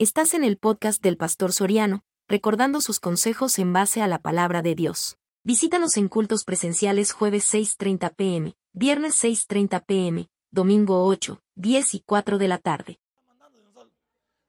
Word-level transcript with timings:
Estás 0.00 0.32
en 0.34 0.44
el 0.44 0.58
podcast 0.58 1.02
del 1.02 1.16
Pastor 1.16 1.52
Soriano, 1.52 2.04
recordando 2.28 2.80
sus 2.80 3.00
consejos 3.00 3.58
en 3.58 3.72
base 3.72 4.00
a 4.00 4.06
la 4.06 4.20
palabra 4.20 4.62
de 4.62 4.76
Dios. 4.76 5.18
Visítanos 5.42 5.96
en 5.96 6.06
cultos 6.06 6.44
presenciales 6.44 7.10
jueves 7.10 7.52
6.30 7.52 8.14
pm, 8.14 8.54
viernes 8.72 9.20
6.30 9.24 9.84
pm, 9.84 10.30
domingo 10.52 11.04
8, 11.04 11.42
10 11.56 11.94
y 11.94 12.00
4 12.02 12.38
de 12.38 12.46
la 12.46 12.58
tarde. 12.58 13.00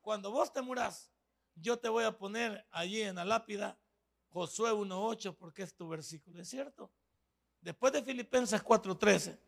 Cuando 0.02 0.30
vos 0.30 0.54
te 0.54 0.62
muras, 0.62 1.12
yo 1.56 1.80
te 1.80 1.90
voy 1.90 2.04
a 2.04 2.16
poner 2.16 2.68
allí 2.70 3.02
en 3.02 3.16
la 3.16 3.26
lápida 3.26 3.80
Josué 4.30 4.72
1.8 4.72 5.36
porque 5.36 5.64
es 5.64 5.74
tu 5.74 5.88
versículo, 5.88 6.40
¿es 6.44 6.48
cierto? 6.48 6.92
Después 7.60 7.92
de 7.92 8.04
Filipenses 8.04 8.64
4.13, 8.64 9.40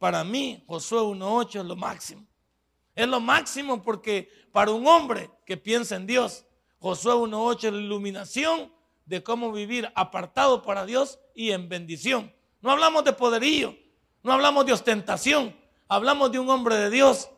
para 0.00 0.24
mí 0.24 0.64
Josué 0.66 0.98
1.8 0.98 1.60
es 1.60 1.64
lo 1.64 1.76
máximo. 1.76 2.26
Es 2.94 3.08
lo 3.08 3.20
máximo 3.20 3.82
porque 3.82 4.30
para 4.52 4.70
un 4.70 4.86
hombre 4.86 5.30
que 5.44 5.56
piensa 5.56 5.96
en 5.96 6.06
Dios, 6.06 6.44
Josué 6.78 7.14
1.8 7.14 7.64
es 7.64 7.72
la 7.72 7.80
iluminación 7.80 8.72
de 9.06 9.22
cómo 9.22 9.52
vivir 9.52 9.90
apartado 9.94 10.62
para 10.62 10.86
Dios 10.86 11.18
y 11.34 11.50
en 11.50 11.68
bendición. 11.68 12.32
No 12.60 12.70
hablamos 12.70 13.04
de 13.04 13.12
poderío, 13.12 13.76
no 14.22 14.32
hablamos 14.32 14.64
de 14.66 14.72
ostentación, 14.72 15.54
hablamos 15.88 16.30
de 16.32 16.38
un 16.38 16.48
hombre 16.48 16.76
de 16.76 16.90
Dios 16.90 17.30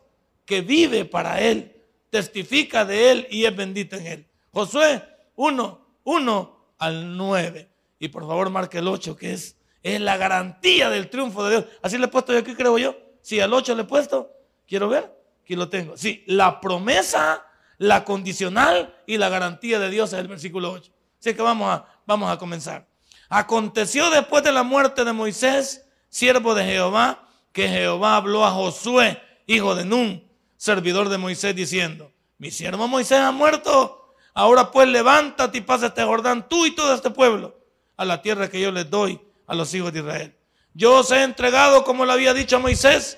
que 0.45 0.61
vive 0.61 1.05
para 1.05 1.41
Él, 1.41 1.75
testifica 2.09 2.85
de 2.85 3.11
Él 3.11 3.27
y 3.29 3.45
es 3.45 3.55
bendito 3.55 3.95
en 3.95 4.07
Él. 4.07 4.27
Josué 4.51 5.03
1, 5.35 5.87
1 6.03 6.57
al 6.77 7.17
9. 7.17 7.69
Y 7.99 8.07
por 8.09 8.27
favor 8.27 8.49
marque 8.49 8.77
el 8.77 8.87
8, 8.87 9.15
que 9.15 9.33
es, 9.33 9.57
es 9.81 9.99
la 9.99 10.17
garantía 10.17 10.89
del 10.89 11.09
triunfo 11.09 11.43
de 11.43 11.51
Dios. 11.51 11.65
Así 11.81 11.97
le 11.97 12.05
he 12.05 12.09
puesto 12.09 12.31
yo 12.31 12.39
aquí, 12.39 12.53
creo 12.53 12.77
yo. 12.77 12.95
Sí, 13.21 13.39
al 13.39 13.53
8 13.53 13.75
le 13.75 13.81
he 13.81 13.85
puesto. 13.85 14.31
Quiero 14.67 14.87
ver. 14.87 15.16
Aquí 15.47 15.55
lo 15.55 15.69
tengo. 15.69 15.95
Sí, 15.95 16.25
la 16.27 16.59
promesa, 16.59 17.45
la 17.77 18.03
condicional 18.03 18.93
y 19.07 19.15
la 19.15 19.29
garantía 19.29 19.79
de 19.79 19.89
Dios 19.89 20.11
es 20.11 20.19
el 20.19 20.27
versículo 20.27 20.73
8. 20.73 20.91
Así 21.21 21.33
que 21.33 21.41
vamos 21.41 21.69
a, 21.73 21.85
vamos 22.05 22.29
a 22.29 22.37
comenzar. 22.37 22.85
Aconteció 23.29 24.09
después 24.09 24.43
de 24.43 24.51
la 24.51 24.63
muerte 24.63 25.05
de 25.05 25.13
Moisés, 25.13 25.85
siervo 26.09 26.53
de 26.53 26.65
Jehová, 26.65 27.29
que 27.53 27.69
Jehová 27.69 28.17
habló 28.17 28.43
a 28.43 28.51
Josué, 28.51 29.21
hijo 29.45 29.73
de 29.73 29.85
Nun, 29.85 30.29
servidor 30.57 31.07
de 31.07 31.17
Moisés, 31.17 31.55
diciendo, 31.55 32.11
mi 32.39 32.51
siervo 32.51 32.89
Moisés 32.89 33.19
ha 33.19 33.31
muerto, 33.31 34.15
ahora 34.33 34.69
pues 34.69 34.89
levántate 34.89 35.59
y 35.59 35.61
pasa 35.61 35.85
este 35.85 36.03
Jordán, 36.03 36.49
tú 36.49 36.65
y 36.65 36.75
todo 36.75 36.93
este 36.93 37.09
pueblo, 37.09 37.57
a 37.95 38.03
la 38.03 38.21
tierra 38.21 38.49
que 38.49 38.59
yo 38.59 38.69
les 38.73 38.89
doy 38.89 39.21
a 39.47 39.55
los 39.55 39.73
hijos 39.73 39.93
de 39.93 39.99
Israel. 39.99 40.35
Yo 40.73 40.97
os 40.97 41.09
he 41.11 41.23
entregado, 41.23 41.85
como 41.85 42.03
lo 42.03 42.11
había 42.11 42.33
dicho 42.33 42.57
a 42.57 42.59
Moisés, 42.59 43.17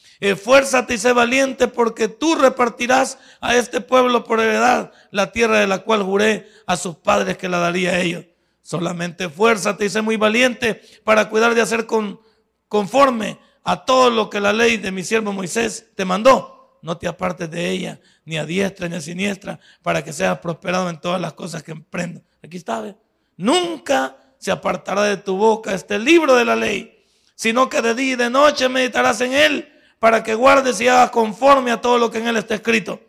Esfuérzate 0.21 0.93
y 0.93 0.97
sé 0.99 1.13
valiente 1.13 1.67
porque 1.67 2.07
tú 2.07 2.35
repartirás 2.35 3.17
a 3.41 3.55
este 3.55 3.81
pueblo 3.81 4.23
por 4.23 4.39
heredad 4.39 4.91
la 5.09 5.31
tierra 5.31 5.59
de 5.59 5.65
la 5.65 5.79
cual 5.79 6.03
juré 6.03 6.47
a 6.67 6.77
sus 6.77 6.95
padres 6.95 7.37
que 7.39 7.49
la 7.49 7.57
daría 7.57 7.93
a 7.93 7.99
ellos. 7.99 8.25
Solamente 8.61 9.25
esfuérzate 9.25 9.85
y 9.85 9.89
sé 9.89 10.03
muy 10.03 10.17
valiente 10.17 10.79
para 11.03 11.27
cuidar 11.27 11.55
de 11.55 11.61
hacer 11.61 11.87
con, 11.87 12.21
conforme 12.67 13.39
a 13.63 13.83
todo 13.83 14.11
lo 14.11 14.29
que 14.29 14.39
la 14.39 14.53
ley 14.53 14.77
de 14.77 14.91
mi 14.91 15.03
siervo 15.03 15.33
Moisés 15.33 15.87
te 15.95 16.05
mandó. 16.05 16.77
No 16.83 16.99
te 16.99 17.07
apartes 17.07 17.49
de 17.49 17.71
ella, 17.71 17.99
ni 18.23 18.37
a 18.37 18.45
diestra 18.45 18.87
ni 18.87 18.97
a 18.97 19.01
siniestra, 19.01 19.59
para 19.81 20.03
que 20.03 20.13
seas 20.13 20.37
prosperado 20.37 20.87
en 20.89 21.01
todas 21.01 21.19
las 21.19 21.33
cosas 21.33 21.63
que 21.63 21.71
emprendo. 21.71 22.21
Aquí 22.43 22.57
está, 22.57 22.79
¿ve? 22.79 22.95
Nunca 23.37 24.17
se 24.37 24.51
apartará 24.51 25.01
de 25.03 25.17
tu 25.17 25.35
boca 25.35 25.73
este 25.73 25.97
libro 25.97 26.35
de 26.35 26.45
la 26.45 26.55
ley, 26.55 27.03
sino 27.33 27.69
que 27.69 27.81
de 27.81 27.95
día 27.95 28.13
y 28.13 28.15
de 28.17 28.29
noche 28.29 28.69
meditarás 28.69 29.19
en 29.21 29.33
él 29.33 29.71
para 30.01 30.23
que 30.23 30.33
guardes 30.33 30.81
y 30.81 30.87
hagas 30.87 31.11
conforme 31.11 31.69
a 31.69 31.79
todo 31.79 31.99
lo 31.99 32.09
que 32.09 32.17
en 32.17 32.27
él 32.27 32.37
está 32.37 32.55
escrito. 32.55 32.99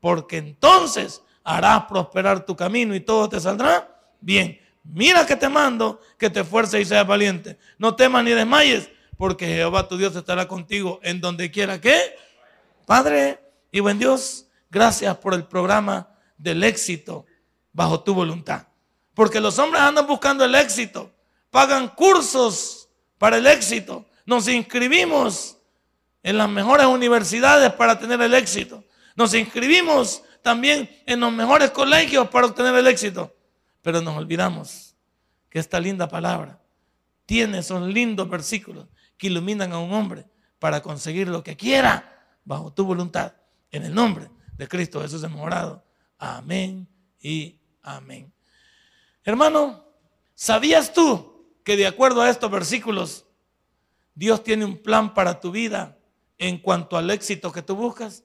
Porque 0.00 0.38
entonces 0.38 1.22
harás 1.44 1.84
prosperar 1.84 2.44
tu 2.44 2.56
camino 2.56 2.92
y 2.92 2.98
todo 2.98 3.28
te 3.28 3.38
saldrá 3.38 3.88
bien. 4.20 4.60
Mira 4.82 5.24
que 5.24 5.36
te 5.36 5.48
mando 5.48 6.00
que 6.18 6.28
te 6.28 6.40
esfuerces 6.40 6.80
y 6.80 6.84
seas 6.84 7.06
valiente. 7.06 7.56
No 7.78 7.94
temas 7.94 8.24
ni 8.24 8.32
desmayes, 8.32 8.90
porque 9.16 9.46
Jehová 9.46 9.86
tu 9.86 9.96
Dios 9.96 10.16
estará 10.16 10.48
contigo 10.48 10.98
en 11.04 11.20
donde 11.20 11.52
quiera 11.52 11.80
que. 11.80 12.16
Padre 12.84 13.38
y 13.70 13.78
buen 13.78 14.00
Dios, 14.00 14.48
gracias 14.70 15.16
por 15.18 15.34
el 15.34 15.44
programa 15.44 16.16
del 16.36 16.64
éxito 16.64 17.26
bajo 17.72 18.00
tu 18.00 18.12
voluntad. 18.12 18.66
Porque 19.14 19.38
los 19.38 19.56
hombres 19.60 19.82
andan 19.82 20.04
buscando 20.04 20.44
el 20.44 20.56
éxito, 20.56 21.12
pagan 21.48 21.86
cursos 21.90 22.88
para 23.18 23.36
el 23.36 23.46
éxito, 23.46 24.04
nos 24.26 24.48
inscribimos 24.48 25.59
en 26.22 26.38
las 26.38 26.48
mejores 26.48 26.86
universidades 26.86 27.72
para 27.72 27.98
tener 27.98 28.20
el 28.20 28.34
éxito. 28.34 28.84
Nos 29.16 29.34
inscribimos 29.34 30.22
también 30.42 30.88
en 31.06 31.20
los 31.20 31.32
mejores 31.32 31.70
colegios 31.70 32.28
para 32.28 32.46
obtener 32.46 32.74
el 32.74 32.86
éxito. 32.86 33.34
Pero 33.82 34.00
nos 34.00 34.16
olvidamos 34.16 34.94
que 35.48 35.58
esta 35.58 35.80
linda 35.80 36.08
palabra 36.08 36.60
tiene 37.26 37.58
esos 37.58 37.82
lindos 37.82 38.28
versículos 38.28 38.86
que 39.16 39.28
iluminan 39.28 39.72
a 39.72 39.78
un 39.78 39.92
hombre 39.92 40.26
para 40.58 40.82
conseguir 40.82 41.28
lo 41.28 41.42
que 41.42 41.56
quiera 41.56 42.26
bajo 42.44 42.72
tu 42.72 42.84
voluntad. 42.84 43.34
En 43.70 43.84
el 43.84 43.94
nombre 43.94 44.30
de 44.56 44.68
Cristo 44.68 45.00
Jesús 45.00 45.28
morado. 45.30 45.84
Amén 46.18 46.88
y 47.20 47.58
amén. 47.82 48.32
Hermano, 49.24 49.84
¿sabías 50.34 50.92
tú 50.92 51.30
que 51.64 51.76
de 51.76 51.86
acuerdo 51.86 52.22
a 52.22 52.30
estos 52.30 52.50
versículos, 52.50 53.26
Dios 54.14 54.42
tiene 54.42 54.64
un 54.64 54.76
plan 54.76 55.14
para 55.14 55.40
tu 55.40 55.50
vida 55.50 55.99
en 56.40 56.58
cuanto 56.58 56.96
al 56.96 57.10
éxito 57.10 57.52
que 57.52 57.62
tú 57.62 57.76
buscas? 57.76 58.24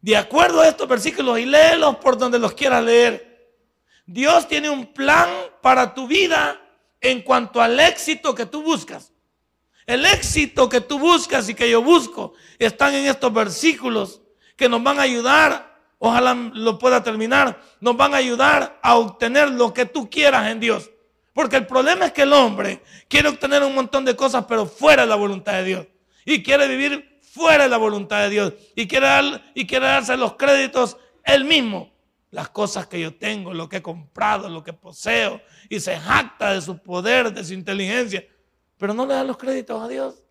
De 0.00 0.16
acuerdo 0.16 0.62
a 0.62 0.68
estos 0.68 0.88
versículos 0.88 1.38
y 1.38 1.44
léelos 1.44 1.96
por 1.96 2.16
donde 2.16 2.38
los 2.38 2.54
quieras 2.54 2.82
leer. 2.82 3.58
Dios 4.06 4.48
tiene 4.48 4.70
un 4.70 4.94
plan 4.94 5.28
para 5.60 5.92
tu 5.92 6.06
vida 6.06 6.58
en 7.00 7.20
cuanto 7.22 7.60
al 7.60 7.78
éxito 7.78 8.34
que 8.34 8.46
tú 8.46 8.62
buscas. 8.62 9.12
El 9.86 10.06
éxito 10.06 10.68
que 10.68 10.80
tú 10.80 10.98
buscas 11.00 11.48
y 11.48 11.54
que 11.54 11.68
yo 11.68 11.82
busco 11.82 12.32
están 12.58 12.94
en 12.94 13.06
estos 13.06 13.32
versículos 13.32 14.22
que 14.56 14.68
nos 14.68 14.82
van 14.82 15.00
a 15.00 15.02
ayudar, 15.02 15.80
ojalá 15.98 16.32
lo 16.34 16.78
pueda 16.78 17.02
terminar, 17.02 17.60
nos 17.80 17.96
van 17.96 18.14
a 18.14 18.18
ayudar 18.18 18.78
a 18.82 18.96
obtener 18.96 19.50
lo 19.50 19.74
que 19.74 19.84
tú 19.84 20.08
quieras 20.08 20.48
en 20.48 20.60
Dios. 20.60 20.90
Porque 21.40 21.56
el 21.56 21.66
problema 21.66 22.04
es 22.04 22.12
que 22.12 22.20
el 22.20 22.34
hombre 22.34 22.82
quiere 23.08 23.30
obtener 23.30 23.62
un 23.62 23.74
montón 23.74 24.04
de 24.04 24.14
cosas, 24.14 24.44
pero 24.46 24.66
fuera 24.66 25.04
de 25.04 25.08
la 25.08 25.14
voluntad 25.14 25.54
de 25.54 25.64
Dios. 25.64 25.86
Y 26.26 26.42
quiere 26.42 26.68
vivir 26.68 27.18
fuera 27.22 27.64
de 27.64 27.70
la 27.70 27.78
voluntad 27.78 28.20
de 28.24 28.28
Dios. 28.28 28.52
Y 28.74 28.86
quiere, 28.86 29.08
y 29.54 29.66
quiere 29.66 29.86
darse 29.86 30.18
los 30.18 30.34
créditos 30.34 30.98
él 31.24 31.46
mismo. 31.46 31.94
Las 32.30 32.50
cosas 32.50 32.88
que 32.88 33.00
yo 33.00 33.14
tengo, 33.14 33.54
lo 33.54 33.70
que 33.70 33.78
he 33.78 33.82
comprado, 33.82 34.50
lo 34.50 34.62
que 34.62 34.74
poseo. 34.74 35.40
Y 35.70 35.80
se 35.80 35.96
jacta 35.98 36.52
de 36.52 36.60
su 36.60 36.76
poder, 36.76 37.32
de 37.32 37.42
su 37.42 37.54
inteligencia. 37.54 38.22
Pero 38.76 38.92
no 38.92 39.06
le 39.06 39.14
da 39.14 39.24
los 39.24 39.38
créditos 39.38 39.82
a 39.82 39.88
Dios. 39.88 40.22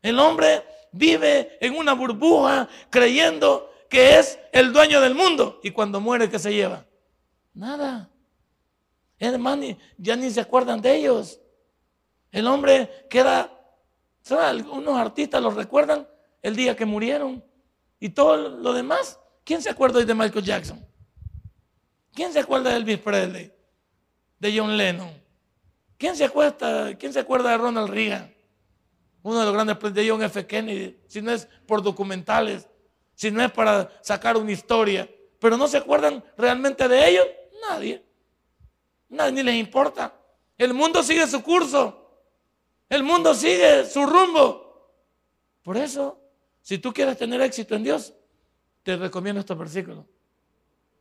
El 0.00 0.16
hombre 0.20 0.62
vive 0.92 1.58
en 1.60 1.74
una 1.74 1.92
burbuja 1.92 2.68
creyendo 2.88 3.68
que 3.88 4.20
es 4.20 4.38
el 4.52 4.72
dueño 4.72 5.00
del 5.00 5.16
mundo. 5.16 5.58
Y 5.64 5.72
cuando 5.72 6.00
muere, 6.00 6.30
¿qué 6.30 6.38
se 6.38 6.54
lleva? 6.54 6.86
Nada. 7.52 8.08
Hermano, 9.20 9.76
ya 9.98 10.16
ni 10.16 10.30
se 10.30 10.40
acuerdan 10.40 10.80
de 10.80 10.96
ellos. 10.96 11.38
El 12.32 12.46
hombre 12.46 13.06
queda, 13.10 13.52
Algunos 14.30 14.98
artistas 14.98 15.42
los 15.42 15.54
recuerdan 15.54 16.08
el 16.42 16.56
día 16.56 16.74
que 16.74 16.86
murieron. 16.86 17.44
Y 18.00 18.08
todo 18.08 18.36
lo 18.36 18.72
demás, 18.72 19.20
¿quién 19.44 19.60
se 19.60 19.68
acuerda 19.68 19.98
hoy 19.98 20.06
de 20.06 20.14
Michael 20.14 20.44
Jackson? 20.44 20.86
¿Quién 22.14 22.32
se 22.32 22.40
acuerda 22.40 22.70
de 22.70 22.76
Elvis 22.76 22.98
Presley? 22.98 23.52
De 24.38 24.58
John 24.58 24.76
Lennon. 24.76 25.10
¿Quién 25.98 26.16
se 26.16 26.24
acuerda, 26.24 26.86
de 26.86 27.56
Ronald 27.58 27.90
Reagan? 27.90 28.34
Uno 29.22 29.40
de 29.40 29.44
los 29.44 29.52
grandes 29.52 29.94
de 29.94 30.08
John 30.08 30.22
F. 30.22 30.46
Kennedy, 30.46 30.98
si 31.06 31.20
no 31.20 31.30
es 31.30 31.46
por 31.66 31.82
documentales, 31.82 32.66
si 33.14 33.30
no 33.30 33.42
es 33.44 33.52
para 33.52 33.90
sacar 34.00 34.38
una 34.38 34.50
historia, 34.50 35.06
pero 35.38 35.58
no 35.58 35.68
se 35.68 35.76
acuerdan 35.76 36.24
realmente 36.38 36.88
de 36.88 37.06
ellos, 37.06 37.26
nadie. 37.68 38.02
Nadie 39.10 39.32
ni 39.32 39.42
les 39.42 39.56
importa. 39.56 40.14
El 40.56 40.74
mundo 40.74 41.02
sigue 41.02 41.26
su 41.26 41.42
curso. 41.42 41.96
El 42.88 43.02
mundo 43.02 43.34
sigue 43.34 43.84
su 43.84 44.04
rumbo. 44.06 44.70
Por 45.62 45.76
eso, 45.76 46.18
si 46.62 46.78
tú 46.78 46.92
quieres 46.92 47.18
tener 47.18 47.40
éxito 47.40 47.74
en 47.74 47.84
Dios, 47.84 48.12
te 48.82 48.96
recomiendo 48.96 49.40
estos 49.40 49.58
versículos. 49.58 50.04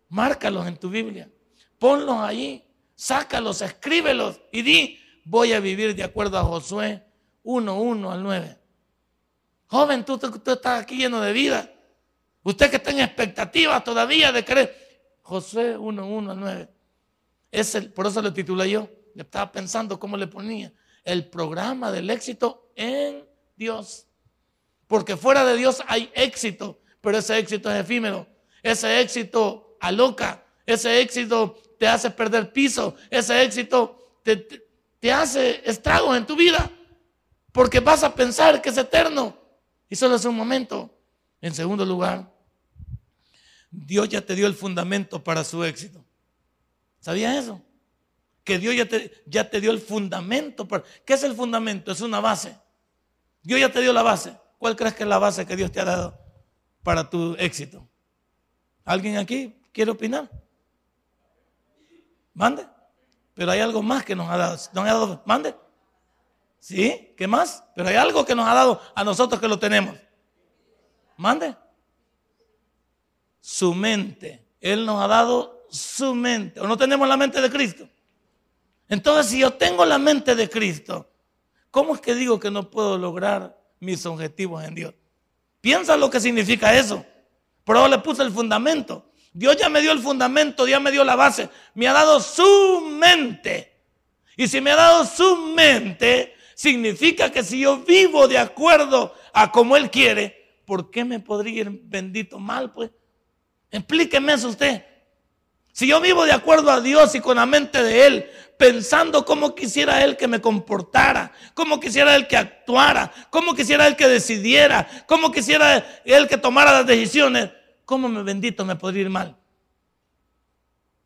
Márcalos 0.10 0.68
en 0.68 0.78
tu 0.78 0.90
Biblia. 0.90 1.30
Ponlos 1.78 2.18
ahí. 2.18 2.66
Sácalos, 2.96 3.62
escríbelos 3.62 4.42
y 4.52 4.62
di, 4.62 5.00
voy 5.24 5.54
a 5.54 5.62
vivir 5.62 5.96
de 5.96 6.04
acuerdo 6.04 6.38
a 6.38 6.44
Josué 6.44 7.02
1, 7.44 7.82
1 7.82 8.12
al 8.12 8.22
9. 8.22 8.58
Joven, 9.68 10.04
tú, 10.04 10.18
tú, 10.18 10.52
estás 10.52 10.82
aquí 10.82 10.98
lleno 10.98 11.22
de 11.22 11.32
vida. 11.32 11.72
Usted 12.44 12.70
que 12.70 12.76
está 12.76 12.92
en 12.92 13.00
expectativa 13.00 13.82
todavía 13.84 14.34
de 14.34 14.44
creer. 14.44 15.16
Josué 15.22 15.78
1, 15.78 16.08
1 16.08 16.32
al 16.32 16.40
9. 16.42 16.70
Es 17.52 17.76
el, 17.76 17.92
por 17.92 18.08
eso 18.08 18.22
lo 18.22 18.34
titulé 18.34 18.70
yo. 18.70 18.90
Estaba 19.16 19.52
pensando 19.52 20.00
cómo 20.00 20.18
le 20.18 20.28
ponía. 20.28 20.72
El 21.04 21.30
programa 21.30 21.92
del 21.92 22.10
éxito 22.10 22.72
en 22.76 23.26
Dios. 23.56 24.08
Porque 24.88 25.18
fuera 25.18 25.46
de 25.46 25.56
Dios 25.56 25.84
hay 25.88 26.12
éxito, 26.16 26.82
pero 27.02 27.18
ese 27.18 27.38
éxito 27.38 27.72
es 27.72 27.82
efímero. 27.82 28.28
Ese 28.64 29.02
éxito 29.02 29.78
aloca. 29.80 30.44
Ese 30.66 31.02
éxito 31.02 31.62
te 31.78 31.88
hace 31.88 32.12
perder 32.12 32.52
piso. 32.52 32.96
Ese 33.10 33.44
éxito 33.44 34.20
te, 34.24 34.36
te 35.00 35.12
hace 35.12 35.62
estragos 35.70 36.18
en 36.18 36.26
tu 36.26 36.36
vida. 36.36 36.72
Porque 37.52 37.80
vas 37.80 38.04
a 38.04 38.14
pensar 38.14 38.62
que 38.62 38.70
es 38.70 38.78
eterno. 38.78 39.38
Y 39.90 39.96
solo 39.96 40.16
es 40.16 40.26
un 40.26 40.36
momento. 40.36 40.96
En 41.42 41.54
segundo 41.54 41.86
lugar, 41.86 42.32
Dios 43.72 44.10
ya 44.10 44.22
te 44.22 44.36
dio 44.36 44.46
el 44.46 44.54
fundamento 44.54 45.24
para 45.24 45.44
su 45.44 45.64
éxito. 45.64 46.06
¿Sabías 47.00 47.36
eso? 47.36 47.62
Que 48.44 48.58
Dios 48.58 48.76
ya 48.76 48.88
te, 48.88 49.24
ya 49.26 49.50
te 49.50 49.62
dio 49.62 49.72
el 49.72 49.80
fundamento. 49.80 50.68
Para, 50.68 50.84
¿Qué 51.06 51.14
es 51.14 51.24
el 51.24 51.34
fundamento? 51.34 51.92
Es 51.92 52.02
una 52.02 52.20
base. 52.20 52.58
Dios 53.42 53.60
ya 53.60 53.72
te 53.72 53.82
dio 53.82 53.94
la 53.94 54.04
base. 54.04 54.36
¿Cuál 54.58 54.76
crees 54.76 54.94
que 54.94 55.04
es 55.04 55.10
la 55.10 55.20
base 55.20 55.46
que 55.46 55.56
Dios 55.56 55.72
te 55.72 55.80
ha 55.80 55.86
dado 55.86 56.20
para 56.84 57.10
tu 57.10 57.36
éxito? 57.40 57.88
¿Alguien 58.84 59.18
aquí 59.18 59.56
quiere 59.72 59.92
opinar? 59.92 60.30
Mande. 62.34 62.68
Pero 63.34 63.52
hay 63.52 63.60
algo 63.60 63.82
más 63.82 64.04
que 64.04 64.16
nos 64.16 64.30
ha 64.30 64.38
dado. 64.38 64.58
¿Nos 64.74 64.84
ha 64.84 64.94
dado? 64.94 65.24
Mande. 65.26 65.56
¿Sí? 66.60 67.14
¿Qué 67.16 67.28
más? 67.28 67.64
Pero 67.76 67.90
hay 67.90 67.96
algo 67.96 68.26
que 68.26 68.36
nos 68.36 68.48
ha 68.48 68.54
dado 68.54 68.82
a 68.94 69.04
nosotros 69.04 69.40
que 69.40 69.48
lo 69.48 69.58
tenemos. 69.58 69.98
Mande. 71.16 71.56
Su 73.40 73.74
mente. 73.74 74.46
Él 74.60 74.86
nos 74.86 75.02
ha 75.02 75.08
dado 75.08 75.59
su 75.70 76.16
mente. 76.16 76.60
¿O 76.60 76.68
no 76.68 76.78
tenemos 76.78 77.08
la 77.08 77.18
mente 77.18 77.42
de 77.42 77.50
Cristo? 77.50 77.88
Entonces, 78.88 79.32
si 79.32 79.40
yo 79.40 79.54
tengo 79.54 79.86
la 79.86 79.98
mente 79.98 80.36
de 80.36 80.50
Cristo, 80.50 81.10
¿cómo 81.72 81.96
es 81.96 82.02
que 82.02 82.16
digo 82.16 82.40
que 82.40 82.50
no 82.50 82.70
puedo 82.70 82.98
lograr 82.98 83.58
mis 83.80 84.06
objetivos 84.06 84.64
en 84.64 84.76
Dios? 84.76 84.94
Piensa 85.62 85.96
lo 85.98 86.10
que 86.10 86.20
significa 86.20 86.76
eso. 86.76 87.06
Pero 87.64 87.88
le 87.88 88.00
puse 88.00 88.24
el 88.24 88.32
fundamento. 88.32 89.12
Dios 89.32 89.58
ya 89.58 89.70
me 89.70 89.82
dio 89.82 89.92
el 89.92 90.00
fundamento, 90.00 90.68
ya 90.68 90.80
me 90.80 90.92
dio 90.92 91.04
la 91.04 91.16
base. 91.16 91.50
Me 91.76 91.88
ha 91.88 91.94
dado 91.94 92.20
su 92.20 92.82
mente. 92.82 93.72
Y 94.36 94.48
si 94.48 94.60
me 94.60 94.72
ha 94.72 94.76
dado 94.76 95.06
su 95.06 95.36
mente, 95.54 96.36
significa 96.56 97.32
que 97.32 97.44
si 97.44 97.60
yo 97.60 97.78
vivo 97.80 98.28
de 98.28 98.38
acuerdo 98.38 99.14
a 99.34 99.52
como 99.52 99.78
Él 99.78 99.92
quiere, 99.92 100.62
¿por 100.66 100.90
qué 100.90 101.06
me 101.06 101.20
podría 101.20 101.62
ir 101.62 101.70
bendito 101.84 102.40
mal? 102.40 102.74
Pues 102.74 102.90
explíqueme 103.70 104.34
eso 104.34 104.50
usted. 104.50 104.84
Si 105.80 105.88
yo 105.88 106.02
vivo 106.02 106.26
de 106.26 106.34
acuerdo 106.34 106.72
a 106.72 106.82
Dios 106.82 107.16
y 107.16 107.22
con 107.22 107.38
la 107.38 107.46
mente 107.46 107.82
de 107.82 108.06
Él, 108.06 108.30
pensando 108.58 109.24
cómo 109.24 109.56
quisiera 109.56 110.04
Él 110.04 110.18
que 110.18 110.28
me 110.28 110.42
comportara, 110.42 111.32
cómo 111.54 111.80
quisiera 111.80 112.18
Él 112.18 112.28
que 112.28 112.36
actuara, 112.36 113.14
cómo 113.30 113.56
quisiera 113.56 113.88
Él 113.88 113.96
que 113.96 114.10
decidiera, 114.10 114.86
cómo 115.08 115.32
quisiera 115.32 116.02
Él 116.04 116.28
que 116.28 116.38
tomara 116.38 116.74
las 116.74 116.86
decisiones, 116.86 117.52
¿cómo 117.86 118.10
me 118.10 118.24
bendito 118.24 118.66
me 118.66 118.76
podría 118.76 119.04
ir 119.04 119.10
mal? 119.10 119.38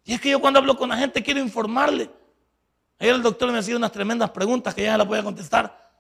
Y 0.06 0.16
es 0.16 0.20
que 0.20 0.32
yo 0.32 0.42
cuando 0.42 0.58
hablo 0.58 0.76
con 0.76 0.90
la 0.90 0.98
gente 0.98 1.22
quiero 1.22 1.40
informarle. 1.40 2.10
Ayer 2.98 3.14
el 3.14 3.22
doctor 3.22 3.52
me 3.52 3.60
ha 3.60 3.62
sido 3.62 3.78
unas 3.78 3.92
tremendas 3.92 4.32
preguntas 4.32 4.74
que 4.74 4.82
ya 4.82 4.98
las 4.98 5.06
voy 5.06 5.20
a 5.20 5.24
contestar. 5.24 5.94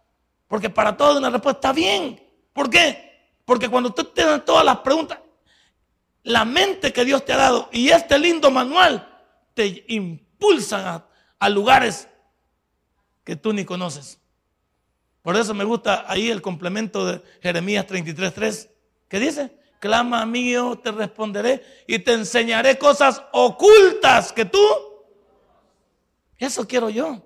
Porque 0.47 0.71
para 0.71 0.97
todo 0.97 1.19
una 1.19 1.29
respuesta 1.29 1.71
bien. 1.73 2.19
¿Por 2.51 2.71
qué? 2.71 3.35
Porque 3.45 3.69
cuando 3.69 3.89
usted 3.89 4.07
tiene 4.07 4.39
todas 4.39 4.65
las 4.65 4.77
preguntas, 4.77 5.19
la 6.23 6.45
mente 6.45 6.93
que 6.93 7.05
Dios 7.05 7.25
te 7.25 7.33
ha 7.33 7.37
dado 7.37 7.69
y 7.71 7.89
este 7.89 8.17
lindo 8.17 8.49
manual 8.49 9.07
te 9.53 9.85
impulsan 9.87 11.03
a, 11.39 11.49
lugares 11.49 12.07
que 13.23 13.35
tú 13.35 13.51
ni 13.51 13.65
conoces. 13.65 14.19
Por 15.21 15.35
eso 15.35 15.53
me 15.53 15.65
gusta 15.65 16.05
ahí 16.07 16.29
el 16.29 16.41
complemento 16.41 17.05
de 17.05 17.21
Jeremías 17.41 17.85
33.3, 17.85 18.69
que 19.09 19.19
dice, 19.19 19.57
clama 19.79 20.21
a 20.21 20.25
mí, 20.25 20.51
yo 20.51 20.77
te 20.77 20.91
responderé 20.91 21.63
y 21.85 21.99
te 21.99 22.13
enseñaré 22.13 22.77
cosas 22.77 23.21
ocultas 23.33 24.31
que 24.31 24.45
tú 24.45 24.59
eso 26.37 26.67
quiero 26.67 26.89
yo. 26.89 27.21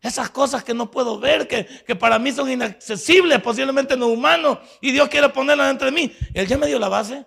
Esas 0.00 0.30
cosas 0.30 0.64
que 0.64 0.74
no 0.74 0.90
puedo 0.90 1.18
ver, 1.18 1.46
que, 1.46 1.64
que, 1.64 1.94
para 1.94 2.18
mí 2.18 2.32
son 2.32 2.50
inaccesibles, 2.50 3.40
posiblemente 3.40 3.96
no 3.96 4.08
humanos, 4.08 4.58
y 4.80 4.90
Dios 4.90 5.08
quiere 5.08 5.28
ponerlas 5.28 5.70
entre 5.70 5.92
mí. 5.92 6.12
Él 6.34 6.46
ya 6.46 6.58
me 6.58 6.66
dio 6.66 6.78
la 6.80 6.88
base. 6.88 7.24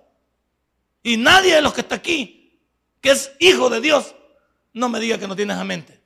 Y 1.06 1.18
nadie 1.18 1.54
de 1.54 1.62
los 1.62 1.72
que 1.72 1.82
está 1.82 1.94
aquí, 1.94 2.60
que 3.00 3.12
es 3.12 3.32
hijo 3.40 3.70
de 3.70 3.80
Dios, 3.80 4.16
no 4.74 4.90
me 4.90 5.00
diga 5.00 5.20
que 5.20 5.28
no 5.28 5.36
tienes 5.36 5.56
a 5.56 5.64
mente. 5.64 6.02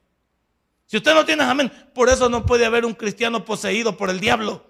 Si 0.87 0.97
usted 0.97 1.13
no 1.13 1.25
tiene 1.25 1.41
a 1.43 1.53
mente, 1.53 1.73
por 1.93 2.09
eso 2.09 2.27
no 2.27 2.45
puede 2.45 2.65
haber 2.65 2.83
un 2.83 2.93
cristiano 2.93 3.45
poseído 3.45 3.95
por 3.95 4.09
el 4.09 4.19
diablo. 4.19 4.61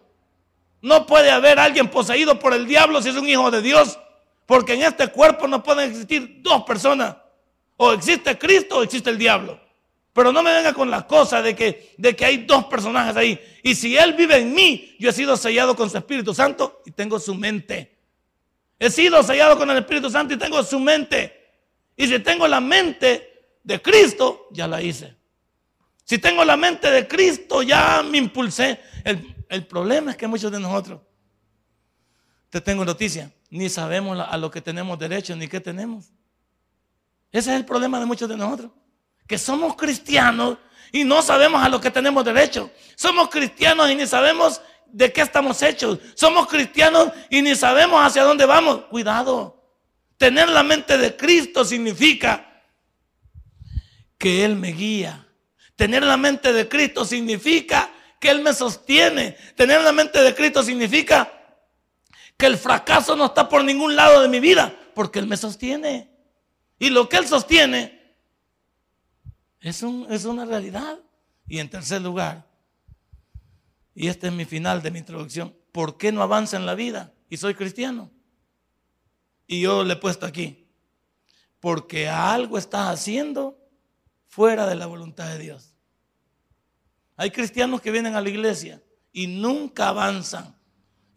No 0.84 1.08
puede 1.08 1.32
haber 1.32 1.58
alguien 1.58 1.90
poseído 1.90 2.38
por 2.38 2.54
el 2.54 2.68
diablo 2.68 3.02
si 3.02 3.10
es 3.10 3.16
un 3.16 3.28
hijo 3.28 3.50
de 3.50 3.64
Dios. 3.64 3.98
Porque 4.46 4.76
en 4.76 4.84
este 4.84 5.08
cuerpo 5.08 5.48
no 5.48 5.64
pueden 5.64 5.90
existir 5.90 6.42
dos 6.44 6.62
personas. 6.62 7.16
O 7.78 7.92
existe 7.92 8.38
Cristo 8.38 8.78
o 8.78 8.84
existe 8.84 9.10
el 9.10 9.18
diablo. 9.18 9.60
Pero 10.14 10.32
no 10.32 10.44
me 10.44 10.54
venga 10.54 10.74
con 10.74 10.92
la 10.92 11.08
cosa 11.08 11.42
de 11.42 11.56
que, 11.56 11.96
de 11.98 12.16
que 12.16 12.26
hay 12.26 12.38
dos 12.46 12.66
personajes 12.66 13.18
ahí. 13.18 13.42
Y 13.64 13.74
si 13.74 13.98
Él 13.98 14.14
vive 14.14 14.38
en 14.38 14.54
mí, 14.54 14.96
yo 15.00 15.10
he 15.10 15.14
sido 15.14 15.36
sellado 15.36 15.76
con 15.76 15.90
su 15.90 15.98
Espíritu 15.98 16.36
Santo 16.36 16.84
y 16.86 16.92
tengo 16.92 17.20
su 17.20 17.34
mente. 17.34 17.99
He 18.80 18.90
sido 18.90 19.22
sellado 19.22 19.58
con 19.58 19.70
el 19.70 19.78
Espíritu 19.78 20.10
Santo 20.10 20.34
y 20.34 20.38
tengo 20.38 20.64
su 20.64 20.80
mente. 20.80 21.36
Y 21.96 22.08
si 22.08 22.20
tengo 22.20 22.48
la 22.48 22.62
mente 22.62 23.58
de 23.64 23.82
Cristo, 23.82 24.48
ya 24.52 24.68
la 24.68 24.82
hice. 24.82 25.16
Si 26.06 26.18
tengo 26.18 26.44
la 26.46 26.58
mente 26.58 26.90
de 26.90 27.08
Cristo, 27.08 27.62
ya 27.62 28.02
me 28.02 28.18
impulsé. 28.18 28.80
El, 29.04 29.36
el 29.50 29.68
problema 29.68 30.12
es 30.12 30.18
que 30.18 30.28
muchos 30.28 30.52
de 30.52 30.60
nosotros, 30.60 31.02
te 32.50 32.62
tengo 32.62 32.84
noticia, 32.84 33.32
ni 33.50 33.70
sabemos 33.70 34.18
a 34.20 34.38
lo 34.38 34.50
que 34.50 34.62
tenemos 34.62 34.98
derecho 34.98 35.36
ni 35.36 35.48
qué 35.48 35.60
tenemos. 35.60 36.06
Ese 37.32 37.52
es 37.52 37.58
el 37.58 37.66
problema 37.66 38.00
de 38.00 38.08
muchos 38.08 38.28
de 38.28 38.38
nosotros 38.38 38.72
que 39.30 39.38
somos 39.38 39.76
cristianos 39.76 40.58
y 40.92 41.04
no 41.04 41.22
sabemos 41.22 41.64
a 41.64 41.70
lo 41.70 41.80
que 41.80 41.92
tenemos 41.92 42.26
derecho. 42.26 42.72
Somos 42.96 43.30
cristianos 43.30 43.88
y 43.92 43.94
ni 43.94 44.08
sabemos 44.08 44.60
de 44.92 45.12
qué 45.12 45.22
estamos 45.22 45.62
hechos. 45.62 46.00
Somos 46.16 46.48
cristianos 46.48 47.12
y 47.30 47.42
ni 47.42 47.56
sabemos 47.56 48.06
hacia 48.06 48.24
dónde 48.24 48.46
vamos. 48.46 48.86
Cuidado. 48.90 49.56
Tener 50.18 50.50
la 50.50 50.64
mente 50.64 50.98
de 50.98 51.16
Cristo 51.16 51.64
significa 51.64 52.64
que 54.18 54.44
Él 54.44 54.56
me 54.56 54.72
guía. 54.72 55.26
Tener 55.76 56.04
la 56.04 56.18
mente 56.18 56.52
de 56.52 56.68
Cristo 56.68 57.06
significa 57.06 57.90
que 58.20 58.30
Él 58.30 58.42
me 58.42 58.54
sostiene. 58.54 59.38
Tener 59.56 59.82
la 59.82 59.92
mente 59.92 60.22
de 60.22 60.36
Cristo 60.36 60.62
significa 60.62 61.32
que 62.38 62.46
el 62.46 62.58
fracaso 62.58 63.16
no 63.16 63.28
está 63.28 63.50
por 63.50 63.64
ningún 63.64 63.96
lado 63.96 64.22
de 64.22 64.28
mi 64.28 64.40
vida, 64.40 64.74
porque 64.94 65.20
Él 65.20 65.28
me 65.28 65.38
sostiene. 65.38 66.10
Y 66.80 66.90
lo 66.90 67.10
que 67.10 67.18
Él 67.18 67.28
sostiene 67.28 68.00
es, 69.62 69.84
una 69.84 70.46
realidad. 70.46 71.00
Y 71.48 71.60
en 71.60 71.70
tercer 71.70 72.02
lugar, 72.02 72.46
y 74.00 74.08
este 74.08 74.28
es 74.28 74.34
mi 74.34 74.46
final 74.46 74.82
de 74.82 74.92
mi 74.92 75.00
introducción, 75.00 75.54
¿por 75.74 75.98
qué 75.98 76.14
no 76.14 76.24
avanza 76.24 76.56
en 76.56 76.66
la 76.66 76.74
vida? 76.74 77.12
Y 77.30 77.36
soy 77.36 77.54
cristiano. 77.54 78.10
Y 79.46 79.60
yo 79.60 79.84
le 79.84 79.96
he 79.96 79.98
puesto 79.98 80.26
aquí, 80.26 80.70
porque 81.60 82.08
algo 82.08 82.58
estás 82.58 82.88
haciendo 82.88 83.60
fuera 84.30 84.66
de 84.68 84.76
la 84.76 84.86
voluntad 84.86 85.28
de 85.28 85.40
Dios. 85.40 85.76
Hay 87.18 87.32
cristianos 87.32 87.82
que 87.82 87.92
vienen 87.92 88.16
a 88.16 88.22
la 88.22 88.30
iglesia 88.30 88.82
y 89.12 89.28
nunca 89.28 89.90
avanzan. 89.90 90.56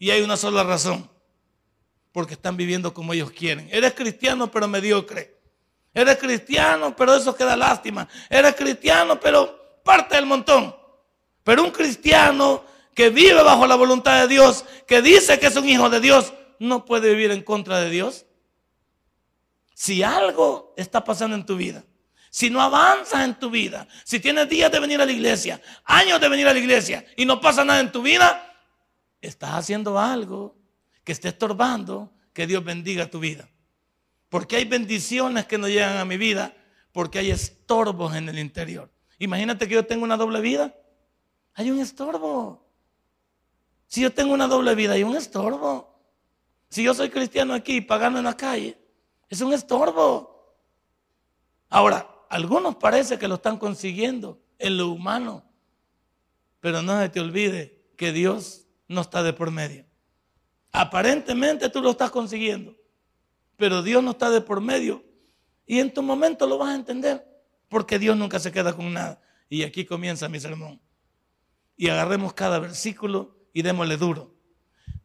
Y 0.00 0.10
hay 0.10 0.22
una 0.22 0.36
sola 0.36 0.64
razón, 0.64 1.08
porque 2.10 2.34
están 2.34 2.56
viviendo 2.56 2.92
como 2.92 3.12
ellos 3.12 3.30
quieren. 3.30 3.68
Eres 3.70 3.94
cristiano 3.94 4.50
pero 4.50 4.66
mediocre. 4.66 5.40
Eres 5.94 6.16
cristiano, 6.16 6.96
pero 6.96 7.14
eso 7.14 7.36
queda 7.36 7.54
lástima. 7.54 8.08
Eres 8.28 8.56
cristiano, 8.56 9.20
pero 9.20 9.82
parte 9.84 10.16
del 10.16 10.26
montón. 10.26 10.74
Pero 11.44 11.62
un 11.62 11.70
cristiano 11.70 12.71
que 12.94 13.10
vive 13.10 13.42
bajo 13.42 13.66
la 13.66 13.74
voluntad 13.74 14.20
de 14.20 14.28
Dios, 14.28 14.64
que 14.86 15.02
dice 15.02 15.38
que 15.38 15.46
es 15.46 15.56
un 15.56 15.68
hijo 15.68 15.88
de 15.90 16.00
Dios, 16.00 16.32
no 16.58 16.84
puede 16.84 17.10
vivir 17.10 17.30
en 17.30 17.42
contra 17.42 17.80
de 17.80 17.90
Dios. 17.90 18.26
Si 19.74 20.02
algo 20.02 20.74
está 20.76 21.02
pasando 21.02 21.36
en 21.36 21.46
tu 21.46 21.56
vida, 21.56 21.84
si 22.30 22.50
no 22.50 22.60
avanzas 22.62 23.24
en 23.24 23.38
tu 23.38 23.50
vida, 23.50 23.86
si 24.04 24.20
tienes 24.20 24.48
días 24.48 24.70
de 24.70 24.80
venir 24.80 25.00
a 25.00 25.06
la 25.06 25.12
iglesia, 25.12 25.60
años 25.84 26.20
de 26.20 26.28
venir 26.28 26.46
a 26.48 26.52
la 26.52 26.58
iglesia 26.58 27.04
y 27.16 27.26
no 27.26 27.40
pasa 27.40 27.64
nada 27.64 27.80
en 27.80 27.92
tu 27.92 28.02
vida, 28.02 28.52
estás 29.20 29.50
haciendo 29.50 29.98
algo 29.98 30.56
que 31.04 31.12
esté 31.12 31.28
estorbando 31.28 32.12
que 32.32 32.46
Dios 32.46 32.64
bendiga 32.64 33.10
tu 33.10 33.20
vida. 33.20 33.48
Porque 34.28 34.56
hay 34.56 34.64
bendiciones 34.64 35.46
que 35.46 35.58
no 35.58 35.68
llegan 35.68 35.98
a 35.98 36.04
mi 36.04 36.16
vida, 36.16 36.56
porque 36.92 37.18
hay 37.18 37.30
estorbos 37.30 38.14
en 38.14 38.28
el 38.28 38.38
interior. 38.38 38.90
Imagínate 39.18 39.68
que 39.68 39.74
yo 39.74 39.84
tengo 39.84 40.04
una 40.04 40.16
doble 40.16 40.40
vida. 40.40 40.74
Hay 41.54 41.70
un 41.70 41.80
estorbo. 41.80 42.66
Si 43.92 44.00
yo 44.00 44.10
tengo 44.10 44.32
una 44.32 44.48
doble 44.48 44.74
vida, 44.74 44.94
hay 44.94 45.02
un 45.02 45.14
estorbo. 45.16 46.00
Si 46.70 46.82
yo 46.82 46.94
soy 46.94 47.10
cristiano 47.10 47.52
aquí 47.52 47.82
pagando 47.82 48.20
en 48.20 48.24
la 48.24 48.34
calle, 48.34 48.78
es 49.28 49.42
un 49.42 49.52
estorbo. 49.52 50.56
Ahora, 51.68 52.08
algunos 52.30 52.76
parece 52.76 53.18
que 53.18 53.28
lo 53.28 53.34
están 53.34 53.58
consiguiendo 53.58 54.40
en 54.58 54.78
lo 54.78 54.88
humano, 54.88 55.44
pero 56.60 56.80
no 56.80 56.98
se 57.02 57.10
te 57.10 57.20
olvide 57.20 57.84
que 57.98 58.12
Dios 58.12 58.66
no 58.88 59.02
está 59.02 59.22
de 59.22 59.34
por 59.34 59.50
medio. 59.50 59.84
Aparentemente 60.72 61.68
tú 61.68 61.82
lo 61.82 61.90
estás 61.90 62.10
consiguiendo, 62.10 62.74
pero 63.58 63.82
Dios 63.82 64.02
no 64.02 64.12
está 64.12 64.30
de 64.30 64.40
por 64.40 64.62
medio. 64.62 65.04
Y 65.66 65.80
en 65.80 65.92
tu 65.92 66.02
momento 66.02 66.46
lo 66.46 66.56
vas 66.56 66.70
a 66.70 66.76
entender, 66.76 67.28
porque 67.68 67.98
Dios 67.98 68.16
nunca 68.16 68.38
se 68.38 68.52
queda 68.52 68.72
con 68.72 68.90
nada. 68.90 69.20
Y 69.50 69.64
aquí 69.64 69.84
comienza 69.84 70.30
mi 70.30 70.40
sermón. 70.40 70.80
Y 71.76 71.90
agarremos 71.90 72.32
cada 72.32 72.58
versículo 72.58 73.41
y 73.52 73.62
démosle 73.62 73.96
duro. 73.96 74.34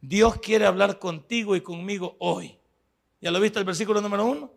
Dios 0.00 0.38
quiere 0.40 0.66
hablar 0.66 0.98
contigo 0.98 1.56
y 1.56 1.60
conmigo 1.60 2.16
hoy. 2.20 2.58
¿Ya 3.20 3.30
lo 3.30 3.40
viste 3.40 3.58
el 3.58 3.64
versículo 3.64 4.00
número 4.00 4.24
uno? 4.24 4.52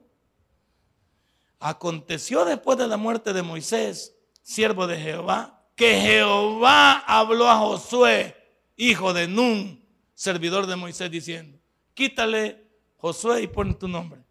Aconteció 1.59 2.45
después 2.45 2.77
de 2.77 2.87
la 2.87 2.97
muerte 2.97 3.33
de 3.33 3.41
Moisés, 3.41 4.15
siervo 4.41 4.87
de 4.87 4.97
Jehová, 4.97 5.63
que 5.75 5.99
Jehová 5.99 6.99
habló 6.99 7.47
a 7.47 7.57
Josué, 7.57 8.35
hijo 8.75 9.13
de 9.13 9.27
Nun, 9.27 9.83
servidor 10.13 10.67
de 10.67 10.75
Moisés, 10.75 11.09
diciendo, 11.09 11.59
quítale 11.93 12.67
Josué 12.97 13.41
y 13.41 13.47
pon 13.47 13.77
tu 13.77 13.87
nombre. 13.87 14.21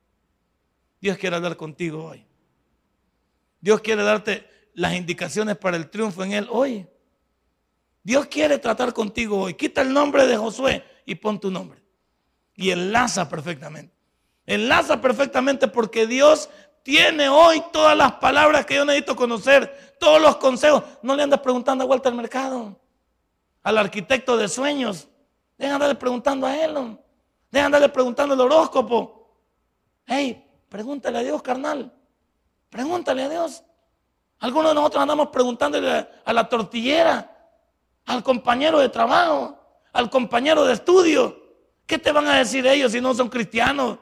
Dios 1.01 1.17
quiere 1.19 1.37
hablar 1.37 1.57
contigo 1.57 2.05
hoy. 2.05 2.25
Dios 3.61 3.81
quiere 3.81 4.03
darte 4.03 4.49
las 4.75 4.95
indicaciones 4.95 5.57
para 5.57 5.77
el 5.77 5.91
triunfo 5.91 6.23
en 6.25 6.33
Él 6.33 6.49
hoy. 6.51 6.87
Dios 8.03 8.27
quiere 8.27 8.59
tratar 8.59 8.93
contigo 8.93 9.43
hoy. 9.43 9.55
Quita 9.55 9.83
el 9.83 9.93
nombre 9.93 10.27
de 10.27 10.37
Josué 10.37 10.85
y 11.05 11.15
pon 11.15 11.39
tu 11.39 11.51
nombre. 11.51 11.83
Y 12.55 12.71
enlaza 12.71 13.29
perfectamente. 13.29 13.95
Enlaza 14.47 15.01
perfectamente 15.01 15.69
porque 15.69 16.07
Dios 16.07 16.49
tiene 16.83 17.29
hoy 17.29 17.63
todas 17.73 17.97
las 17.97 18.13
palabras 18.13 18.67
que 18.67 18.75
yo 18.75 18.85
necesito 18.85 19.15
conocer, 19.15 19.97
todos 20.01 20.21
los 20.21 20.37
consejos. 20.37 20.83
No 21.03 21.15
le 21.15 21.23
andas 21.23 21.41
preguntando 21.41 21.85
a 21.85 21.87
Walter 21.87 22.13
Mercado, 22.15 22.79
al 23.63 23.79
arquitecto 23.79 24.37
de 24.37 24.49
sueños. 24.49 25.09
Deja 25.59 25.75
andarle 25.75 25.95
preguntando 25.95 26.47
a 26.47 26.57
él. 26.57 26.99
Deja 27.51 27.67
andarle 27.67 27.89
preguntando 27.91 28.35
el 28.35 28.41
horóscopo. 28.41 29.37
Hey, 30.07 30.45
pregúntale 30.69 31.19
a 31.19 31.23
Dios, 31.23 31.43
carnal. 31.43 31.93
Pregúntale 32.71 33.25
a 33.25 33.29
Dios. 33.29 33.63
Algunos 34.39 34.71
de 34.71 34.75
nosotros 34.75 35.03
andamos 35.03 35.29
preguntándole 35.29 36.09
a 36.25 36.33
la 36.33 36.49
tortillera, 36.49 37.40
al 38.11 38.25
compañero 38.25 38.81
de 38.81 38.89
trabajo, 38.89 39.57
al 39.93 40.11
compañero 40.11 40.65
de 40.65 40.73
estudio. 40.73 41.41
¿Qué 41.87 41.97
te 41.97 42.11
van 42.11 42.27
a 42.27 42.39
decir 42.39 42.67
ellos 42.67 42.91
si 42.91 43.01
no 43.01 43.15
son 43.15 43.29
cristianos? 43.29 43.99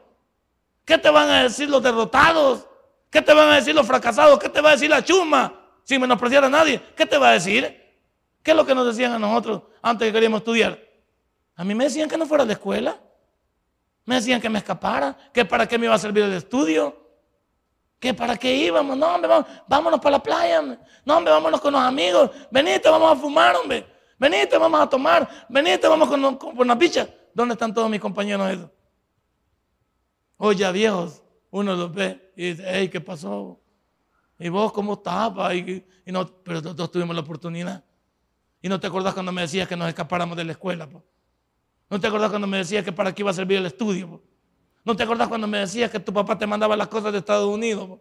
¿Qué 0.85 0.97
te 0.97 1.11
van 1.11 1.29
a 1.29 1.43
decir 1.43 1.69
los 1.69 1.83
derrotados? 1.83 2.67
¿Qué 3.11 3.21
te 3.21 3.35
van 3.35 3.51
a 3.51 3.57
decir 3.57 3.75
los 3.75 3.87
fracasados? 3.87 4.39
¿Qué 4.39 4.49
te 4.49 4.63
va 4.63 4.71
a 4.71 4.73
decir 4.73 4.89
la 4.89 5.05
chuma? 5.05 5.53
Sin 5.85 6.01
menospreciar 6.01 6.45
a 6.45 6.49
nadie. 6.49 6.81
¿Qué 6.97 7.05
te 7.05 7.19
va 7.19 7.29
a 7.29 7.33
decir? 7.33 7.65
¿Qué 8.43 8.53
es 8.53 8.57
lo 8.57 8.65
que 8.65 8.75
nos 8.75 8.87
decían 8.87 9.13
a 9.13 9.19
nosotros 9.19 9.63
antes 9.83 10.09
que 10.09 10.13
queríamos 10.13 10.39
estudiar? 10.39 10.79
A 11.57 11.65
mí 11.65 11.75
me 11.75 11.85
decían 11.85 12.09
que 12.09 12.17
no 12.17 12.25
fuera 12.25 12.45
a 12.45 12.47
la 12.47 12.55
escuela. 12.55 12.99
Me 14.07 14.15
decían 14.15 14.41
que 14.41 14.49
me 14.49 14.59
escapara, 14.59 15.15
que 15.35 15.45
para 15.45 15.69
qué 15.69 15.77
me 15.77 15.85
iba 15.85 15.95
a 15.95 15.99
servir 15.99 16.25
el 16.25 16.33
estudio. 16.33 16.97
¿Que 17.99 18.15
para 18.15 18.39
qué 18.39 18.55
íbamos? 18.55 18.97
No, 18.97 19.15
hombre, 19.15 19.31
vámonos 19.67 20.01
para 20.01 20.17
la 20.17 20.23
playa. 20.23 20.63
No, 21.05 21.17
hombre, 21.19 21.33
vámonos 21.33 21.61
con 21.61 21.75
los 21.75 21.83
amigos. 21.83 22.31
Venite, 22.51 22.89
vamos 22.89 23.13
a 23.13 23.17
fumar, 23.17 23.57
hombre. 23.57 23.98
Venite, 24.19 24.59
vamos 24.59 24.81
a 24.81 24.89
tomar. 24.89 25.47
Venite, 25.49 25.87
vamos 25.87 26.09
con, 26.09 26.59
una 26.59 26.79
picha. 26.79 27.09
¿Dónde 27.33 27.53
están 27.53 27.73
todos 27.73 27.89
mis 27.89 28.01
compañeros 28.01 28.51
esos? 28.51 28.71
Hoy 30.37 30.57
ya 30.57 30.71
viejos, 30.71 31.23
uno 31.51 31.75
los 31.75 31.93
ve 31.93 32.33
y 32.37 32.51
dice, 32.51 32.65
hey, 32.67 32.89
¿qué 32.89 33.01
pasó? 33.01 33.61
¿Y 34.39 34.49
vos 34.49 34.73
cómo 34.73 34.95
estabas? 34.95 35.55
Y, 35.55 35.85
no, 36.07 36.27
pero 36.27 36.63
todos 36.63 36.91
tuvimos 36.91 37.15
la 37.15 37.23
oportunidad. 37.23 37.85
¿Y 38.61 38.69
no 38.69 38.79
te 38.81 38.87
acordás 38.87 39.15
cuando 39.15 39.33
me 39.33 39.43
decías 39.43 39.69
que 39.69 39.77
nos 39.77 39.89
escapáramos 39.89 40.37
de 40.37 40.45
la 40.45 40.53
escuela? 40.53 40.89
¿No 41.91 42.01
te 42.01 42.07
acordás 42.07 42.31
cuando 42.31 42.47
me 42.47 42.59
decías 42.59 42.85
que 42.85 42.93
para 42.93 43.15
qué 43.15 43.23
iba 43.23 43.31
a 43.31 43.35
servir 43.35 43.59
el 43.59 43.67
estudio? 43.67 44.23
¿No 44.85 44.97
te 44.97 45.03
acordás 45.03 45.29
cuando 45.29 45.47
me 45.47 45.59
decías 45.59 45.91
que 45.91 46.01
tu 46.01 46.13
papá 46.13 46.37
te 46.39 46.47
mandaba 46.47 46.77
las 46.77 46.89
cosas 46.89 47.13
de 47.13 47.19
Estados 47.19 47.53
Unidos? 47.53 47.99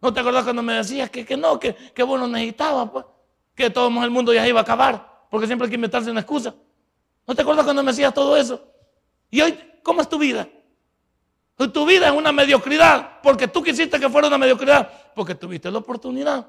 ¿No 0.00 0.12
te 0.12 0.20
acordás 0.20 0.44
cuando 0.44 0.62
me 0.62 0.74
decías 0.74 1.10
que, 1.10 1.24
que 1.24 1.36
no, 1.36 1.58
que, 1.58 1.74
que 1.74 2.02
vos 2.02 2.18
no 2.18 2.28
necesitabas? 2.28 3.04
Que 3.54 3.70
todo 3.70 3.88
el 3.88 4.10
mundo 4.10 4.32
ya 4.32 4.46
iba 4.46 4.60
a 4.60 4.62
acabar, 4.62 5.07
porque 5.30 5.46
siempre 5.46 5.66
hay 5.66 5.70
que 5.70 5.76
inventarse 5.76 6.10
una 6.10 6.20
excusa. 6.20 6.54
¿No 7.26 7.34
te 7.34 7.42
acordás 7.42 7.64
cuando 7.64 7.82
me 7.82 7.92
decías 7.92 8.12
todo 8.14 8.36
eso? 8.36 8.62
¿Y 9.30 9.40
hoy 9.40 9.58
cómo 9.82 10.00
es 10.00 10.08
tu 10.08 10.18
vida? 10.18 10.48
Tu 11.56 11.86
vida 11.86 12.06
es 12.06 12.12
una 12.12 12.30
mediocridad, 12.30 13.20
porque 13.20 13.48
tú 13.48 13.62
quisiste 13.62 13.98
que 13.98 14.08
fuera 14.08 14.28
una 14.28 14.38
mediocridad, 14.38 15.12
porque 15.14 15.34
tuviste 15.34 15.70
la 15.70 15.78
oportunidad 15.78 16.46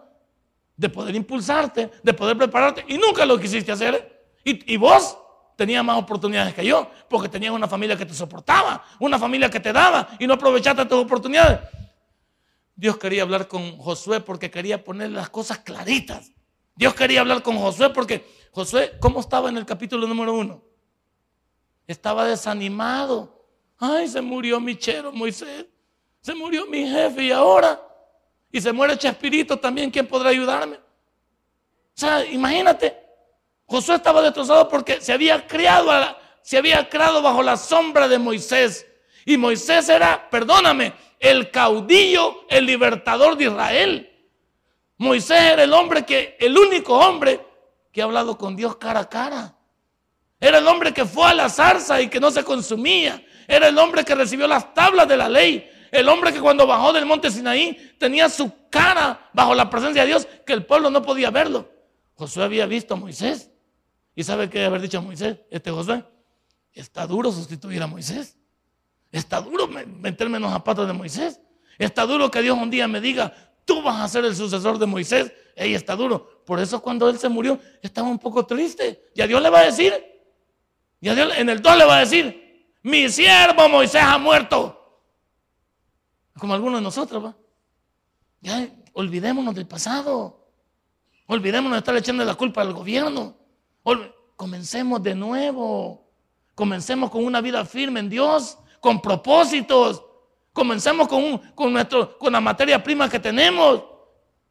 de 0.77 0.89
poder 0.89 1.15
impulsarte, 1.15 1.89
de 2.03 2.13
poder 2.13 2.37
prepararte, 2.37 2.85
y 2.87 2.97
nunca 2.97 3.25
lo 3.25 3.39
quisiste 3.39 3.71
hacer. 3.71 4.37
Y, 4.43 4.73
y 4.73 4.77
vos 4.77 5.17
tenía 5.59 5.83
más 5.83 5.97
oportunidades 5.97 6.53
que 6.53 6.65
yo, 6.65 6.89
porque 7.09 7.27
tenías 7.27 7.51
una 7.51 7.67
familia 7.67 7.97
que 7.97 8.05
te 8.05 8.13
soportaba, 8.13 8.81
una 8.99 9.19
familia 9.19 9.49
que 9.49 9.59
te 9.59 9.73
daba 9.73 10.09
y 10.17 10.25
no 10.25 10.35
aprovechaste 10.35 10.85
tus 10.85 11.03
oportunidades. 11.03 11.59
Dios 12.75 12.97
quería 12.97 13.23
hablar 13.23 13.49
con 13.49 13.77
Josué 13.77 14.21
porque 14.21 14.49
quería 14.49 14.81
poner 14.81 15.11
las 15.11 15.29
cosas 15.29 15.59
claritas. 15.59 16.31
Dios 16.77 16.93
quería 16.93 17.19
hablar 17.19 17.43
con 17.43 17.57
Josué 17.57 17.89
porque 17.89 18.25
Josué, 18.51 18.97
¿cómo 18.99 19.19
estaba 19.19 19.49
en 19.49 19.57
el 19.57 19.65
capítulo 19.65 20.07
número 20.07 20.33
uno? 20.33 20.61
Estaba 21.87 22.25
desanimado. 22.25 23.45
Ay, 23.77 24.07
se 24.07 24.21
murió 24.21 24.59
mi 24.59 24.77
chero 24.77 25.11
Moisés. 25.11 25.65
Se 26.21 26.33
murió 26.33 26.65
mi 26.65 26.87
jefe 26.87 27.23
y 27.23 27.31
ahora. 27.31 27.81
Y 28.51 28.59
se 28.59 28.71
muere 28.71 28.97
Chespirito 28.97 29.57
también. 29.57 29.91
¿Quién 29.91 30.07
podrá 30.07 30.29
ayudarme? 30.29 30.75
O 30.75 30.81
sea, 31.93 32.25
imagínate. 32.25 32.97
Josué 33.65 33.95
estaba 33.95 34.21
destrozado 34.21 34.67
porque 34.67 34.99
se 34.99 35.13
había 35.13 35.45
criado, 35.45 35.91
se 36.41 36.57
había 36.57 36.89
criado 36.89 37.21
bajo 37.21 37.43
la 37.43 37.55
sombra 37.55 38.07
de 38.07 38.17
Moisés. 38.17 38.85
Y 39.25 39.37
Moisés 39.37 39.89
era, 39.89 40.27
perdóname, 40.29 40.93
el 41.19 41.51
caudillo, 41.51 42.45
el 42.49 42.65
libertador 42.65 43.37
de 43.37 43.45
Israel. 43.45 44.09
Moisés 44.97 45.39
era 45.39 45.63
el 45.63 45.71
hombre 45.71 46.03
que, 46.03 46.35
el 46.39 46.57
único 46.57 46.97
hombre 46.97 47.48
que 47.91 48.01
ha 48.01 48.05
hablado 48.05 48.37
con 48.37 48.55
Dios 48.55 48.77
cara 48.77 49.01
a 49.01 49.09
cara. 49.09 49.55
Era 50.39 50.59
el 50.59 50.67
hombre 50.67 50.93
que 50.93 51.05
fue 51.05 51.25
a 51.25 51.33
la 51.33 51.49
zarza 51.49 52.01
y 52.01 52.07
que 52.07 52.19
no 52.19 52.31
se 52.31 52.43
consumía. 52.43 53.23
Era 53.47 53.67
el 53.67 53.77
hombre 53.77 54.05
que 54.05 54.15
recibió 54.15 54.47
las 54.47 54.73
tablas 54.73 55.07
de 55.07 55.17
la 55.17 55.27
ley. 55.27 55.69
El 55.91 56.07
hombre 56.07 56.31
que 56.31 56.39
cuando 56.39 56.67
bajó 56.67 56.93
del 56.93 57.05
monte 57.05 57.31
Sinaí 57.31 57.95
tenía 57.97 58.29
su 58.29 58.51
cara 58.69 59.29
bajo 59.33 59.55
la 59.55 59.69
presencia 59.69 60.03
de 60.03 60.07
Dios 60.07 60.27
que 60.45 60.53
el 60.53 60.65
pueblo 60.65 60.89
no 60.89 61.01
podía 61.01 61.31
verlo. 61.31 61.69
Josué 62.15 62.43
había 62.43 62.65
visto 62.65 62.93
a 62.93 62.97
Moisés. 62.97 63.49
¿Y 64.15 64.23
sabe 64.23 64.49
qué 64.49 64.65
haber 64.65 64.81
dicho 64.81 64.99
a 64.99 65.01
Moisés? 65.01 65.37
Este 65.49 65.71
Josué, 65.71 66.03
está 66.73 67.07
duro 67.07 67.31
sustituir 67.31 67.81
a 67.81 67.87
Moisés. 67.87 68.37
Está 69.11 69.41
duro 69.41 69.67
meterme 69.67 70.37
en 70.37 70.43
los 70.43 70.51
zapatos 70.51 70.85
de 70.87 70.93
Moisés. 70.93 71.39
Está 71.77 72.05
duro 72.05 72.29
que 72.29 72.41
Dios 72.41 72.57
un 72.57 72.69
día 72.69 72.87
me 72.87 73.01
diga, 73.01 73.33
tú 73.65 73.81
vas 73.81 74.01
a 74.01 74.07
ser 74.07 74.25
el 74.25 74.35
sucesor 74.35 74.77
de 74.77 74.85
Moisés. 74.85 75.31
Ey, 75.59 75.75
está 75.75 75.93
duro. 75.93 76.41
Por 76.45 76.57
eso 76.61 76.81
cuando 76.81 77.09
él 77.09 77.19
se 77.19 77.27
murió, 77.27 77.59
estaba 77.81 78.07
un 78.07 78.17
poco 78.17 78.45
triste. 78.45 79.09
Y 79.13 79.21
a 79.21 79.27
Dios 79.27 79.41
le 79.41 79.49
va 79.49 79.59
a 79.59 79.65
decir, 79.65 79.93
y 81.01 81.09
a 81.09 81.15
Dios 81.15 81.33
en 81.37 81.49
el 81.49 81.61
2 81.61 81.77
le 81.77 81.83
va 81.83 81.97
a 81.97 81.99
decir, 81.99 82.77
mi 82.81 83.09
siervo 83.09 83.67
Moisés 83.67 84.01
ha 84.01 84.17
muerto. 84.17 85.03
Como 86.37 86.53
algunos 86.53 86.79
de 86.79 86.83
nosotros. 86.85 87.35
Ya 88.39 88.69
olvidémonos 88.93 89.53
del 89.53 89.67
pasado. 89.67 90.49
Olvidémonos 91.27 91.73
de 91.73 91.79
estar 91.79 91.97
echando 91.97 92.23
la 92.23 92.35
culpa 92.35 92.61
al 92.61 92.71
gobierno. 92.71 93.35
Comencemos 94.37 95.03
de 95.03 95.13
nuevo. 95.13 96.09
Comencemos 96.55 97.11
con 97.11 97.25
una 97.25 97.41
vida 97.41 97.65
firme 97.65 97.99
en 97.99 98.09
Dios, 98.09 98.57
con 98.79 99.01
propósitos. 99.01 100.01
Comencemos 100.53 101.09
con, 101.09 101.37
con, 101.53 101.73
nuestro, 101.73 102.17
con 102.17 102.31
la 102.31 102.39
materia 102.39 102.81
prima 102.81 103.09
que 103.09 103.19
tenemos. 103.19 103.88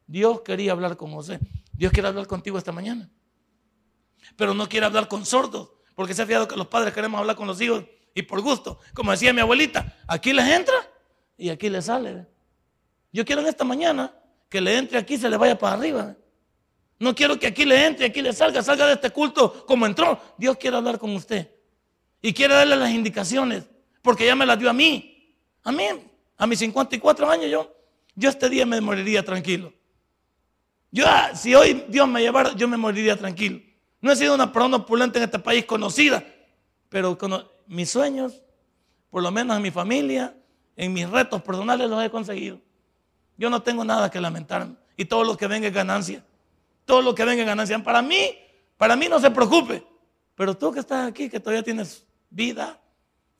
Dios 0.09 0.41
quería 0.41 0.71
hablar 0.71 0.97
con 0.97 1.11
José. 1.11 1.39
Dios 1.71 1.91
quiere 1.91 2.07
hablar 2.07 2.25
contigo 2.25 2.57
esta 2.57 2.71
mañana. 2.71 3.07
Pero 4.35 4.55
no 4.55 4.67
quiere 4.67 4.87
hablar 4.87 5.07
con 5.07 5.23
sordos. 5.23 5.69
Porque 5.93 6.15
se 6.15 6.23
ha 6.23 6.25
fijado 6.25 6.47
que 6.47 6.55
los 6.55 6.65
padres 6.65 6.95
queremos 6.95 7.19
hablar 7.19 7.35
con 7.35 7.45
los 7.45 7.61
hijos 7.61 7.85
y 8.15 8.23
por 8.23 8.41
gusto. 8.41 8.79
Como 8.95 9.11
decía 9.11 9.31
mi 9.33 9.41
abuelita, 9.41 9.95
aquí 10.07 10.33
les 10.33 10.47
entra 10.47 10.73
y 11.37 11.49
aquí 11.49 11.69
les 11.69 11.85
sale. 11.85 12.25
Yo 13.13 13.23
quiero 13.23 13.41
en 13.41 13.49
esta 13.49 13.63
mañana 13.63 14.11
que 14.49 14.59
le 14.59 14.79
entre 14.79 14.97
aquí 14.97 15.13
y 15.13 15.17
se 15.19 15.29
le 15.29 15.37
vaya 15.37 15.59
para 15.59 15.75
arriba. 15.75 16.15
No 16.97 17.13
quiero 17.13 17.37
que 17.37 17.45
aquí 17.45 17.63
le 17.63 17.85
entre, 17.85 18.07
aquí 18.07 18.23
le 18.23 18.33
salga, 18.33 18.63
salga 18.63 18.87
de 18.87 18.93
este 18.93 19.11
culto 19.11 19.63
como 19.67 19.85
entró. 19.85 20.19
Dios 20.39 20.57
quiere 20.57 20.75
hablar 20.75 20.97
con 20.97 21.15
usted. 21.15 21.51
Y 22.19 22.33
quiere 22.33 22.55
darle 22.55 22.75
las 22.75 22.89
indicaciones, 22.89 23.63
porque 24.01 24.25
ya 24.25 24.35
me 24.35 24.47
las 24.47 24.57
dio 24.57 24.71
a 24.71 24.73
mí. 24.73 25.37
A 25.61 25.71
mí, 25.71 25.85
a 26.35 26.47
mis 26.47 26.57
54 26.57 27.29
años 27.29 27.51
yo, 27.51 27.75
yo 28.15 28.27
este 28.27 28.49
día 28.49 28.65
me 28.65 28.81
moriría 28.81 29.23
tranquilo. 29.23 29.71
Yo, 30.91 31.05
ah, 31.07 31.31
si 31.35 31.53
hoy 31.53 31.85
Dios 31.87 32.07
me 32.07 32.21
llevara, 32.21 32.53
yo 32.53 32.67
me 32.67 32.77
moriría 32.77 33.15
tranquilo. 33.15 33.59
No 34.01 34.11
he 34.11 34.15
sido 34.15 34.33
una 34.33 34.51
persona 34.51 34.77
opulenta 34.77 35.19
en 35.19 35.25
este 35.25 35.39
país 35.39 35.65
conocida, 35.65 36.23
pero 36.89 37.17
con 37.17 37.45
mis 37.67 37.89
sueños, 37.89 38.41
por 39.09 39.21
lo 39.21 39.31
menos 39.31 39.57
en 39.57 39.63
mi 39.63 39.71
familia, 39.71 40.35
en 40.75 40.93
mis 40.93 41.09
retos 41.09 41.41
personales 41.41 41.89
los 41.89 42.03
he 42.03 42.09
conseguido. 42.09 42.59
Yo 43.37 43.49
no 43.49 43.61
tengo 43.61 43.83
nada 43.83 44.09
que 44.09 44.19
lamentarme. 44.19 44.75
Y 44.97 45.05
todo 45.05 45.23
lo 45.23 45.37
que 45.37 45.47
venga 45.47 45.67
es 45.67 45.73
ganancia. 45.73 46.23
Todo 46.85 47.01
lo 47.01 47.13
que 47.13 47.23
venga 47.23 47.41
es 47.41 47.47
ganancia. 47.47 47.81
Para 47.83 48.01
mí, 48.01 48.35
para 48.77 48.95
mí 48.95 49.07
no 49.07 49.19
se 49.19 49.29
preocupe. 49.31 49.85
Pero 50.35 50.57
tú 50.57 50.71
que 50.71 50.79
estás 50.79 51.07
aquí, 51.07 51.29
que 51.29 51.39
todavía 51.39 51.63
tienes 51.63 52.05
vida, 52.29 52.79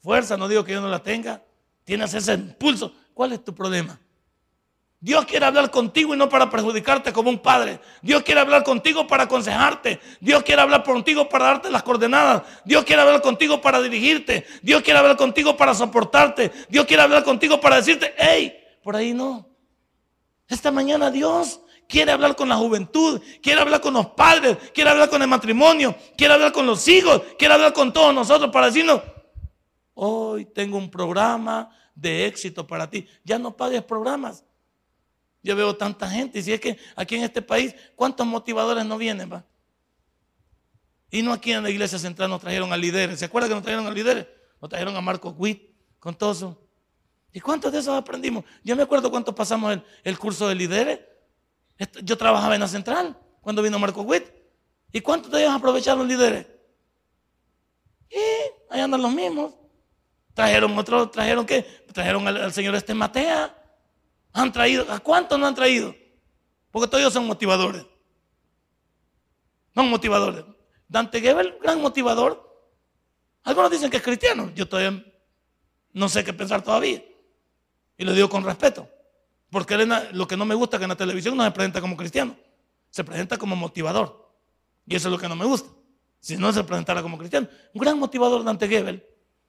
fuerza, 0.01 0.37
no 0.37 0.47
digo 0.47 0.63
que 0.63 0.73
yo 0.73 0.81
no 0.81 0.87
la 0.87 1.01
tenga, 1.01 1.41
tienes 1.83 2.13
ese 2.13 2.33
impulso. 2.33 2.93
¿Cuál 3.13 3.33
es 3.33 3.43
tu 3.43 3.53
problema? 3.53 3.99
Dios 5.01 5.25
quiere 5.25 5.45
hablar 5.45 5.71
contigo 5.71 6.13
y 6.13 6.17
no 6.17 6.27
para 6.27 6.49
perjudicarte 6.49 7.13
como 7.13 7.29
un 7.29 7.39
padre. 7.39 7.79
Dios 8.01 8.21
quiere 8.23 8.41
hablar 8.41 8.63
contigo 8.63 9.07
para 9.07 9.23
aconsejarte. 9.23 10.01
Dios 10.19 10.43
quiere 10.43 10.61
hablar 10.61 10.83
contigo 10.83 11.29
para 11.29 11.45
darte 11.45 11.71
las 11.71 11.83
coordenadas. 11.83 12.43
Dios 12.65 12.83
quiere 12.83 13.01
hablar 13.01 13.21
contigo 13.21 13.61
para 13.61 13.81
dirigirte. 13.81 14.45
Dios 14.61 14.81
quiere 14.81 14.99
hablar 14.99 15.15
contigo 15.15 15.55
para 15.55 15.73
soportarte. 15.73 16.51
Dios 16.67 16.85
quiere 16.85 17.01
hablar 17.01 17.23
contigo 17.23 17.61
para 17.61 17.77
decirte, 17.77 18.13
hey, 18.17 18.59
por 18.83 18.97
ahí 18.97 19.13
no. 19.13 19.47
Esta 20.49 20.69
mañana 20.69 21.09
Dios 21.09 21.61
quiere 21.87 22.11
hablar 22.11 22.35
con 22.35 22.49
la 22.49 22.57
juventud, 22.57 23.21
quiere 23.41 23.61
hablar 23.61 23.79
con 23.79 23.93
los 23.93 24.07
padres, 24.07 24.57
quiere 24.73 24.89
hablar 24.89 25.09
con 25.09 25.21
el 25.21 25.27
matrimonio, 25.29 25.95
quiere 26.17 26.33
hablar 26.33 26.51
con 26.51 26.65
los 26.65 26.85
hijos, 26.89 27.21
quiere 27.37 27.53
hablar 27.53 27.71
con 27.71 27.93
todos 27.93 28.13
nosotros 28.13 28.51
para 28.51 28.65
decirnos, 28.65 29.01
hoy 29.93 30.45
tengo 30.45 30.77
un 30.77 30.91
programa 30.91 31.69
de 31.95 32.25
éxito 32.25 32.67
para 32.67 32.89
ti. 32.89 33.07
Ya 33.23 33.39
no 33.39 33.55
pagues 33.55 33.83
programas. 33.83 34.43
Yo 35.49 35.55
veo 35.55 35.75
tanta 35.75 36.07
gente, 36.07 36.37
y 36.37 36.43
si 36.43 36.53
es 36.53 36.59
que 36.59 36.77
aquí 36.95 37.15
en 37.15 37.23
este 37.23 37.41
país, 37.41 37.73
¿cuántos 37.95 38.27
motivadores 38.27 38.85
no 38.85 38.99
vienen? 38.99 39.33
Va? 39.33 39.43
Y 41.09 41.23
no 41.23 41.33
aquí 41.33 41.51
en 41.51 41.63
la 41.63 41.71
iglesia 41.71 41.97
central 41.97 42.29
nos 42.29 42.39
trajeron 42.39 42.71
a 42.71 42.77
líderes. 42.77 43.17
¿Se 43.17 43.25
acuerdan 43.25 43.49
que 43.49 43.55
nos 43.55 43.63
trajeron 43.63 43.87
a 43.87 43.89
líderes? 43.89 44.27
Nos 44.61 44.69
trajeron 44.69 44.95
a 44.95 45.01
Marco 45.01 45.31
Witt 45.31 45.71
con 45.97 46.13
todo 46.13 46.33
eso. 46.33 46.61
¿Y 47.33 47.39
cuántos 47.39 47.71
de 47.71 47.79
esos 47.79 47.97
aprendimos? 47.97 48.45
Yo 48.63 48.75
me 48.75 48.83
acuerdo 48.83 49.09
cuántos 49.09 49.33
pasamos 49.33 49.75
el, 50.03 50.19
curso 50.19 50.47
de 50.47 50.53
líderes. 50.53 50.99
Yo 52.03 52.15
trabajaba 52.15 52.53
en 52.53 52.61
la 52.61 52.67
central 52.67 53.17
cuando 53.41 53.63
vino 53.63 53.79
Marco 53.79 54.03
Witt. 54.03 54.25
¿Y 54.91 55.01
cuántos 55.01 55.31
de 55.31 55.41
ellos 55.41 55.55
aprovecharon 55.55 56.07
líderes? 56.07 56.45
Y 58.11 58.19
ahí 58.69 58.81
andan 58.81 59.01
los 59.01 59.11
mismos. 59.11 59.55
Trajeron 60.35 60.77
otro, 60.77 61.09
trajeron 61.09 61.43
qué? 61.43 61.63
Trajeron 61.91 62.27
al, 62.27 62.53
señor 62.53 62.75
este 62.75 62.93
Matea. 62.93 63.58
Han 64.33 64.51
traído, 64.51 64.91
¿a 64.91 64.99
cuántos 64.99 65.39
no 65.39 65.47
han 65.47 65.55
traído? 65.55 65.95
Porque 66.71 66.87
todos 66.87 67.01
ellos 67.01 67.13
son 67.13 67.25
motivadores. 67.25 67.85
Son 69.73 69.89
motivadores. 69.89 70.45
Dante 70.87 71.21
Gebel, 71.21 71.57
gran 71.61 71.81
motivador. 71.81 72.47
Algunos 73.43 73.71
dicen 73.71 73.89
que 73.89 73.97
es 73.97 74.03
cristiano. 74.03 74.51
Yo 74.55 74.67
todavía 74.67 75.03
no 75.93 76.09
sé 76.09 76.23
qué 76.23 76.33
pensar 76.33 76.63
todavía. 76.63 77.03
Y 77.97 78.03
lo 78.03 78.13
digo 78.13 78.29
con 78.29 78.43
respeto. 78.43 78.87
Porque 79.49 79.77
lo 80.11 80.27
que 80.27 80.37
no 80.37 80.45
me 80.45 80.55
gusta 80.55 80.77
es 80.77 80.79
que 80.79 80.85
en 80.85 80.89
la 80.89 80.95
televisión 80.95 81.35
no 81.35 81.43
se 81.43 81.51
presenta 81.51 81.81
como 81.81 81.97
cristiano. 81.97 82.35
Se 82.89 83.03
presenta 83.03 83.37
como 83.37 83.55
motivador. 83.55 84.29
Y 84.85 84.95
eso 84.95 85.07
es 85.07 85.11
lo 85.11 85.17
que 85.17 85.27
no 85.27 85.35
me 85.35 85.45
gusta. 85.45 85.69
Si 86.19 86.37
no 86.37 86.51
se 86.51 86.63
presentara 86.63 87.01
como 87.01 87.17
cristiano. 87.17 87.47
Un 87.73 87.81
gran 87.81 87.97
motivador 87.97 88.43
Dante 88.43 88.67
Gebel. 88.67 89.05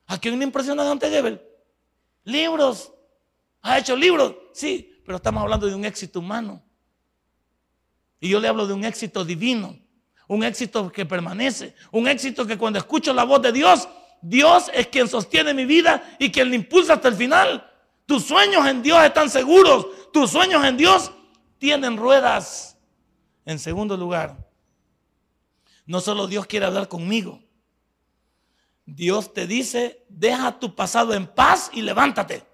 ¿A 0.06 0.18
quién 0.18 0.38
le 0.38 0.44
impresiona 0.44 0.84
Dante 0.84 1.10
Gebel? 1.10 1.42
Libros. 2.24 2.92
Ha 3.62 3.78
hecho 3.78 3.96
libros, 3.96 4.34
sí, 4.52 5.00
pero 5.04 5.16
estamos 5.16 5.42
hablando 5.42 5.66
de 5.66 5.74
un 5.74 5.84
éxito 5.84 6.20
humano. 6.20 6.62
Y 8.20 8.28
yo 8.28 8.40
le 8.40 8.48
hablo 8.48 8.66
de 8.66 8.74
un 8.74 8.84
éxito 8.84 9.24
divino, 9.24 9.78
un 10.28 10.44
éxito 10.44 10.92
que 10.92 11.06
permanece, 11.06 11.74
un 11.90 12.06
éxito 12.06 12.46
que 12.46 12.58
cuando 12.58 12.78
escucho 12.78 13.12
la 13.12 13.24
voz 13.24 13.42
de 13.42 13.52
Dios, 13.52 13.88
Dios 14.22 14.70
es 14.74 14.86
quien 14.88 15.08
sostiene 15.08 15.54
mi 15.54 15.64
vida 15.64 16.16
y 16.18 16.30
quien 16.30 16.50
le 16.50 16.56
impulsa 16.56 16.94
hasta 16.94 17.08
el 17.08 17.14
final. 17.14 17.66
Tus 18.06 18.24
sueños 18.24 18.66
en 18.66 18.82
Dios 18.82 19.02
están 19.02 19.30
seguros, 19.30 19.86
tus 20.12 20.30
sueños 20.30 20.64
en 20.64 20.76
Dios 20.76 21.12
tienen 21.58 21.96
ruedas. 21.96 22.76
En 23.46 23.58
segundo 23.58 23.96
lugar, 23.96 24.36
no 25.86 26.00
solo 26.00 26.26
Dios 26.26 26.46
quiere 26.46 26.66
hablar 26.66 26.88
conmigo, 26.88 27.42
Dios 28.84 29.32
te 29.32 29.46
dice, 29.46 30.04
deja 30.08 30.58
tu 30.58 30.74
pasado 30.74 31.14
en 31.14 31.26
paz 31.26 31.70
y 31.72 31.82
levántate. 31.82 32.49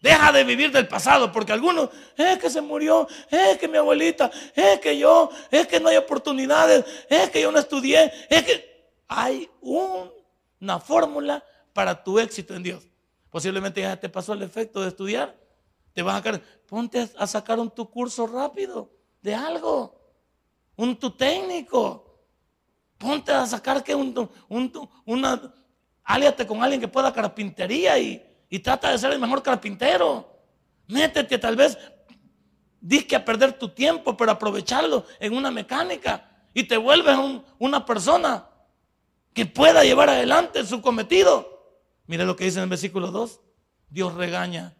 Deja 0.00 0.32
de 0.32 0.44
vivir 0.44 0.72
del 0.72 0.88
pasado, 0.88 1.30
porque 1.30 1.52
algunos, 1.52 1.90
es 2.16 2.38
que 2.38 2.48
se 2.48 2.62
murió, 2.62 3.06
es 3.30 3.58
que 3.58 3.68
mi 3.68 3.76
abuelita, 3.76 4.30
es 4.54 4.80
que 4.80 4.96
yo, 4.96 5.30
es 5.50 5.66
que 5.66 5.78
no 5.78 5.90
hay 5.90 5.98
oportunidades, 5.98 6.84
es 7.08 7.28
que 7.28 7.42
yo 7.42 7.52
no 7.52 7.58
estudié, 7.58 8.10
es 8.30 8.42
que 8.42 8.94
hay 9.06 9.50
una 9.60 10.80
fórmula 10.80 11.44
para 11.74 12.02
tu 12.02 12.18
éxito 12.18 12.54
en 12.54 12.62
Dios. 12.62 12.88
Posiblemente 13.28 13.82
ya 13.82 13.98
te 13.98 14.08
pasó 14.08 14.32
el 14.32 14.42
efecto 14.42 14.80
de 14.80 14.88
estudiar, 14.88 15.38
te 15.92 16.02
vas 16.02 16.16
a 16.18 16.22
caer, 16.22 16.42
ponte 16.66 17.06
a 17.18 17.26
sacar 17.26 17.58
un 17.58 17.70
tu 17.70 17.90
curso 17.90 18.26
rápido 18.26 18.90
de 19.20 19.34
algo, 19.34 20.00
un 20.76 20.98
tu 20.98 21.10
técnico, 21.10 22.24
ponte 22.96 23.32
a 23.32 23.44
sacar 23.44 23.84
que 23.84 23.94
un, 23.94 24.30
un 24.48 24.88
una, 25.04 25.52
aliate 26.04 26.46
con 26.46 26.62
alguien 26.62 26.80
que 26.80 26.88
pueda 26.88 27.12
carpintería 27.12 27.98
y 27.98 28.29
y 28.50 28.58
trata 28.58 28.90
de 28.90 28.98
ser 28.98 29.12
el 29.12 29.20
mejor 29.20 29.42
carpintero. 29.42 30.28
Métete 30.88 31.38
tal 31.38 31.54
vez, 31.54 31.78
que 33.08 33.16
a 33.16 33.24
perder 33.24 33.52
tu 33.52 33.68
tiempo, 33.68 34.16
pero 34.16 34.32
aprovecharlo 34.32 35.06
en 35.20 35.34
una 35.34 35.52
mecánica 35.52 36.28
y 36.52 36.64
te 36.64 36.76
vuelves 36.76 37.16
una 37.58 37.86
persona 37.86 38.48
que 39.32 39.46
pueda 39.46 39.84
llevar 39.84 40.10
adelante 40.10 40.66
su 40.66 40.82
cometido. 40.82 41.78
Mire 42.06 42.24
lo 42.24 42.34
que 42.34 42.44
dice 42.44 42.58
en 42.58 42.64
el 42.64 42.68
versículo 42.68 43.12
2. 43.12 43.40
Dios 43.88 44.14
regaña 44.14 44.76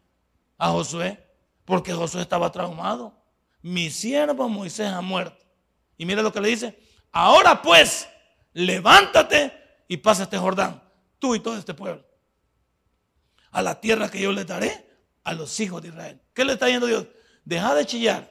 a 0.59 0.71
Josué 0.71 1.25
porque 1.65 1.93
Josué 1.93 2.23
estaba 2.23 2.51
traumado. 2.51 3.15
Mi 3.63 3.91
siervo 3.91 4.49
Moisés 4.49 4.89
ha 4.89 5.01
muerto. 5.01 5.45
Y 5.97 6.07
mire 6.07 6.23
lo 6.23 6.33
que 6.33 6.41
le 6.41 6.49
dice. 6.49 6.77
Ahora 7.13 7.63
pues, 7.63 8.09
levántate 8.53 9.53
y 9.87 9.99
pasa 9.99 10.25
este 10.25 10.39
Jordán, 10.39 10.83
tú 11.21 11.37
y 11.37 11.41
todo 11.41 11.57
este 11.57 11.75
pueblo 11.75 12.10
a 13.51 13.63
la 13.63 13.81
tierra 13.81 14.11
que 14.11 14.21
yo 14.21 14.33
le 14.33 14.45
daré 14.45 14.87
a 15.25 15.35
los 15.35 15.59
hijos 15.61 15.83
de 15.83 15.89
Israel. 15.89 16.21
¿Qué 16.33 16.45
le 16.45 16.55
está 16.55 16.67
diciendo 16.67 16.87
Dios? 16.87 17.07
Deja 17.45 17.75
de 17.75 17.87
chillar. 17.87 18.31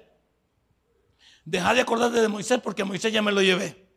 Deja 1.45 1.73
de 1.73 1.81
acordarte 1.81 2.21
de 2.21 2.27
Moisés 2.27 2.59
porque 2.61 2.81
a 2.81 2.85
Moisés 2.85 3.11
ya 3.11 3.21
me 3.21 3.31
lo 3.31 3.41
llevé. 3.41 3.87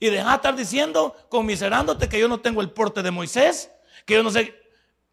Y 0.00 0.06
deja 0.06 0.30
de 0.30 0.36
estar 0.36 0.56
diciendo, 0.56 1.14
conmiserándote 1.28 2.08
que 2.08 2.18
yo 2.18 2.28
no 2.28 2.40
tengo 2.40 2.60
el 2.60 2.70
porte 2.70 3.02
de 3.02 3.10
Moisés, 3.10 3.70
que 4.04 4.14
yo 4.14 4.22
no 4.22 4.30
sé. 4.30 4.54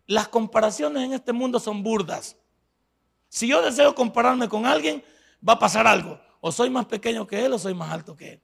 Las 0.07 0.27
comparaciones 0.27 1.03
en 1.03 1.13
este 1.13 1.33
mundo 1.33 1.59
son 1.59 1.83
burdas. 1.83 2.35
Si 3.27 3.47
yo 3.47 3.61
deseo 3.61 3.93
compararme 3.93 4.49
con 4.49 4.65
alguien, 4.65 5.03
va 5.47 5.53
a 5.53 5.59
pasar 5.59 5.85
algo. 5.85 6.19
O 6.41 6.51
soy 6.51 6.69
más 6.69 6.85
pequeño 6.85 7.27
que 7.27 7.45
él 7.45 7.53
o 7.53 7.59
soy 7.59 7.75
más 7.75 7.91
alto 7.91 8.15
que 8.15 8.33
él. 8.33 8.41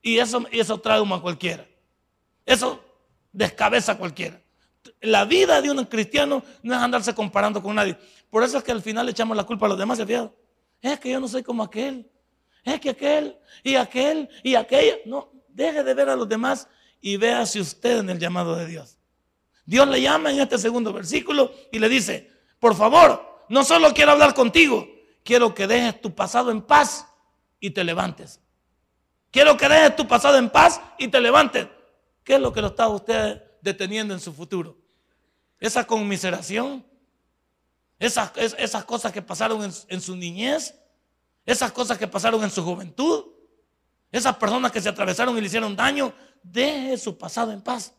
Y 0.00 0.18
eso, 0.18 0.44
y 0.50 0.60
eso 0.60 0.80
trauma 0.80 1.16
a 1.16 1.20
cualquiera. 1.20 1.66
Eso 2.46 2.82
descabeza 3.32 3.92
a 3.92 3.98
cualquiera 3.98 4.41
la 5.00 5.24
vida 5.24 5.60
de 5.60 5.70
un 5.70 5.84
cristiano 5.84 6.42
no 6.62 6.74
es 6.74 6.80
andarse 6.80 7.14
comparando 7.14 7.62
con 7.62 7.74
nadie. 7.74 7.96
Por 8.30 8.42
eso 8.42 8.58
es 8.58 8.64
que 8.64 8.72
al 8.72 8.82
final 8.82 9.06
le 9.06 9.12
echamos 9.12 9.36
la 9.36 9.44
culpa 9.44 9.66
a 9.66 9.70
los 9.70 9.78
demás, 9.78 9.98
¿se 9.98 10.30
Es 10.80 11.00
que 11.00 11.10
yo 11.10 11.20
no 11.20 11.28
soy 11.28 11.42
como 11.42 11.62
aquel. 11.62 12.10
Es 12.64 12.80
que 12.80 12.90
aquel 12.90 13.36
y 13.62 13.74
aquel 13.74 14.28
y 14.42 14.54
aquella. 14.54 14.96
No, 15.04 15.32
deje 15.48 15.82
de 15.82 15.94
ver 15.94 16.08
a 16.08 16.16
los 16.16 16.28
demás 16.28 16.68
y 17.00 17.16
véase 17.16 17.60
usted 17.60 17.98
en 17.98 18.10
el 18.10 18.18
llamado 18.18 18.54
de 18.54 18.66
Dios. 18.66 18.98
Dios 19.64 19.88
le 19.88 20.00
llama 20.00 20.30
en 20.30 20.40
este 20.40 20.58
segundo 20.58 20.92
versículo 20.92 21.52
y 21.70 21.78
le 21.78 21.88
dice, 21.88 22.30
por 22.58 22.74
favor, 22.74 23.44
no 23.48 23.64
solo 23.64 23.92
quiero 23.92 24.12
hablar 24.12 24.34
contigo, 24.34 24.88
quiero 25.24 25.54
que 25.54 25.66
dejes 25.66 26.00
tu 26.00 26.14
pasado 26.14 26.50
en 26.50 26.62
paz 26.62 27.06
y 27.60 27.70
te 27.70 27.84
levantes. 27.84 28.40
Quiero 29.30 29.56
que 29.56 29.68
dejes 29.68 29.96
tu 29.96 30.06
pasado 30.06 30.38
en 30.38 30.50
paz 30.50 30.80
y 30.98 31.08
te 31.08 31.20
levantes. 31.20 31.66
¿Qué 32.24 32.34
es 32.34 32.40
lo 32.40 32.52
que 32.52 32.60
lo 32.60 32.68
está 32.68 32.88
usted 32.88 33.42
deteniendo 33.62 34.12
en 34.12 34.20
su 34.20 34.34
futuro. 34.34 34.76
Esa 35.58 35.86
conmiseración, 35.86 36.84
esas, 37.98 38.32
esas 38.36 38.84
cosas 38.84 39.12
que 39.12 39.22
pasaron 39.22 39.72
en, 39.88 40.00
su 40.00 40.16
niñez, 40.16 40.74
esas 41.46 41.72
cosas 41.72 41.96
que 41.96 42.08
pasaron 42.08 42.42
en 42.42 42.50
su 42.50 42.62
juventud, 42.62 43.26
esas 44.10 44.36
personas 44.36 44.72
que 44.72 44.80
se 44.80 44.88
atravesaron 44.88 45.38
y 45.38 45.40
le 45.40 45.46
hicieron 45.46 45.74
daño, 45.74 46.12
deje 46.42 46.98
su 46.98 47.16
pasado 47.16 47.52
en 47.52 47.62
paz. 47.62 47.94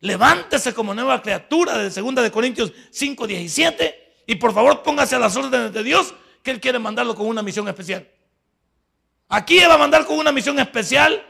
Levántese 0.00 0.74
como 0.74 0.94
nueva 0.94 1.22
criatura 1.22 1.78
de 1.78 1.88
2 1.88 2.14
de 2.16 2.30
Corintios 2.30 2.72
5, 2.90 3.26
17 3.26 4.24
y 4.26 4.34
por 4.34 4.52
favor 4.52 4.82
póngase 4.82 5.16
a 5.16 5.18
las 5.18 5.34
órdenes 5.36 5.72
de 5.72 5.82
Dios 5.82 6.14
que 6.42 6.50
Él 6.50 6.60
quiere 6.60 6.78
mandarlo 6.78 7.14
con 7.14 7.26
una 7.26 7.42
misión 7.42 7.66
especial. 7.68 8.08
Aquí 9.28 9.58
Él 9.58 9.70
va 9.70 9.74
a 9.74 9.78
mandar 9.78 10.04
con 10.04 10.18
una 10.18 10.32
misión 10.32 10.58
especial 10.58 11.24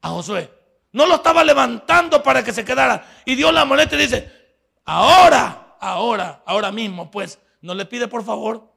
a 0.00 0.10
Josué. 0.10 0.55
No 0.96 1.04
lo 1.04 1.16
estaba 1.16 1.44
levantando 1.44 2.22
para 2.22 2.42
que 2.42 2.54
se 2.54 2.64
quedara. 2.64 3.06
Y 3.26 3.34
Dios 3.34 3.52
la 3.52 3.66
molesta 3.66 3.96
y 3.96 3.98
dice, 3.98 4.32
ahora, 4.82 5.76
ahora, 5.78 6.42
ahora 6.46 6.72
mismo, 6.72 7.10
pues, 7.10 7.38
no 7.60 7.74
le 7.74 7.84
pide 7.84 8.08
por 8.08 8.24
favor. 8.24 8.72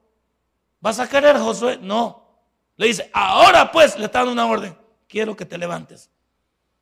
¿Vas 0.81 0.99
a 0.99 1.07
querer, 1.07 1.37
Josué? 1.37 1.79
No. 1.81 2.41
Le 2.75 2.87
dice, 2.87 3.09
ahora 3.13 3.71
pues 3.71 3.97
le 3.97 4.07
está 4.07 4.19
dando 4.19 4.33
una 4.33 4.47
orden. 4.47 4.77
Quiero 5.07 5.33
que 5.33 5.45
te 5.45 5.57
levantes. 5.57 6.09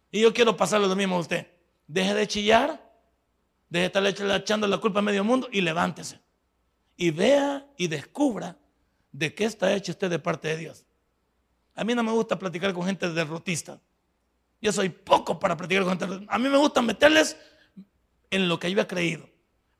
Y 0.09 0.21
yo 0.21 0.33
quiero 0.33 0.57
pasarle 0.57 0.87
lo 0.87 0.95
mismo 0.95 1.17
a 1.17 1.19
usted. 1.19 1.45
Deje 1.85 2.15
de 2.15 2.27
chillar, 2.27 2.91
deje 3.69 3.89
de 3.91 4.09
estarle 4.09 4.37
echando 4.37 4.65
la 4.65 4.79
culpa 4.79 4.99
a 4.99 5.03
medio 5.03 5.23
mundo 5.23 5.49
y 5.51 5.61
levántese. 5.61 6.19
Y 6.95 7.11
vea 7.11 7.63
y 7.77 7.87
descubra 7.87 8.57
de 9.11 9.35
qué 9.35 9.45
está 9.45 9.71
hecho 9.71 9.91
usted 9.91 10.09
de 10.09 10.17
parte 10.17 10.47
de 10.47 10.57
Dios. 10.57 10.83
A 11.75 11.83
mí 11.83 11.93
no 11.93 12.01
me 12.01 12.11
gusta 12.11 12.39
platicar 12.39 12.73
con 12.73 12.87
gente 12.87 13.07
derrotista. 13.11 13.79
Yo 14.61 14.71
soy 14.71 14.89
poco 14.89 15.39
para 15.39 15.55
platicar 15.55 15.83
con 15.83 15.99
gente. 15.99 16.25
A 16.27 16.39
mí 16.39 16.49
me 16.49 16.57
gusta 16.57 16.81
meterles 16.81 17.37
en 18.29 18.47
lo 18.49 18.59
que 18.59 18.71
yo 18.71 18.81
he 18.81 18.87
creído. 18.87 19.29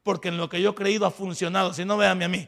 Porque 0.04 0.30
en 0.30 0.38
lo 0.38 0.50
que 0.50 0.62
yo 0.62 0.72
he 0.72 0.76
creído 0.76 1.06
ha 1.06 1.12
funcionado. 1.12 1.74
Si 1.74 1.84
no, 1.84 1.98
véame 1.98 2.26
a 2.26 2.30
mí. 2.30 2.48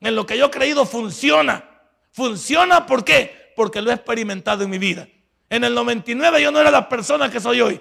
En 0.00 0.14
lo 0.14 0.26
que 0.26 0.36
yo 0.36 0.46
he 0.46 0.50
creído 0.50 0.84
funciona. 0.84 1.64
Funciona 2.12 2.86
¿por 2.86 3.04
qué? 3.04 3.52
Porque 3.54 3.80
lo 3.80 3.90
he 3.90 3.94
experimentado 3.94 4.64
en 4.64 4.70
mi 4.70 4.78
vida. 4.78 5.08
En 5.48 5.64
el 5.64 5.74
99 5.74 6.42
yo 6.42 6.50
no 6.50 6.60
era 6.60 6.70
la 6.70 6.88
persona 6.88 7.30
que 7.30 7.40
soy 7.40 7.60
hoy. 7.60 7.80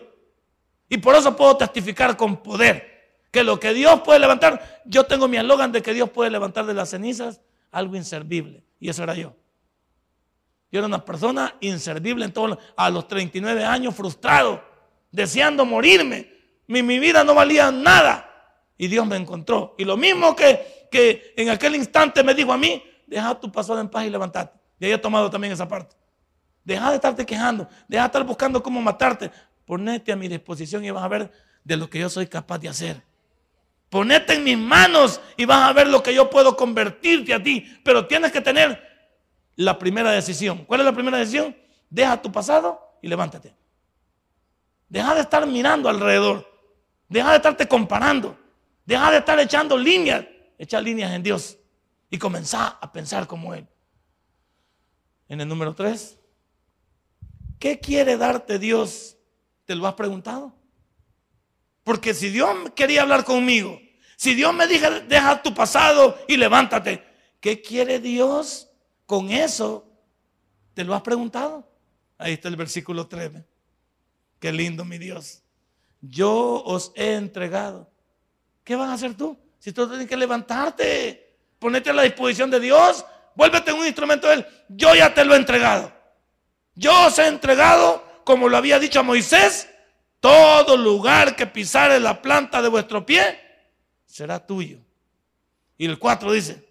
Y 0.90 0.98
por 0.98 1.16
eso 1.16 1.36
puedo 1.36 1.58
testificar 1.58 2.18
con 2.18 2.38
poder 2.42 2.90
que 3.32 3.44
lo 3.44 3.60
que 3.60 3.74
Dios 3.74 4.02
puede 4.02 4.20
levantar, 4.20 4.82
yo 4.86 5.04
tengo 5.04 5.28
mi 5.28 5.38
eslogan 5.38 5.72
de 5.72 5.82
que 5.82 5.94
Dios 5.94 6.10
puede 6.10 6.32
levantar 6.32 6.66
de 6.66 6.74
las 6.74 6.90
cenizas 6.90 7.42
algo 7.72 7.96
inservible. 7.96 8.64
Y 8.80 8.90
eso 8.90 9.04
era 9.04 9.14
yo. 9.14 9.36
Yo 10.72 10.80
era 10.80 10.88
una 10.88 11.04
persona 11.04 11.56
inservible 11.62 12.26
en 12.26 12.34
todo, 12.34 12.60
a 12.76 12.90
los 12.90 13.08
39 13.08 13.64
años, 13.66 13.96
frustrado, 13.96 14.64
deseando 15.12 15.66
morirme. 15.66 16.32
Mi, 16.68 16.84
mi 16.84 17.00
vida 17.00 17.24
no 17.24 17.34
valía 17.34 17.72
nada. 17.72 18.26
Y 18.78 18.88
Dios 18.88 19.06
me 19.06 19.18
encontró. 19.18 19.76
Y 19.78 19.84
lo 19.84 19.98
mismo 19.98 20.36
que, 20.36 20.88
que 20.92 21.34
en 21.36 21.50
aquel 21.50 21.76
instante 21.76 22.24
me 22.24 22.34
dijo 22.34 22.54
a 22.54 22.58
mí, 22.58 22.84
deja 23.08 23.40
tu 23.40 23.52
pasado 23.52 23.80
en 23.82 23.90
paz 23.90 24.06
y 24.06 24.10
levantate. 24.10 24.58
Y 24.80 24.86
ahí 24.86 24.92
he 24.92 24.98
tomado 24.98 25.30
también 25.30 25.52
esa 25.54 25.68
parte. 25.68 25.96
Deja 26.64 26.90
de 26.90 26.96
estarte 26.96 27.26
quejando, 27.26 27.68
deja 27.88 28.04
de 28.04 28.08
estar 28.08 28.24
buscando 28.24 28.62
cómo 28.62 28.80
matarte. 28.82 29.32
Ponete 29.66 30.12
a 30.12 30.16
mi 30.16 30.28
disposición 30.28 30.86
y 30.86 30.92
vas 30.92 31.04
a 31.04 31.08
ver 31.08 31.32
de 31.64 31.78
lo 31.78 31.90
que 31.90 32.00
yo 32.00 32.10
soy 32.10 32.28
capaz 32.28 32.60
de 32.60 32.70
hacer. 32.70 33.02
Ponete 33.90 34.36
en 34.36 34.44
mis 34.44 34.58
manos 34.58 35.20
y 35.36 35.46
vas 35.46 35.68
a 35.68 35.74
ver 35.74 35.88
lo 35.88 36.04
que 36.04 36.14
yo 36.14 36.30
puedo 36.30 36.56
convertirte 36.56 37.34
a 37.34 37.42
ti. 37.42 37.66
Pero 37.84 38.06
tienes 38.06 38.32
que 38.32 38.40
tener 38.40 38.89
la 39.60 39.78
primera 39.78 40.12
decisión. 40.12 40.64
¿Cuál 40.64 40.80
es 40.80 40.86
la 40.86 40.94
primera 40.94 41.18
decisión? 41.18 41.54
Deja 41.90 42.22
tu 42.22 42.32
pasado 42.32 42.98
y 43.02 43.10
levántate. 43.10 43.54
Deja 44.88 45.14
de 45.14 45.22
estar 45.22 45.46
mirando 45.46 45.90
alrededor. 45.90 46.50
Deja 47.10 47.32
de 47.32 47.36
estarte 47.36 47.68
comparando. 47.68 48.40
Deja 48.86 49.12
de 49.12 49.18
estar 49.18 49.38
echando 49.38 49.78
líneas. 49.78 50.26
Echa 50.58 50.80
líneas 50.80 51.12
en 51.12 51.24
Dios 51.24 51.58
y 52.10 52.18
comenzá 52.18 52.78
a 52.80 52.90
pensar 52.90 53.28
como 53.28 53.54
Él. 53.54 53.68
En 55.28 55.42
el 55.42 55.48
número 55.50 55.76
3, 55.76 56.18
¿qué 57.60 57.82
quiere 57.82 58.16
darte 58.16 58.60
Dios? 58.60 59.18
¿Te 59.66 59.76
lo 59.76 59.88
has 59.88 59.94
preguntado? 59.96 60.56
Porque 61.84 62.14
si 62.14 62.30
Dios 62.30 62.50
quería 62.76 63.02
hablar 63.02 63.26
conmigo, 63.26 63.78
si 64.16 64.36
Dios 64.36 64.54
me 64.54 64.68
dijo, 64.68 64.90
deja 65.10 65.42
tu 65.42 65.54
pasado 65.54 66.18
y 66.30 66.38
levántate, 66.38 67.04
¿qué 67.42 67.62
quiere 67.62 68.00
Dios 68.00 68.69
con 69.10 69.32
eso? 69.32 69.92
¿Te 70.76 70.84
lo 70.84 70.94
has 70.94 71.02
preguntado? 71.02 71.68
Ahí 72.20 72.34
está 72.34 72.48
el 72.48 72.56
versículo 72.56 73.08
3. 73.08 73.32
Qué 74.40 74.54
lindo, 74.54 74.86
mi 74.86 75.00
Dios. 75.00 75.42
Yo 76.00 76.62
os 76.64 76.92
he 76.94 77.16
entregado. 77.16 77.90
¿Qué 78.64 78.76
vas 78.76 78.88
a 78.90 78.94
hacer 78.94 79.16
tú? 79.16 79.36
Si 79.58 79.74
tú 79.74 79.90
tienes 79.90 80.08
que 80.08 80.16
levantarte 80.16 81.26
ponete 81.58 81.90
a 81.90 81.94
la 81.94 82.04
disposición 82.04 82.52
de 82.52 82.60
Dios, 82.60 83.04
vuélvete 83.34 83.74
un 83.74 83.84
instrumento 83.84 84.28
de 84.28 84.36
Él. 84.36 84.48
Yo 84.70 84.94
ya 84.94 85.12
te 85.12 85.26
lo 85.26 85.34
he 85.34 85.38
entregado. 85.38 85.92
Yo 86.76 87.08
os 87.08 87.18
he 87.18 87.26
entregado, 87.26 88.22
como 88.24 88.48
lo 88.48 88.58
había 88.58 88.78
dicho 88.78 89.00
a 89.00 89.04
Moisés, 89.04 89.68
todo 90.20 90.78
lugar 90.78 91.36
que 91.36 91.48
pisare 91.48 92.00
la 92.00 92.22
planta 92.22 92.62
de 92.62 92.70
vuestro 92.70 93.04
pie 93.08 93.40
será 94.06 94.46
tuyo. 94.46 94.78
Y 95.80 95.88
el 95.88 95.98
4 95.98 96.32
dice, 96.32 96.69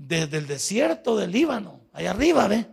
desde 0.00 0.38
el 0.38 0.46
desierto 0.46 1.14
del 1.14 1.30
Líbano, 1.30 1.82
allá 1.92 2.12
arriba, 2.12 2.48
ve, 2.48 2.66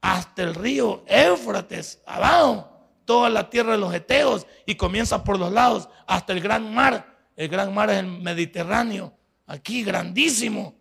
hasta 0.00 0.42
el 0.42 0.56
río 0.56 1.04
Éufrates, 1.06 2.02
abajo, 2.04 2.68
toda 3.04 3.30
la 3.30 3.48
tierra 3.48 3.72
de 3.72 3.78
los 3.78 3.94
Eteos, 3.94 4.44
y 4.66 4.74
comienza 4.74 5.22
por 5.22 5.38
los 5.38 5.52
lados, 5.52 5.88
hasta 6.04 6.32
el 6.32 6.40
gran 6.40 6.74
mar. 6.74 7.30
El 7.36 7.48
gran 7.48 7.72
mar 7.72 7.90
es 7.90 7.98
el 7.98 8.06
Mediterráneo, 8.06 9.16
aquí 9.46 9.84
grandísimo. 9.84 10.74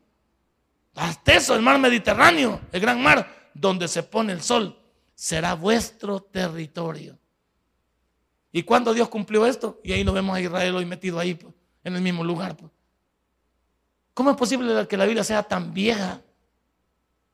Hasta 0.96 1.36
eso, 1.36 1.56
el 1.56 1.62
mar 1.62 1.78
Mediterráneo, 1.78 2.60
el 2.72 2.82
gran 2.82 3.00
mar, 3.00 3.52
donde 3.54 3.88
se 3.88 4.02
pone 4.02 4.34
el 4.34 4.42
sol, 4.42 4.76
será 5.14 5.54
vuestro 5.54 6.22
territorio. 6.22 7.20
¿Y 8.52 8.64
cuando 8.64 8.96
Dios 8.96 9.10
cumplió 9.10 9.46
esto? 9.46 9.80
Y 9.84 9.92
ahí 9.92 10.04
lo 10.04 10.12
vemos 10.12 10.36
a 10.36 10.42
Israel 10.42 10.76
hoy 10.76 10.86
metido 10.86 11.20
ahí, 11.20 11.36
pues, 11.36 11.54
en 11.84 11.96
el 11.96 12.02
mismo 12.02 12.24
lugar. 12.24 12.58
Pues. 12.58 12.72
¿Cómo 14.14 14.32
es 14.32 14.38
posible 14.38 14.88
que 14.88 14.98
la 14.98 15.06
Biblia 15.06 15.24
sea 15.24 15.44
tan 15.44 15.74
vieja? 15.74 16.22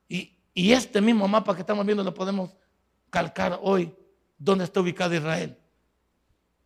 Y, 0.08 0.72
este 0.72 1.00
mismo 1.00 1.28
mapa 1.28 1.54
que 1.54 1.60
estamos 1.60 1.86
viendo 1.86 2.02
lo 2.02 2.12
podemos 2.12 2.50
calcar 3.10 3.60
hoy, 3.62 3.94
donde 4.36 4.64
está 4.64 4.80
ubicado 4.80 5.14
Israel. 5.14 5.56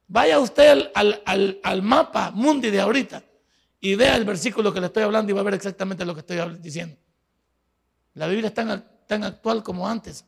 Vaya 0.08 0.38
usted 0.38 0.90
al, 0.94 1.82
mapa 1.82 2.30
mundi 2.30 2.70
de 2.70 2.80
ahorita 2.80 3.22
y 3.80 3.94
vea 3.94 4.16
el 4.16 4.24
versículo 4.24 4.72
que 4.72 4.80
le 4.80 4.86
estoy 4.86 5.02
hablando 5.02 5.30
y 5.30 5.34
va 5.34 5.42
a 5.42 5.44
ver 5.44 5.54
exactamente 5.54 6.06
lo 6.06 6.14
que 6.14 6.20
estoy 6.20 6.38
diciendo. 6.58 6.96
La 8.14 8.26
Biblia 8.28 8.48
es 8.48 8.54
tan, 8.54 8.82
tan 9.06 9.24
actual 9.24 9.62
como 9.62 9.86
antes. 9.86 10.24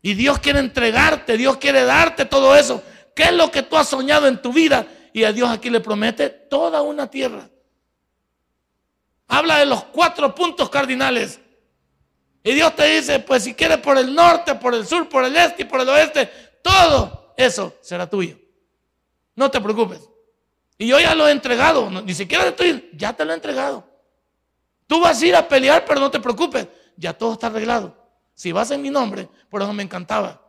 Y 0.00 0.14
Dios 0.14 0.38
quiere 0.38 0.60
entregarte, 0.60 1.36
Dios 1.36 1.58
quiere 1.58 1.84
darte 1.84 2.24
todo 2.24 2.56
eso. 2.56 2.82
¿Qué 3.14 3.24
es 3.24 3.32
lo 3.32 3.50
que 3.50 3.62
tú 3.62 3.76
has 3.76 3.88
soñado 3.88 4.26
en 4.26 4.40
tu 4.40 4.52
vida? 4.52 4.86
Y 5.12 5.24
a 5.24 5.32
Dios 5.32 5.50
aquí 5.50 5.68
le 5.68 5.80
promete 5.80 6.30
toda 6.30 6.80
una 6.80 7.10
tierra. 7.10 7.50
Habla 9.28 9.58
de 9.58 9.66
los 9.66 9.84
cuatro 9.84 10.34
puntos 10.34 10.70
cardinales. 10.70 11.38
Y 12.42 12.54
Dios 12.54 12.74
te 12.74 12.86
dice, 12.86 13.20
pues 13.20 13.44
si 13.44 13.54
quieres 13.54 13.78
por 13.78 13.98
el 13.98 14.14
norte, 14.14 14.54
por 14.54 14.74
el 14.74 14.86
sur, 14.86 15.08
por 15.08 15.24
el 15.24 15.36
este 15.36 15.62
y 15.62 15.64
por 15.66 15.80
el 15.80 15.88
oeste, 15.88 16.30
todo 16.62 17.34
eso 17.36 17.74
será 17.82 18.08
tuyo. 18.08 18.38
No 19.36 19.50
te 19.50 19.60
preocupes. 19.60 20.08
Y 20.78 20.86
yo 20.86 20.98
ya 20.98 21.14
lo 21.14 21.28
he 21.28 21.32
entregado, 21.32 21.90
ni 21.90 22.14
siquiera 22.14 22.48
estoy, 22.48 22.88
ya 22.94 23.12
te 23.12 23.24
lo 23.24 23.32
he 23.32 23.34
entregado. 23.34 23.84
Tú 24.86 25.00
vas 25.00 25.20
a 25.20 25.26
ir 25.26 25.36
a 25.36 25.46
pelear, 25.46 25.84
pero 25.84 26.00
no 26.00 26.10
te 26.10 26.20
preocupes, 26.20 26.68
ya 26.96 27.12
todo 27.12 27.34
está 27.34 27.48
arreglado. 27.48 27.94
Si 28.34 28.52
vas 28.52 28.70
en 28.70 28.80
mi 28.80 28.88
nombre, 28.88 29.28
por 29.50 29.60
eso 29.60 29.72
me 29.72 29.82
encantaba. 29.82 30.40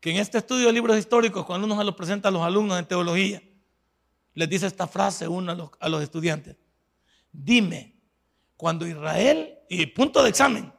Que 0.00 0.10
en 0.10 0.16
este 0.16 0.38
estudio 0.38 0.66
de 0.66 0.72
libros 0.72 0.98
históricos, 0.98 1.44
cuando 1.44 1.66
uno 1.66 1.78
se 1.78 1.84
lo 1.84 1.94
presenta 1.94 2.28
a 2.28 2.32
los 2.32 2.42
alumnos 2.42 2.78
en 2.78 2.86
teología, 2.86 3.42
les 4.34 4.48
dice 4.48 4.66
esta 4.66 4.88
frase 4.88 5.28
uno 5.28 5.70
a 5.78 5.88
los 5.88 6.02
estudiantes. 6.02 6.56
Dime, 7.32 7.96
cuando 8.56 8.86
Israel, 8.86 9.58
y 9.68 9.86
punto 9.86 10.22
de 10.22 10.28
examen, 10.28 10.72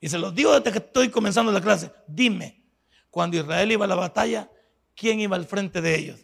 y 0.00 0.08
se 0.08 0.18
los 0.18 0.34
digo 0.34 0.52
desde 0.52 0.70
que 0.70 0.84
estoy 0.84 1.08
comenzando 1.08 1.50
la 1.50 1.62
clase, 1.62 1.90
dime, 2.06 2.62
cuando 3.10 3.38
Israel 3.38 3.72
iba 3.72 3.86
a 3.86 3.88
la 3.88 3.94
batalla, 3.94 4.50
¿quién 4.94 5.20
iba 5.20 5.34
al 5.34 5.46
frente 5.46 5.80
de 5.80 5.98
ellos? 5.98 6.20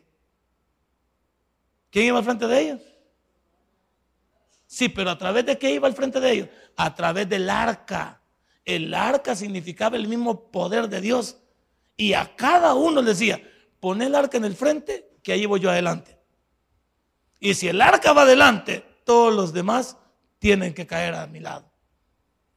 ¿Quién 1.91 2.07
iba 2.07 2.19
al 2.19 2.25
frente 2.25 2.47
de 2.47 2.61
ellos? 2.61 2.81
Sí, 4.67 4.89
pero 4.89 5.11
a 5.11 5.19
través 5.19 5.47
de 5.47 5.59
qué 5.59 5.73
iba 5.73 5.89
al 5.89 5.95
frente 5.95 6.21
de 6.21 6.31
ellos? 6.31 6.49
A 6.77 6.95
través 6.95 7.29
del 7.29 7.51
arca. 7.51 8.23
El 8.65 8.95
arca 8.95 9.35
significaba 9.35 9.97
el 9.97 10.07
mismo 10.07 10.51
poder 10.51 10.89
de 10.89 11.01
Dios. 11.01 11.39
Y 11.97 12.13
a 12.13 12.37
cada 12.37 12.75
uno 12.75 13.03
le 13.03 13.11
decía, 13.11 13.43
pon 13.81 14.01
el 14.03 14.15
arca 14.15 14.37
en 14.37 14.45
el 14.45 14.55
frente, 14.55 15.11
que 15.23 15.33
ahí 15.33 15.47
voy 15.47 15.59
yo 15.59 15.71
adelante. 15.71 16.19
Y 17.41 17.55
si 17.55 17.67
el 17.67 17.81
arca 17.81 18.13
va 18.13 18.23
adelante, 18.23 18.85
todos 19.05 19.35
los 19.35 19.53
demás 19.53 19.97
tienen 20.39 20.75
que 20.75 20.87
caer 20.87 21.15
a 21.15 21.27
mi 21.27 21.41
lado. 21.41 21.71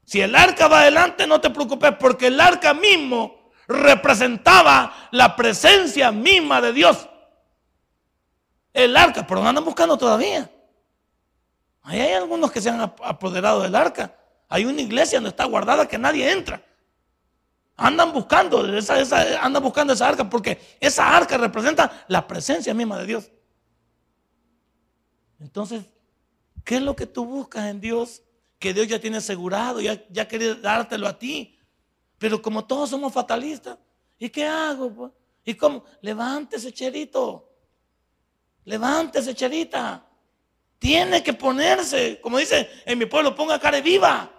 Si 0.06 0.22
el 0.22 0.36
arca 0.36 0.68
va 0.68 0.82
adelante, 0.82 1.28
no 1.28 1.42
te 1.42 1.50
preocupes, 1.50 1.94
porque 2.00 2.28
el 2.28 2.40
arca 2.40 2.74
mismo 2.74 3.52
representaba 3.68 5.10
la 5.12 5.36
presencia 5.36 6.12
misma 6.12 6.62
de 6.62 6.74
Dios 6.74 7.08
el 8.74 8.98
arca, 8.98 9.26
pero 9.26 9.42
no 9.42 9.50
andan 9.50 9.64
buscando 9.64 9.98
todavía. 9.98 10.50
Ahí 11.84 12.00
hay 12.00 12.14
algunos 12.14 12.52
que 12.52 12.62
se 12.62 12.70
han 12.70 12.82
apoderado 12.82 13.62
del 13.62 13.76
arca. 13.76 14.16
Hay 14.50 14.66
una 14.66 14.82
iglesia 14.82 15.18
donde 15.18 15.30
está 15.30 15.46
guardada 15.46 15.88
que 15.88 15.98
nadie 15.98 16.32
entra. 16.32 16.62
Andan 17.76 18.14
buscando, 18.14 18.66
esa, 18.76 19.44
andan 19.44 19.64
buscando 19.64 19.94
esa 19.94 20.08
arca 20.08 20.30
porque 20.30 20.78
esa 20.80 21.16
arca 21.16 21.38
representa 21.38 22.06
la 22.08 22.26
presencia 22.26 22.74
misma 22.74 22.98
de 23.00 23.06
Dios. 23.06 23.32
Entonces, 25.40 25.84
¿qué 26.64 26.76
es 26.76 26.82
lo 26.82 26.96
que 26.96 27.06
tú 27.06 27.26
buscas 27.26 27.66
en 27.66 27.80
Dios? 27.80 28.22
Que 28.60 28.74
Dios 28.74 28.88
ya 28.88 29.00
tiene 29.00 29.18
asegurado, 29.18 29.82
ya, 29.82 30.04
ya 30.10 30.28
quiere 30.28 30.56
dártelo 30.56 31.08
a 31.08 31.18
ti. 31.18 31.58
Pero 32.18 32.42
como 32.42 32.66
todos 32.66 32.90
somos 32.90 33.12
fatalistas, 33.12 33.78
¿y 34.18 34.30
qué 34.30 34.46
hago? 34.46 34.94
Pues? 34.94 35.12
¿Y 35.46 35.56
cómo? 35.56 35.84
Levántese, 36.02 36.72
cherito. 36.72 37.50
Levántese, 38.66 39.36
charita. 39.36 40.08
Tiene 40.80 41.22
que 41.24 41.34
ponerse, 41.34 42.20
como 42.22 42.38
dice 42.38 42.70
en 42.86 42.98
mi 42.98 43.06
pueblo, 43.06 43.36
ponga 43.36 43.60
cara 43.60 43.82
viva. 43.82 44.30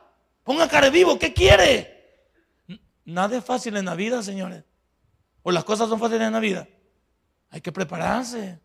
Ponga 0.43 0.69
cara 0.69 0.91
vivo, 0.91 1.19
¿qué 1.19 1.33
quiere? 1.33 1.95
Nada 3.05 3.37
es 3.37 3.45
fácil 3.45 3.77
en 3.77 3.87
la 3.87 3.95
vida, 3.95 4.23
señores. 4.23 4.65
O 5.43 5.53
las 5.53 5.65
cosas 5.65 5.89
son 5.89 5.99
fáciles 5.99 6.27
en 6.27 6.33
la 6.33 6.41
vida. 6.41 6.69
Hay 7.51 7.61
que 7.61 7.73
prepararse, 7.73 8.59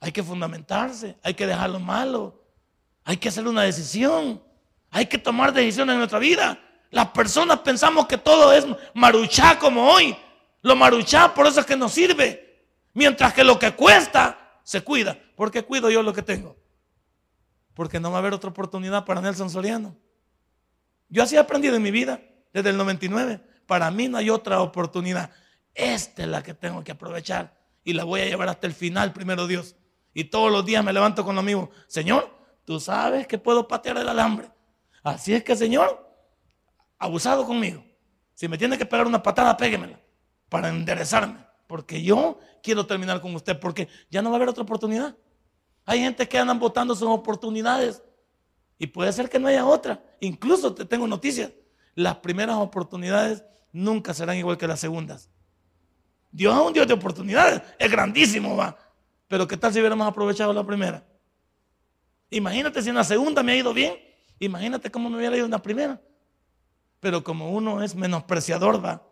hay 0.00 0.12
que 0.12 0.22
fundamentarse, 0.22 1.16
hay 1.22 1.34
que 1.34 1.46
dejar 1.46 1.70
lo 1.70 1.80
malo, 1.80 2.43
hay 3.04 3.18
que 3.18 3.28
hacer 3.28 3.46
una 3.46 3.62
decisión, 3.62 4.42
hay 4.90 5.06
que 5.06 5.18
tomar 5.18 5.52
decisiones 5.52 5.92
en 5.92 5.98
nuestra 5.98 6.18
vida. 6.18 6.58
Las 6.90 7.08
personas 7.08 7.60
pensamos 7.60 8.06
que 8.06 8.16
todo 8.16 8.52
es 8.52 8.66
maruchá 8.94 9.58
como 9.58 9.90
hoy. 9.90 10.16
Lo 10.62 10.74
maruchá 10.76 11.34
por 11.34 11.46
eso 11.46 11.60
es 11.60 11.66
que 11.66 11.76
nos 11.76 11.92
sirve. 11.92 12.66
Mientras 12.94 13.34
que 13.34 13.44
lo 13.44 13.58
que 13.58 13.72
cuesta 13.74 14.60
se 14.62 14.82
cuida. 14.82 15.18
¿Por 15.36 15.50
qué 15.50 15.62
cuido 15.62 15.90
yo 15.90 16.02
lo 16.02 16.12
que 16.12 16.22
tengo? 16.22 16.56
Porque 17.74 18.00
no 18.00 18.10
va 18.10 18.16
a 18.16 18.20
haber 18.20 18.32
otra 18.32 18.50
oportunidad 18.50 19.04
para 19.04 19.20
Nelson 19.20 19.50
Soriano. 19.50 19.96
Yo 21.08 21.22
así 21.22 21.36
he 21.36 21.38
aprendido 21.38 21.76
en 21.76 21.82
mi 21.82 21.90
vida 21.90 22.20
desde 22.52 22.70
el 22.70 22.76
99. 22.76 23.40
Para 23.66 23.90
mí 23.90 24.08
no 24.08 24.16
hay 24.16 24.30
otra 24.30 24.60
oportunidad. 24.60 25.30
Esta 25.74 26.22
es 26.22 26.28
la 26.28 26.42
que 26.42 26.54
tengo 26.54 26.82
que 26.84 26.92
aprovechar 26.92 27.58
y 27.82 27.92
la 27.92 28.04
voy 28.04 28.22
a 28.22 28.26
llevar 28.26 28.48
hasta 28.48 28.66
el 28.66 28.72
final, 28.72 29.12
primero 29.12 29.46
Dios. 29.46 29.76
Y 30.14 30.24
todos 30.24 30.50
los 30.50 30.64
días 30.64 30.84
me 30.84 30.92
levanto 30.92 31.24
con 31.24 31.34
lo 31.34 31.42
mismo. 31.42 31.70
Señor, 31.88 32.33
tú 32.64 32.80
sabes 32.80 33.26
que 33.26 33.38
puedo 33.38 33.66
patear 33.68 33.98
el 33.98 34.08
alambre. 34.08 34.50
Así 35.02 35.34
es 35.34 35.44
que, 35.44 35.54
Señor, 35.54 36.08
abusado 36.98 37.44
conmigo. 37.44 37.84
Si 38.34 38.48
me 38.48 38.58
tiene 38.58 38.78
que 38.78 38.86
pegar 38.86 39.06
una 39.06 39.22
patada, 39.22 39.56
péguemela 39.56 40.00
para 40.48 40.68
enderezarme. 40.68 41.44
Porque 41.66 42.02
yo 42.02 42.38
quiero 42.62 42.86
terminar 42.86 43.20
con 43.20 43.34
usted, 43.34 43.58
porque 43.58 43.88
ya 44.10 44.22
no 44.22 44.30
va 44.30 44.36
a 44.36 44.38
haber 44.38 44.48
otra 44.48 44.62
oportunidad. 44.62 45.16
Hay 45.84 46.00
gente 46.00 46.28
que 46.28 46.38
andan 46.38 46.58
votando 46.58 46.94
sus 46.94 47.08
oportunidades 47.08 48.02
y 48.78 48.86
puede 48.86 49.12
ser 49.12 49.28
que 49.28 49.38
no 49.38 49.48
haya 49.48 49.66
otra. 49.66 50.02
Incluso 50.20 50.74
te 50.74 50.84
tengo 50.84 51.06
noticias. 51.06 51.52
Las 51.94 52.16
primeras 52.16 52.56
oportunidades 52.56 53.44
nunca 53.72 54.14
serán 54.14 54.36
igual 54.36 54.56
que 54.56 54.66
las 54.66 54.80
segundas. 54.80 55.30
Dios 56.30 56.54
es 56.54 56.66
un 56.66 56.72
Dios 56.72 56.86
de 56.86 56.94
oportunidades, 56.94 57.62
es 57.78 57.90
grandísimo, 57.90 58.56
va. 58.56 58.76
Pero 59.28 59.46
¿qué 59.46 59.56
tal 59.56 59.72
si 59.72 59.78
hubiéramos 59.78 60.06
aprovechado 60.06 60.52
la 60.52 60.64
primera? 60.64 61.04
Imagínate 62.34 62.82
si 62.82 62.88
en 62.88 62.96
la 62.96 63.04
segunda 63.04 63.42
me 63.42 63.52
ha 63.52 63.56
ido 63.56 63.72
bien, 63.72 63.94
imagínate 64.40 64.90
cómo 64.90 65.08
me 65.08 65.18
hubiera 65.18 65.36
ido 65.36 65.44
en 65.44 65.52
la 65.52 65.62
primera. 65.62 66.00
Pero 67.00 67.22
como 67.22 67.52
uno 67.52 67.82
es 67.82 67.94
menospreciador, 67.94 68.84
va. 68.84 69.06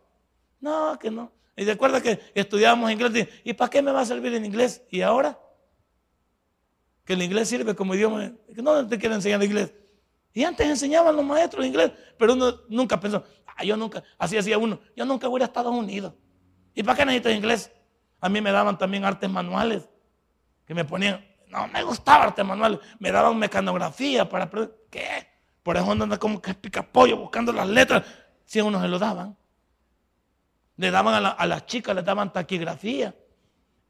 No, 0.60 0.98
que 0.98 1.10
no. 1.10 1.30
Y 1.56 1.64
recuerda 1.64 2.00
que 2.00 2.18
estudiábamos 2.34 2.90
inglés. 2.90 3.28
¿Y 3.44 3.52
para 3.52 3.70
qué 3.70 3.80
me 3.80 3.92
va 3.92 4.00
a 4.00 4.06
servir 4.06 4.34
en 4.34 4.44
inglés? 4.44 4.82
¿Y 4.90 5.02
ahora? 5.02 5.38
Que 7.04 7.12
el 7.12 7.22
inglés 7.22 7.48
sirve 7.48 7.76
como 7.76 7.94
idioma. 7.94 8.32
No 8.56 8.86
te 8.88 8.98
quiere 8.98 9.14
enseñar 9.14 9.42
inglés. 9.42 9.72
Y 10.34 10.42
antes 10.44 10.66
enseñaban 10.66 11.14
los 11.14 11.24
maestros 11.24 11.64
inglés, 11.64 11.92
pero 12.18 12.32
uno 12.32 12.62
nunca 12.68 12.98
pensó, 12.98 13.22
ah, 13.46 13.64
yo 13.64 13.76
nunca, 13.76 14.02
así 14.18 14.36
hacía 14.36 14.56
uno, 14.56 14.80
yo 14.96 15.04
nunca 15.04 15.28
voy 15.28 15.42
a 15.42 15.44
Estados 15.44 15.74
Unidos. 15.74 16.14
¿Y 16.74 16.82
para 16.82 16.96
qué 16.96 17.04
necesitas 17.04 17.34
inglés? 17.34 17.70
A 18.18 18.28
mí 18.28 18.40
me 18.40 18.50
daban 18.50 18.78
también 18.78 19.04
artes 19.04 19.28
manuales, 19.28 19.88
que 20.64 20.74
me 20.74 20.84
ponían, 20.84 21.22
no 21.52 21.68
me 21.68 21.82
gustaba 21.82 22.24
artes 22.24 22.44
manuales, 22.44 22.80
me 22.98 23.12
daban 23.12 23.38
mecanografía 23.38 24.26
para 24.26 24.44
aprender. 24.44 24.74
¿Qué? 24.90 25.28
Por 25.62 25.76
eso 25.76 25.92
anda 25.92 26.18
como 26.18 26.40
que 26.40 26.54
pica 26.54 26.82
pollo 26.82 27.18
buscando 27.18 27.52
las 27.52 27.68
letras, 27.68 28.04
si 28.46 28.58
a 28.58 28.64
uno 28.64 28.80
se 28.80 28.88
lo 28.88 28.98
daban. 28.98 29.36
Le 30.76 30.90
daban 30.90 31.24
a, 31.26 31.46
las 31.46 31.66
chicas, 31.66 31.94
le 31.94 32.02
daban 32.02 32.32
taquigrafía 32.32 33.14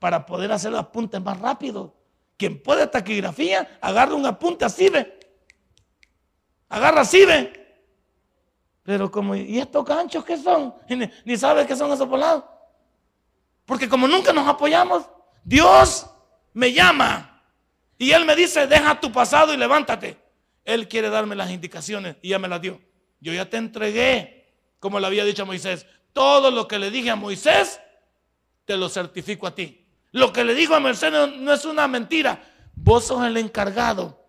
para 0.01 0.27
poder 0.27 0.51
hacer 0.51 0.73
los 0.73 0.81
apuntes 0.81 1.23
más 1.23 1.39
rápido. 1.39 1.95
Quien 2.37 2.61
puede 2.61 2.89
taquigrafía, 2.89 3.79
agarra 3.81 4.15
un 4.15 4.27
apunte 4.27 4.65
así, 4.65 4.89
ve. 4.89 5.21
Agarra 6.69 7.03
así, 7.03 7.25
ve. 7.25 7.53
Pero 8.83 9.09
como, 9.09 9.37
¿y 9.37 9.61
estos 9.61 9.85
ganchos 9.85 10.25
qué 10.25 10.37
son? 10.37 10.75
Ni, 10.89 11.09
ni 11.25 11.37
sabe 11.37 11.65
qué 11.65 11.77
son 11.77 11.93
esos 11.93 12.09
volados. 12.09 12.43
Porque 13.65 13.89
como 13.89 14.09
nunca 14.09 14.33
nos 14.33 14.49
apoyamos, 14.49 15.09
Dios 15.45 16.11
me 16.53 16.73
llama 16.73 17.32
y 18.03 18.11
Él 18.11 18.25
me 18.25 18.35
dice, 18.35 18.67
deja 18.67 18.99
tu 18.99 19.13
pasado 19.13 19.55
y 19.55 19.57
levántate. 19.57 20.17
Él 20.65 20.89
quiere 20.89 21.09
darme 21.09 21.37
las 21.37 21.53
indicaciones 21.53 22.17
y 22.21 22.31
ya 22.31 22.41
me 22.41 22.49
las 22.49 22.61
dio. 22.61 22.81
Yo 23.21 23.33
ya 23.33 23.49
te 23.49 23.59
entregué, 23.59 24.57
como 24.81 24.99
le 24.99 25.07
había 25.07 25.25
dicho 25.25 25.43
a 25.43 25.45
Moisés, 25.45 25.87
todo 26.13 26.51
lo 26.51 26.67
que 26.67 26.81
le 26.81 26.91
dije 26.91 27.11
a 27.11 27.15
Moisés, 27.15 27.81
te 28.65 28.77
lo 28.77 28.89
certifico 28.89 29.47
a 29.47 29.55
ti. 29.55 29.87
Lo 30.11 30.33
que 30.33 30.43
le 30.43 30.57
dijo 30.57 30.75
a 30.75 30.81
Moisés 30.81 31.13
no, 31.13 31.53
es 31.53 31.65
una 31.65 31.87
mentira. 31.87 32.43
Vos 32.75 33.05
sos 33.05 33.25
el 33.25 33.37
encargado 33.37 34.27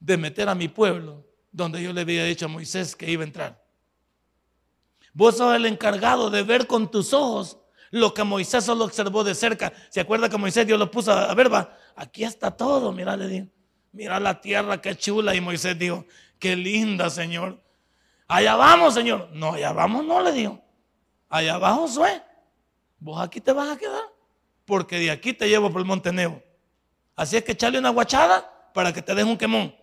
de 0.00 0.16
meter 0.16 0.48
a 0.48 0.56
mi 0.56 0.66
pueblo 0.66 1.24
donde 1.52 1.80
yo 1.80 1.92
le 1.92 2.00
había 2.00 2.24
dicho 2.24 2.46
a 2.46 2.48
Moisés 2.48 2.96
que 2.96 3.08
iba 3.08 3.22
a 3.22 3.26
entrar. 3.28 3.64
Vos 5.12 5.36
sos 5.36 5.54
el 5.54 5.64
encargado 5.64 6.28
de 6.28 6.42
ver 6.42 6.66
con 6.66 6.90
tus 6.90 7.12
ojos 7.12 7.59
lo 7.90 8.14
que 8.14 8.22
Moisés 8.22 8.64
solo 8.64 8.84
observó 8.84 9.24
de 9.24 9.34
cerca. 9.34 9.72
¿Se 9.88 10.00
acuerda 10.00 10.28
que 10.28 10.38
Moisés 10.38 10.66
Dios 10.66 10.78
lo 10.78 10.90
puso 10.90 11.12
a 11.12 11.34
ver? 11.34 11.52
Va, 11.52 11.76
aquí 11.96 12.24
está 12.24 12.50
todo, 12.50 12.92
mira, 12.92 13.16
le 13.16 13.26
dijo. 13.26 13.46
Mira 13.92 14.20
la 14.20 14.40
tierra, 14.40 14.80
qué 14.80 14.96
chula. 14.96 15.34
Y 15.34 15.40
Moisés 15.40 15.76
dijo, 15.78 16.04
qué 16.38 16.54
linda, 16.54 17.10
Señor. 17.10 17.60
Allá 18.28 18.54
vamos, 18.54 18.94
Señor. 18.94 19.28
No, 19.32 19.54
allá 19.54 19.72
vamos, 19.72 20.04
no, 20.04 20.22
le 20.22 20.32
dijo. 20.32 20.62
Allá 21.28 21.58
va 21.58 21.74
Josué. 21.74 22.22
Vos 23.00 23.20
aquí 23.20 23.40
te 23.40 23.52
vas 23.52 23.70
a 23.70 23.76
quedar. 23.76 24.04
Porque 24.64 24.98
de 24.98 25.10
aquí 25.10 25.32
te 25.32 25.48
llevo 25.48 25.70
por 25.70 25.80
el 25.80 25.86
monte 25.86 26.12
Nebo. 26.12 26.40
Así 27.16 27.36
es 27.36 27.42
que 27.42 27.52
echarle 27.52 27.78
una 27.78 27.90
guachada 27.90 28.70
para 28.72 28.92
que 28.92 29.02
te 29.02 29.14
den 29.14 29.26
un 29.26 29.36
quemón. 29.36 29.74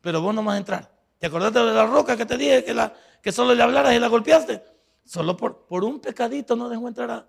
Pero 0.00 0.22
vos 0.22 0.34
no 0.34 0.42
vas 0.42 0.54
a 0.54 0.58
entrar. 0.58 0.90
¿Te 1.18 1.26
acordaste 1.26 1.58
de 1.58 1.74
la 1.74 1.84
roca 1.84 2.16
que 2.16 2.24
te 2.24 2.38
dije 2.38 2.64
que, 2.64 2.72
la, 2.72 2.94
que 3.22 3.30
solo 3.30 3.54
le 3.54 3.62
hablaras 3.62 3.92
y 3.92 3.98
la 3.98 4.08
golpeaste? 4.08 4.64
Solo 5.04 5.36
por, 5.36 5.66
por 5.66 5.84
un 5.84 6.00
pecadito 6.00 6.56
no 6.56 6.70
dejó 6.70 6.88
entrar 6.88 7.10
a, 7.10 7.26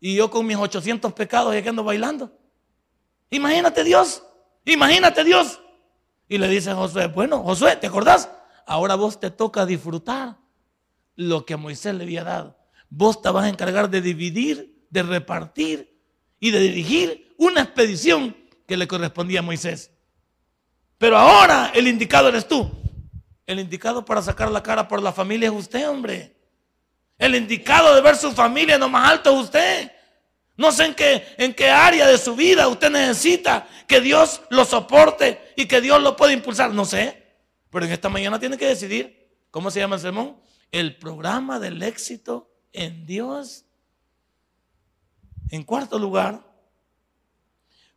y 0.00 0.14
yo 0.16 0.30
con 0.30 0.46
mis 0.46 0.56
800 0.56 1.12
pecados 1.12 1.54
y 1.54 1.62
que 1.62 1.68
ando 1.68 1.84
bailando. 1.84 2.32
Imagínate 3.28 3.84
Dios, 3.84 4.24
imagínate 4.64 5.22
Dios. 5.22 5.60
Y 6.28 6.38
le 6.38 6.48
dice 6.48 6.70
a 6.70 6.74
Josué, 6.74 7.06
bueno, 7.08 7.42
Josué, 7.42 7.76
¿te 7.76 7.86
acordás? 7.86 8.30
Ahora 8.66 8.94
vos 8.94 9.20
te 9.20 9.30
toca 9.30 9.66
disfrutar 9.66 10.38
lo 11.16 11.44
que 11.44 11.56
Moisés 11.56 11.94
le 11.94 12.04
había 12.04 12.24
dado. 12.24 12.56
Vos 12.88 13.20
te 13.20 13.28
vas 13.30 13.44
a 13.44 13.48
encargar 13.48 13.90
de 13.90 14.00
dividir, 14.00 14.86
de 14.90 15.02
repartir 15.02 16.00
y 16.38 16.50
de 16.50 16.60
dirigir 16.60 17.34
una 17.36 17.62
expedición 17.62 18.36
que 18.66 18.76
le 18.76 18.88
correspondía 18.88 19.40
a 19.40 19.42
Moisés. 19.42 19.92
Pero 20.98 21.16
ahora 21.18 21.72
el 21.74 21.88
indicado 21.88 22.28
eres 22.28 22.46
tú. 22.46 22.70
El 23.46 23.58
indicado 23.58 24.04
para 24.04 24.22
sacar 24.22 24.50
la 24.50 24.62
cara 24.62 24.86
por 24.86 25.02
la 25.02 25.12
familia 25.12 25.48
es 25.48 25.54
usted, 25.54 25.88
hombre. 25.88 26.39
El 27.20 27.34
indicado 27.34 27.94
de 27.94 28.00
ver 28.00 28.16
su 28.16 28.32
familia 28.32 28.76
en 28.76 28.80
lo 28.80 28.88
más 28.88 29.10
alto 29.10 29.30
es 29.30 29.44
usted. 29.44 29.92
No 30.56 30.72
sé 30.72 30.86
en 30.86 30.94
qué, 30.94 31.34
en 31.36 31.52
qué 31.52 31.68
área 31.68 32.06
de 32.06 32.16
su 32.16 32.34
vida 32.34 32.66
usted 32.66 32.90
necesita 32.90 33.68
que 33.86 34.00
Dios 34.00 34.40
lo 34.48 34.64
soporte 34.64 35.52
y 35.54 35.66
que 35.66 35.82
Dios 35.82 36.00
lo 36.00 36.16
pueda 36.16 36.32
impulsar. 36.32 36.72
No 36.72 36.86
sé. 36.86 37.22
Pero 37.68 37.84
en 37.84 37.92
esta 37.92 38.08
mañana 38.08 38.40
tiene 38.40 38.56
que 38.56 38.66
decidir. 38.66 39.36
¿Cómo 39.50 39.70
se 39.70 39.80
llama 39.80 39.96
el 39.96 40.00
sermón? 40.00 40.40
El 40.72 40.96
programa 40.96 41.60
del 41.60 41.82
éxito 41.82 42.50
en 42.72 43.04
Dios. 43.04 43.66
En 45.50 45.62
cuarto 45.62 45.98
lugar, 45.98 46.42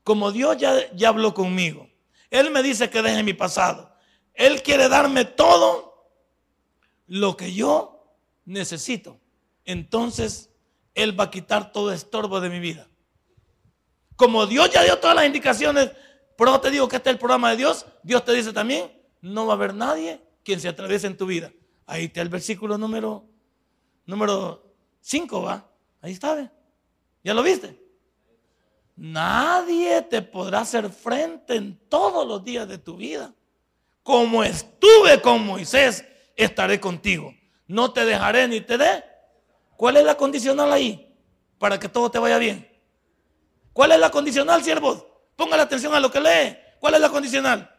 como 0.04 0.34
Dios 0.34 0.58
ya, 0.58 0.92
ya 0.96 1.08
habló 1.08 1.34
conmigo, 1.34 1.90
Él 2.30 2.52
me 2.52 2.62
dice 2.62 2.90
que 2.90 3.02
deje 3.02 3.24
mi 3.24 3.34
pasado. 3.34 3.96
Él 4.34 4.62
quiere 4.64 4.90
darme 4.90 5.24
todo 5.24 6.12
lo 7.08 7.38
que 7.38 7.54
yo 7.54 7.93
necesito, 8.46 9.20
entonces 9.66 10.50
Él 10.94 11.20
va 11.20 11.26
a 11.26 11.32
quitar 11.32 11.72
todo 11.72 11.92
estorbo 11.92 12.42
de 12.42 12.50
mi 12.50 12.60
vida. 12.60 12.88
Como 14.16 14.46
Dios 14.46 14.70
ya 14.70 14.84
dio 14.84 15.00
todas 15.00 15.16
las 15.16 15.26
indicaciones, 15.26 15.92
por 16.38 16.48
eso 16.48 16.62
te 16.62 16.72
digo 16.72 16.88
que 16.88 16.98
este 16.98 17.10
es 17.10 17.14
el 17.14 17.20
programa 17.20 17.52
de 17.52 17.58
Dios, 17.58 17.86
Dios 18.04 18.24
te 18.26 18.34
dice 18.34 18.54
también, 18.54 18.92
no 19.22 19.46
va 19.46 19.54
a 19.54 19.56
haber 19.56 19.74
nadie 19.74 20.22
quien 20.44 20.60
se 20.60 20.68
atraviese 20.68 21.08
en 21.08 21.18
tu 21.18 21.26
vida. 21.26 21.52
Ahí 21.86 22.06
está 22.06 22.22
el 22.22 22.30
versículo 22.30 22.78
número 22.78 23.26
número 24.06 24.76
5, 25.02 25.42
va. 25.42 25.70
Ahí 26.02 26.14
está, 26.14 26.52
¿Ya 27.24 27.34
lo 27.34 27.42
viste? 27.42 27.82
Nadie 28.96 30.02
te 30.04 30.22
podrá 30.22 30.62
hacer 30.62 30.90
frente 30.90 31.56
en 31.56 31.80
todos 31.88 32.28
los 32.28 32.44
días 32.44 32.68
de 32.68 32.78
tu 32.78 32.98
vida. 32.98 33.34
Como 34.04 34.44
estuve 34.44 35.22
con 35.22 35.46
Moisés, 35.46 36.06
estaré 36.36 36.80
contigo 36.80 37.34
no 37.74 37.92
te 37.92 38.06
dejaré 38.06 38.48
ni 38.48 38.62
te 38.62 38.78
dé. 38.78 39.04
¿Cuál 39.76 39.98
es 39.98 40.04
la 40.04 40.16
condicional 40.16 40.72
ahí? 40.72 41.12
Para 41.58 41.80
que 41.80 41.90
todo 41.90 42.12
te 42.12 42.20
vaya 42.20 42.38
bien. 42.38 42.72
¿Cuál 43.74 43.94
es 43.94 44.00
la 44.00 44.12
condicional, 44.12 44.64
siervos? 44.64 45.04
Ponga 45.36 45.58
la 45.58 45.64
atención 45.64 45.92
a 45.96 46.00
lo 46.00 46.12
que 46.12 46.20
lee. 46.20 46.56
¿Cuál 46.80 46.94
es 46.94 47.02
la 47.02 47.10
condicional? 47.10 47.76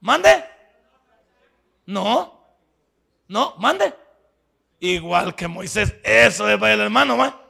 ¿Mande? 0.00 0.44
No. 1.86 2.58
No, 3.28 3.54
mande. 3.56 3.94
Igual 4.78 5.34
que 5.34 5.48
Moisés. 5.48 5.94
Eso 6.04 6.46
es 6.46 6.58
para 6.58 6.74
el 6.74 6.80
hermano, 6.80 7.16
¿va? 7.16 7.40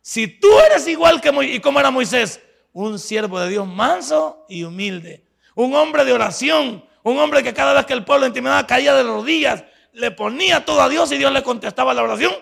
Si 0.00 0.26
tú 0.26 0.48
eres 0.60 0.88
igual 0.88 1.20
que 1.20 1.32
Moisés, 1.32 1.56
¿y 1.56 1.60
cómo 1.60 1.80
era 1.80 1.90
Moisés? 1.90 2.40
Un 2.72 2.98
siervo 2.98 3.38
de 3.40 3.50
Dios 3.50 3.66
manso 3.66 4.46
y 4.48 4.64
humilde. 4.64 5.26
Un 5.54 5.74
hombre 5.74 6.06
de 6.06 6.14
oración, 6.14 6.82
Un 7.02 7.20
hombre 7.20 7.44
que 7.44 7.54
cada 7.54 7.72
vez 7.72 7.86
que 7.86 7.92
el 7.92 8.04
pueblo 8.04 8.26
intimidaba 8.26 8.66
caía 8.66 8.92
de 8.92 9.04
rodillas, 9.04 9.62
le 9.96 10.10
ponía 10.10 10.62
todo 10.64 10.82
a 10.82 10.88
Dios 10.90 11.10
y 11.10 11.16
Dios 11.16 11.32
le 11.32 11.42
contestaba 11.42 11.94
la 11.94 12.02
oración. 12.02 12.34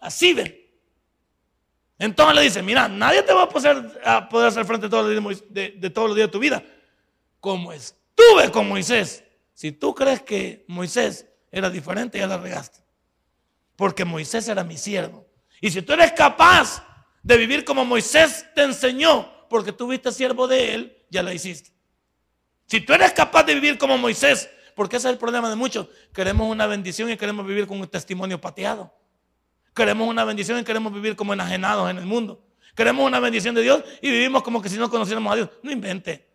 Así 0.00 0.34
ve. 0.34 0.70
Entonces 1.98 2.34
le 2.34 2.42
dice, 2.42 2.62
mira, 2.62 2.88
nadie 2.88 3.22
te 3.22 3.32
va 3.32 3.42
a 3.42 3.48
poder, 3.48 4.46
hacer 4.46 4.64
frente 4.64 4.88
todos 4.88 5.06
los 5.06 5.24
días 5.24 5.44
de, 5.48 5.70
de 5.78 5.90
todos 5.90 6.08
los 6.08 6.16
días 6.16 6.28
de 6.28 6.32
tu 6.32 6.38
vida. 6.38 6.62
Como 7.40 7.72
estuve 7.72 8.50
con 8.52 8.68
Moisés. 8.68 9.24
Si 9.52 9.72
tú 9.72 9.94
crees 9.94 10.22
que 10.22 10.64
Moisés 10.68 11.26
era 11.50 11.70
diferente, 11.70 12.18
ya 12.18 12.28
la 12.28 12.38
regaste. 12.38 12.78
Porque 13.74 14.04
Moisés 14.04 14.46
era 14.46 14.62
mi 14.62 14.78
siervo. 14.78 15.26
Y 15.60 15.70
si 15.70 15.82
tú 15.82 15.92
eres 15.94 16.12
capaz 16.12 16.86
de 17.22 17.36
vivir 17.36 17.64
como 17.64 17.84
Moisés 17.84 18.46
te 18.54 18.62
enseñó, 18.62 19.28
porque 19.48 19.72
tú 19.72 19.92
siervo 20.12 20.46
de 20.46 20.74
él, 20.74 21.04
ya 21.10 21.22
la 21.22 21.34
hiciste. 21.34 21.72
Si 22.66 22.80
tú 22.80 22.92
eres 22.92 23.12
capaz 23.12 23.42
de 23.42 23.54
vivir 23.54 23.76
como 23.76 23.98
Moisés, 23.98 24.48
porque 24.74 24.96
ese 24.96 25.08
es 25.08 25.12
el 25.12 25.18
problema 25.18 25.48
de 25.50 25.56
muchos, 25.56 25.88
queremos 26.12 26.50
una 26.50 26.66
bendición 26.66 27.10
y 27.10 27.16
queremos 27.16 27.46
vivir 27.46 27.66
con 27.66 27.80
un 27.80 27.88
testimonio 27.88 28.40
pateado. 28.40 28.92
Queremos 29.74 30.08
una 30.08 30.24
bendición 30.24 30.58
y 30.58 30.64
queremos 30.64 30.92
vivir 30.92 31.16
como 31.16 31.32
enajenados 31.32 31.90
en 31.90 31.98
el 31.98 32.06
mundo. 32.06 32.44
Queremos 32.74 33.06
una 33.06 33.20
bendición 33.20 33.54
de 33.54 33.62
Dios 33.62 33.82
y 34.00 34.10
vivimos 34.10 34.42
como 34.42 34.60
que 34.60 34.68
si 34.68 34.76
no 34.76 34.90
conociéramos 34.90 35.32
a 35.32 35.36
Dios. 35.36 35.50
No 35.62 35.70
invente. 35.70 36.28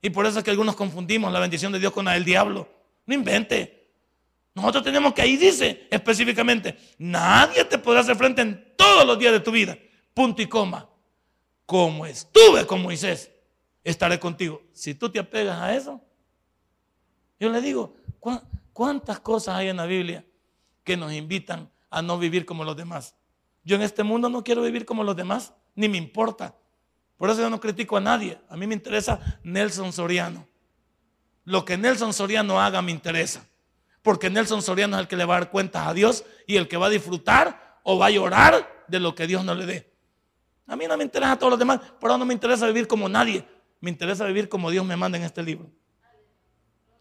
Y 0.00 0.10
por 0.10 0.26
eso 0.26 0.38
es 0.38 0.44
que 0.44 0.50
algunos 0.50 0.76
confundimos 0.76 1.32
la 1.32 1.40
bendición 1.40 1.72
de 1.72 1.78
Dios 1.78 1.92
con 1.92 2.04
la 2.04 2.12
del 2.12 2.24
diablo. 2.24 2.68
No 3.06 3.14
invente. 3.14 3.90
Nosotros 4.54 4.82
tenemos 4.82 5.14
que 5.14 5.22
ahí 5.22 5.36
dice 5.36 5.86
específicamente, 5.90 6.76
nadie 6.98 7.64
te 7.64 7.78
podrá 7.78 8.00
hacer 8.00 8.16
frente 8.16 8.42
en 8.42 8.74
todos 8.76 9.06
los 9.06 9.18
días 9.18 9.32
de 9.32 9.40
tu 9.40 9.50
vida. 9.50 9.78
Punto 10.12 10.42
y 10.42 10.46
coma. 10.46 10.88
Como 11.64 12.04
estuve 12.04 12.66
con 12.66 12.82
Moisés, 12.82 13.30
estaré 13.82 14.18
contigo. 14.18 14.62
Si 14.72 14.94
tú 14.94 15.10
te 15.10 15.18
apegas 15.18 15.58
a 15.58 15.74
eso, 15.74 16.00
yo 17.42 17.50
le 17.50 17.60
digo, 17.60 17.96
¿cuántas 18.72 19.18
cosas 19.18 19.56
hay 19.56 19.66
en 19.66 19.76
la 19.76 19.84
Biblia 19.84 20.24
que 20.84 20.96
nos 20.96 21.12
invitan 21.12 21.68
a 21.90 22.00
no 22.00 22.16
vivir 22.16 22.46
como 22.46 22.62
los 22.62 22.76
demás? 22.76 23.16
Yo 23.64 23.74
en 23.74 23.82
este 23.82 24.04
mundo 24.04 24.28
no 24.28 24.44
quiero 24.44 24.62
vivir 24.62 24.84
como 24.84 25.02
los 25.02 25.16
demás, 25.16 25.52
ni 25.74 25.88
me 25.88 25.98
importa. 25.98 26.54
Por 27.16 27.30
eso 27.30 27.40
yo 27.40 27.50
no 27.50 27.58
critico 27.58 27.96
a 27.96 28.00
nadie. 28.00 28.40
A 28.48 28.56
mí 28.56 28.68
me 28.68 28.74
interesa 28.74 29.40
Nelson 29.42 29.92
Soriano. 29.92 30.46
Lo 31.42 31.64
que 31.64 31.76
Nelson 31.76 32.12
Soriano 32.12 32.60
haga 32.60 32.80
me 32.80 32.92
interesa. 32.92 33.44
Porque 34.02 34.30
Nelson 34.30 34.62
Soriano 34.62 34.96
es 34.96 35.00
el 35.00 35.08
que 35.08 35.16
le 35.16 35.24
va 35.24 35.34
a 35.34 35.40
dar 35.40 35.50
cuentas 35.50 35.88
a 35.88 35.94
Dios 35.94 36.24
y 36.46 36.58
el 36.58 36.68
que 36.68 36.76
va 36.76 36.86
a 36.86 36.90
disfrutar 36.90 37.80
o 37.82 37.98
va 37.98 38.06
a 38.06 38.10
llorar 38.10 38.84
de 38.86 39.00
lo 39.00 39.16
que 39.16 39.26
Dios 39.26 39.44
no 39.44 39.56
le 39.56 39.66
dé. 39.66 39.92
A 40.68 40.76
mí 40.76 40.86
no 40.86 40.96
me 40.96 41.02
interesa 41.02 41.32
a 41.32 41.38
todos 41.40 41.50
los 41.50 41.58
demás, 41.58 41.80
pero 42.00 42.16
no 42.16 42.24
me 42.24 42.34
interesa 42.34 42.68
vivir 42.68 42.86
como 42.86 43.08
nadie. 43.08 43.44
Me 43.80 43.90
interesa 43.90 44.24
vivir 44.26 44.48
como 44.48 44.70
Dios 44.70 44.86
me 44.86 44.96
manda 44.96 45.18
en 45.18 45.24
este 45.24 45.42
libro. 45.42 45.68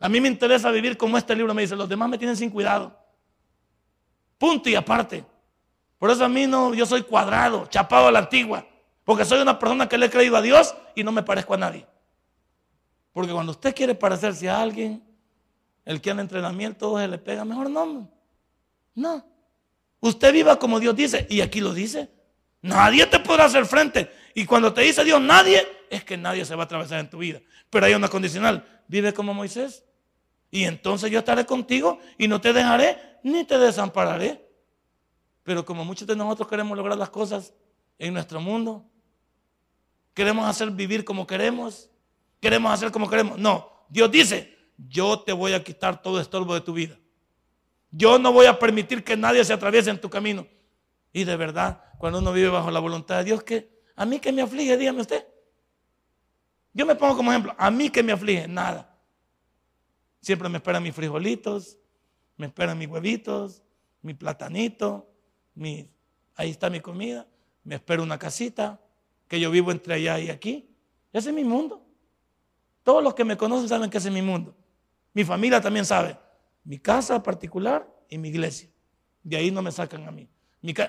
A 0.01 0.09
mí 0.09 0.19
me 0.19 0.27
interesa 0.27 0.71
vivir 0.71 0.97
como 0.97 1.15
este 1.15 1.35
libro 1.35 1.53
me 1.53 1.61
dice, 1.61 1.75
los 1.75 1.87
demás 1.87 2.09
me 2.09 2.17
tienen 2.17 2.35
sin 2.35 2.49
cuidado. 2.49 2.97
Punto 4.39 4.67
y 4.67 4.73
aparte. 4.73 5.23
Por 5.99 6.09
eso 6.09 6.25
a 6.25 6.27
mí 6.27 6.47
no, 6.47 6.73
yo 6.73 6.87
soy 6.87 7.03
cuadrado, 7.03 7.67
chapado 7.67 8.07
a 8.07 8.11
la 8.11 8.19
antigua. 8.19 8.65
Porque 9.03 9.23
soy 9.23 9.39
una 9.39 9.59
persona 9.59 9.87
que 9.87 9.99
le 9.99 10.07
he 10.07 10.09
creído 10.09 10.35
a 10.35 10.41
Dios 10.41 10.73
y 10.95 11.03
no 11.03 11.11
me 11.11 11.21
parezco 11.21 11.53
a 11.53 11.57
nadie. 11.57 11.85
Porque 13.13 13.31
cuando 13.31 13.51
usted 13.51 13.75
quiere 13.75 13.93
parecerse 13.93 14.49
a 14.49 14.59
alguien, 14.59 15.03
el 15.85 16.01
que 16.01 16.09
anda 16.09 16.23
entrenamiento 16.23 16.97
se 16.97 17.07
le 17.07 17.19
pega, 17.19 17.45
mejor 17.45 17.69
no. 17.69 18.09
No. 18.95 19.25
Usted 19.99 20.33
viva 20.33 20.57
como 20.57 20.79
Dios 20.79 20.95
dice, 20.95 21.27
y 21.29 21.41
aquí 21.41 21.61
lo 21.61 21.75
dice. 21.75 22.09
Nadie 22.63 23.05
te 23.05 23.19
podrá 23.19 23.45
hacer 23.45 23.67
frente. 23.67 24.11
Y 24.33 24.45
cuando 24.45 24.73
te 24.73 24.81
dice 24.81 25.03
Dios 25.03 25.21
nadie, 25.21 25.67
es 25.91 26.03
que 26.03 26.17
nadie 26.17 26.43
se 26.43 26.55
va 26.55 26.63
a 26.63 26.65
atravesar 26.65 26.99
en 26.99 27.09
tu 27.09 27.19
vida. 27.19 27.39
Pero 27.69 27.85
hay 27.85 27.93
una 27.93 28.07
condicional, 28.07 28.65
vive 28.87 29.13
como 29.13 29.35
Moisés. 29.35 29.83
Y 30.51 30.65
entonces 30.65 31.09
yo 31.09 31.19
estaré 31.19 31.45
contigo 31.45 31.97
y 32.17 32.27
no 32.27 32.41
te 32.41 32.51
dejaré 32.51 33.19
ni 33.23 33.45
te 33.45 33.57
desampararé. 33.57 34.47
Pero 35.43 35.65
como 35.65 35.85
muchos 35.85 36.07
de 36.07 36.15
nosotros 36.15 36.47
queremos 36.47 36.77
lograr 36.77 36.97
las 36.97 37.09
cosas 37.09 37.53
en 37.97 38.13
nuestro 38.13 38.41
mundo, 38.41 38.85
queremos 40.13 40.47
hacer 40.47 40.69
vivir 40.69 41.05
como 41.05 41.25
queremos, 41.25 41.89
queremos 42.39 42.71
hacer 42.73 42.91
como 42.91 43.09
queremos. 43.09 43.39
No, 43.39 43.85
Dios 43.89 44.11
dice, 44.11 44.57
yo 44.77 45.21
te 45.21 45.31
voy 45.31 45.53
a 45.53 45.63
quitar 45.63 46.01
todo 46.01 46.19
estorbo 46.19 46.53
de 46.53 46.61
tu 46.61 46.73
vida. 46.73 46.99
Yo 47.89 48.19
no 48.19 48.31
voy 48.31 48.45
a 48.45 48.59
permitir 48.59 49.03
que 49.03 49.17
nadie 49.17 49.43
se 49.43 49.53
atraviese 49.53 49.89
en 49.89 49.99
tu 49.99 50.09
camino. 50.09 50.47
Y 51.13 51.23
de 51.23 51.35
verdad, 51.35 51.83
cuando 51.97 52.19
uno 52.19 52.31
vive 52.33 52.49
bajo 52.49 52.71
la 52.71 52.79
voluntad 52.79 53.17
de 53.17 53.23
Dios, 53.25 53.43
que 53.43 53.81
a 53.95 54.05
mí 54.05 54.19
que 54.19 54.31
me 54.31 54.41
aflige, 54.41 54.77
dígame 54.77 55.01
usted. 55.01 55.25
Yo 56.73 56.85
me 56.85 56.95
pongo 56.95 57.17
como 57.17 57.31
ejemplo, 57.31 57.53
a 57.57 57.69
mí 57.69 57.89
que 57.89 58.01
me 58.01 58.13
aflige, 58.13 58.47
nada. 58.47 58.90
Siempre 60.21 60.49
me 60.49 60.57
esperan 60.57 60.83
mis 60.83 60.93
frijolitos, 60.93 61.77
me 62.37 62.47
esperan 62.47 62.77
mis 62.77 62.87
huevitos, 62.87 63.63
mi 64.01 64.13
platanito, 64.13 65.09
ahí 66.35 66.49
está 66.49 66.69
mi 66.69 66.79
comida, 66.79 67.27
me 67.63 67.75
espero 67.75 68.03
una 68.03 68.17
casita, 68.17 68.79
que 69.27 69.39
yo 69.39 69.49
vivo 69.49 69.71
entre 69.71 69.95
allá 69.95 70.19
y 70.19 70.29
aquí. 70.29 70.69
Ese 71.13 71.29
es 71.29 71.35
mi 71.35 71.43
mundo. 71.43 71.85
Todos 72.83 73.03
los 73.03 73.13
que 73.13 73.23
me 73.23 73.37
conocen 73.37 73.69
saben 73.69 73.89
que 73.89 73.97
ese 73.97 74.09
es 74.09 74.13
mi 74.13 74.21
mundo. 74.21 74.55
Mi 75.13 75.23
familia 75.23 75.61
también 75.61 75.85
sabe. 75.85 76.17
Mi 76.63 76.77
casa 76.77 77.21
particular 77.23 77.87
y 78.09 78.17
mi 78.17 78.29
iglesia. 78.29 78.69
De 79.23 79.37
ahí 79.37 79.49
no 79.49 79.61
me 79.61 79.71
sacan 79.71 80.07
a 80.07 80.11
mí. 80.11 80.27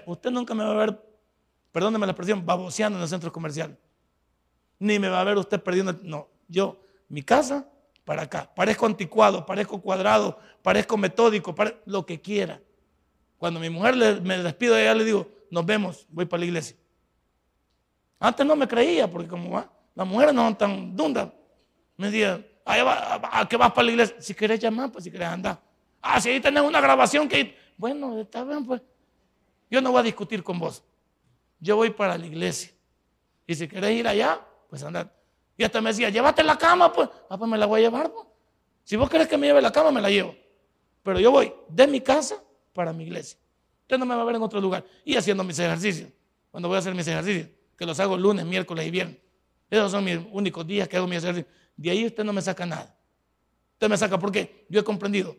usted 0.07 0.31
nunca 0.31 0.55
me 0.55 0.65
va 0.65 0.73
a 0.73 0.87
ver, 0.87 1.03
perdóneme 1.71 2.07
la 2.07 2.13
expresión, 2.13 2.45
baboseando 2.45 2.99
en 2.99 3.03
el 3.03 3.09
centro 3.09 3.33
comercial. 3.33 3.79
Ni 4.79 4.99
me 4.99 5.09
va 5.09 5.21
a 5.21 5.25
ver 5.25 5.39
usted 5.39 5.63
perdiendo. 5.63 5.93
No, 6.03 6.29
yo, 6.49 6.83
mi 7.09 7.23
casa 7.23 7.72
para 8.13 8.25
acá. 8.25 8.53
Parezco 8.55 8.85
anticuado, 8.85 9.47
parezco 9.47 9.81
cuadrado, 9.81 10.39
parezco 10.61 10.99
metódico, 10.99 11.55
lo 11.87 12.05
que 12.05 12.21
quiera. 12.21 12.61
Cuando 13.39 13.59
mi 13.59 13.71
mujer 13.71 14.21
me 14.21 14.37
despido 14.37 14.75
de 14.75 14.83
ella, 14.83 14.95
le 14.95 15.05
digo, 15.05 15.27
nos 15.51 15.65
vemos, 15.65 16.07
voy 16.11 16.27
para 16.27 16.41
la 16.41 16.45
iglesia. 16.45 16.77
Antes 18.21 18.45
no 18.45 18.55
me 18.55 18.69
creía, 18.69 19.11
porque 19.11 19.29
como 19.29 19.57
ah, 19.57 19.73
las 19.95 20.07
mujeres 20.07 20.35
no 20.35 20.45
son 20.45 20.59
tan 20.59 20.95
dundas. 20.95 21.31
Me 21.97 22.11
decía, 22.11 22.47
¿a 22.67 23.49
qué 23.49 23.57
vas 23.57 23.73
para 23.73 23.87
la 23.87 23.93
iglesia? 23.93 24.17
Si 24.19 24.35
quieres 24.35 24.61
llamar, 24.61 24.93
pues 24.93 25.05
si 25.05 25.11
quieres 25.11 25.29
andar. 25.29 25.59
Ah, 26.03 26.21
si 26.21 26.29
ahí 26.29 26.41
tenés 26.41 26.63
una 26.63 26.83
grabación 26.83 27.27
que... 27.31 27.57
Bueno, 27.79 28.21
está 28.21 28.45
bien, 28.45 28.67
pues. 28.67 28.83
Yo 29.71 29.81
no 29.81 29.91
voy 29.91 30.01
a 30.01 30.03
discutir 30.03 30.43
con 30.43 30.59
vos. 30.59 30.85
Yo 31.59 31.77
voy 31.77 31.89
para 31.89 32.19
la 32.19 32.27
iglesia. 32.27 32.73
Y 33.47 33.55
si 33.55 33.67
querés 33.67 33.93
ir 33.93 34.07
allá, 34.07 34.39
pues 34.69 34.83
anda. 34.83 35.11
Y 35.57 35.65
hasta 35.65 35.81
me 35.81 35.91
decía, 35.91 36.09
llévate 36.09 36.43
la 36.43 36.57
cama, 36.57 36.93
pues. 36.93 37.09
Ah, 37.29 37.39
pues 37.39 37.51
me 37.51 37.59
la 37.59 37.67
voy 37.67 37.81
a 37.81 37.85
llevar, 37.85 38.13
pues. 38.13 38.27
Si 38.85 38.97
vos 38.97 39.09
querés 39.09 39.29
que 39.29 39.37
me 39.37 39.47
lleve 39.47 39.63
la 39.63 39.71
cama, 39.71 39.91
me 39.91 40.01
la 40.01 40.11
llevo. 40.11 40.35
Pero 41.03 41.21
yo 41.21 41.31
voy 41.31 41.53
de 41.69 41.87
mi 41.87 42.01
casa 42.01 42.37
para 42.73 42.93
mi 42.93 43.05
iglesia. 43.05 43.39
Usted 43.83 43.99
no 43.99 44.07
me 44.07 44.15
va 44.15 44.23
a 44.23 44.25
ver 44.25 44.37
en 44.37 44.43
otro 44.43 44.61
lugar. 44.61 44.85
Y 45.05 45.17
haciendo 45.17 45.45
mis 45.45 45.59
ejercicios. 45.59 46.09
Cuando 46.51 46.69
voy 46.69 46.77
a 46.77 46.79
hacer 46.79 46.95
mis 46.95 47.07
ejercicios, 47.07 47.49
que 47.77 47.87
los 47.87 47.99
hago 48.01 48.17
lunes, 48.17 48.45
miércoles 48.45 48.87
y 48.87 48.91
viernes. 48.91 49.17
Esos 49.71 49.91
son 49.91 50.05
mis 50.05 50.19
únicos 50.33 50.67
días 50.67 50.89
que 50.89 50.97
hago 50.97 51.07
mis 51.07 51.19
ejercicios. 51.19 51.53
De 51.77 51.91
ahí 51.91 52.07
usted 52.07 52.25
no 52.25 52.33
me 52.33 52.43
saca 52.43 52.67
nada. 52.67 52.95
Usted 53.75 53.89
me 53.89 53.97
saca 53.97 54.19
porque 54.19 54.67
yo 54.69 54.81
he 54.81 54.85
comprendido. 54.85 55.37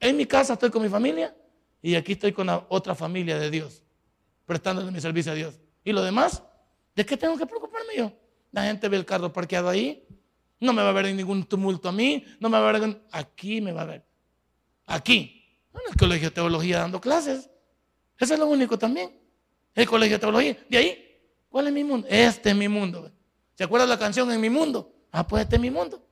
En 0.00 0.16
mi 0.16 0.26
casa 0.26 0.54
estoy 0.54 0.70
con 0.70 0.82
mi 0.82 0.88
familia 0.88 1.36
y 1.82 1.94
aquí 1.94 2.12
estoy 2.12 2.32
con 2.32 2.46
la 2.46 2.66
otra 2.68 2.94
familia 2.94 3.38
de 3.38 3.50
Dios, 3.50 3.82
prestándole 4.46 4.90
mi 4.90 5.00
servicio 5.00 5.32
a 5.32 5.34
Dios. 5.34 5.60
Y 5.84 5.92
lo 5.92 6.02
demás, 6.02 6.42
¿de 6.94 7.04
qué 7.04 7.16
tengo 7.16 7.36
que 7.36 7.46
preocuparme 7.46 7.94
yo? 7.96 8.12
La 8.52 8.64
gente 8.64 8.88
ve 8.88 8.96
el 8.96 9.04
carro 9.04 9.32
parqueado 9.32 9.68
ahí, 9.68 10.06
no 10.60 10.72
me 10.74 10.82
va 10.82 10.90
a 10.90 10.92
ver 10.92 11.14
ningún 11.14 11.44
tumulto 11.44 11.88
a 11.88 11.92
mí, 11.92 12.24
no 12.38 12.48
me 12.50 12.60
va 12.60 12.68
a 12.68 12.72
ver. 12.72 13.02
Aquí 13.10 13.60
me 13.60 13.72
va 13.72 13.82
a 13.82 13.86
ver. 13.86 14.04
Aquí, 14.86 15.42
en 15.72 15.80
el 15.88 15.96
colegio 15.96 16.28
de 16.28 16.34
teología 16.34 16.80
dando 16.80 17.00
clases. 17.00 17.48
Eso 18.18 18.34
es 18.34 18.40
lo 18.40 18.46
único 18.46 18.78
también. 18.78 19.10
El 19.74 19.86
colegio 19.86 20.16
de 20.16 20.20
teología. 20.20 20.58
De 20.68 20.76
ahí, 20.76 21.18
¿cuál 21.48 21.68
es 21.68 21.72
mi 21.72 21.82
mundo? 21.82 22.06
Este 22.10 22.50
es 22.50 22.56
mi 22.56 22.68
mundo. 22.68 23.10
¿Se 23.54 23.64
acuerda 23.64 23.86
la 23.86 23.98
canción 23.98 24.30
En 24.30 24.40
mi 24.40 24.50
mundo? 24.50 24.92
Ah, 25.12 25.26
pues 25.26 25.42
este 25.42 25.56
es 25.56 25.62
mi 25.62 25.70
mundo. 25.70 26.06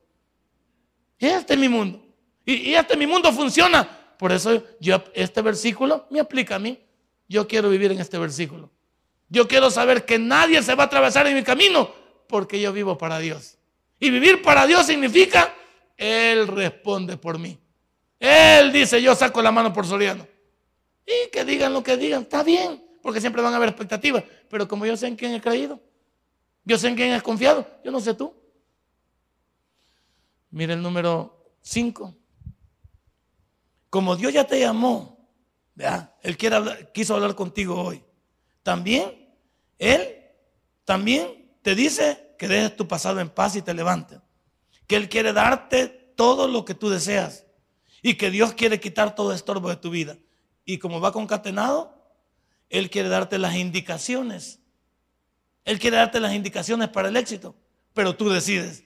Este 1.18 1.54
es 1.54 1.60
mi 1.60 1.68
mundo. 1.68 2.02
Y, 2.44 2.72
este 2.72 2.96
mi 2.96 3.06
mundo 3.06 3.32
funciona. 3.32 3.86
Por 4.18 4.32
eso 4.32 4.64
yo, 4.80 5.02
este 5.12 5.42
versículo 5.42 6.06
me 6.10 6.20
aplica 6.20 6.56
a 6.56 6.58
mí. 6.58 6.78
Yo 7.28 7.46
quiero 7.46 7.68
vivir 7.68 7.92
en 7.92 8.00
este 8.00 8.16
versículo. 8.16 8.70
Yo 9.28 9.46
quiero 9.46 9.70
saber 9.70 10.06
que 10.06 10.18
nadie 10.18 10.62
se 10.62 10.74
va 10.74 10.84
a 10.84 10.86
atravesar 10.86 11.26
en 11.26 11.34
mi 11.34 11.42
camino 11.42 11.92
porque 12.28 12.60
yo 12.60 12.72
vivo 12.72 12.96
para 12.96 13.18
Dios. 13.18 13.58
Y 13.98 14.10
vivir 14.10 14.42
para 14.42 14.66
Dios 14.66 14.86
significa, 14.86 15.54
Él 15.96 16.46
responde 16.46 17.16
por 17.16 17.38
mí. 17.38 17.58
Él 18.20 18.72
dice, 18.72 19.02
yo 19.02 19.14
saco 19.14 19.42
la 19.42 19.50
mano 19.50 19.72
por 19.72 19.86
Soriano. 19.86 20.26
Y 21.06 21.30
que 21.30 21.44
digan 21.44 21.72
lo 21.72 21.82
que 21.82 21.96
digan, 21.96 22.22
está 22.22 22.42
bien, 22.42 22.84
porque 23.02 23.20
siempre 23.20 23.42
van 23.42 23.54
a 23.54 23.56
haber 23.56 23.70
expectativas. 23.70 24.22
Pero 24.48 24.68
como 24.68 24.86
yo 24.86 24.96
sé 24.96 25.06
en 25.06 25.16
quién 25.16 25.34
he 25.34 25.40
creído, 25.40 25.80
yo 26.64 26.78
sé 26.78 26.88
en 26.88 26.94
quién 26.94 27.12
he 27.12 27.20
confiado, 27.22 27.66
yo 27.82 27.90
no 27.90 28.00
sé 28.00 28.14
tú. 28.14 28.34
Mira 30.50 30.74
el 30.74 30.82
número 30.82 31.52
5. 31.62 32.14
Como 33.90 34.16
Dios 34.16 34.32
ya 34.32 34.46
te 34.46 34.60
llamó, 34.60 35.18
Él 36.22 36.36
quiere 36.36 36.90
quiso 36.92 37.14
hablar 37.14 37.34
contigo 37.34 37.80
hoy. 37.82 38.04
También, 38.62 39.34
Él 39.78 40.16
también 40.84 41.47
te 41.68 41.74
dice 41.74 42.34
que 42.38 42.48
dejes 42.48 42.76
tu 42.76 42.88
pasado 42.88 43.20
en 43.20 43.28
paz 43.28 43.54
y 43.54 43.60
te 43.60 43.74
levantes. 43.74 44.20
Que 44.86 44.96
Él 44.96 45.10
quiere 45.10 45.34
darte 45.34 45.86
todo 46.16 46.48
lo 46.48 46.64
que 46.64 46.72
tú 46.72 46.88
deseas 46.88 47.44
y 48.00 48.14
que 48.14 48.30
Dios 48.30 48.54
quiere 48.54 48.80
quitar 48.80 49.14
todo 49.14 49.34
estorbo 49.34 49.68
de 49.68 49.76
tu 49.76 49.90
vida. 49.90 50.16
Y 50.64 50.78
como 50.78 50.98
va 50.98 51.12
concatenado, 51.12 52.10
Él 52.70 52.88
quiere 52.88 53.10
darte 53.10 53.36
las 53.36 53.54
indicaciones. 53.54 54.60
Él 55.66 55.78
quiere 55.78 55.98
darte 55.98 56.20
las 56.20 56.32
indicaciones 56.32 56.88
para 56.88 57.10
el 57.10 57.16
éxito, 57.18 57.54
pero 57.92 58.16
tú 58.16 58.30
decides. 58.30 58.84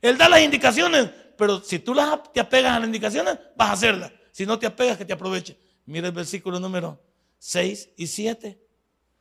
Él 0.00 0.16
da 0.16 0.28
las 0.28 0.42
indicaciones, 0.42 1.10
pero 1.36 1.60
si 1.60 1.80
tú 1.80 1.92
las, 1.92 2.32
te 2.32 2.38
apegas 2.38 2.76
a 2.76 2.78
las 2.78 2.86
indicaciones, 2.86 3.36
vas 3.56 3.70
a 3.70 3.72
hacerlas. 3.72 4.12
Si 4.30 4.46
no 4.46 4.60
te 4.60 4.66
apegas, 4.66 4.96
que 4.96 5.04
te 5.04 5.12
aproveche. 5.12 5.58
Mira 5.86 6.06
el 6.06 6.14
versículo 6.14 6.60
número 6.60 7.02
6 7.40 7.88
y 7.96 8.06
7. 8.06 8.64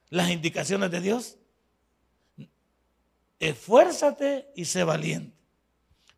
Las 0.10 0.30
indicaciones 0.30 0.92
de 0.92 1.02
Dios. 1.02 1.39
Esfuérzate 3.40 4.52
y 4.56 4.66
sé 4.66 4.84
valiente 4.84 5.40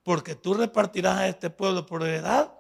porque 0.03 0.35
tú 0.35 0.53
repartirás 0.53 1.17
a 1.17 1.27
este 1.27 1.49
pueblo 1.49 1.85
por 1.85 2.03
heredad 2.03 2.53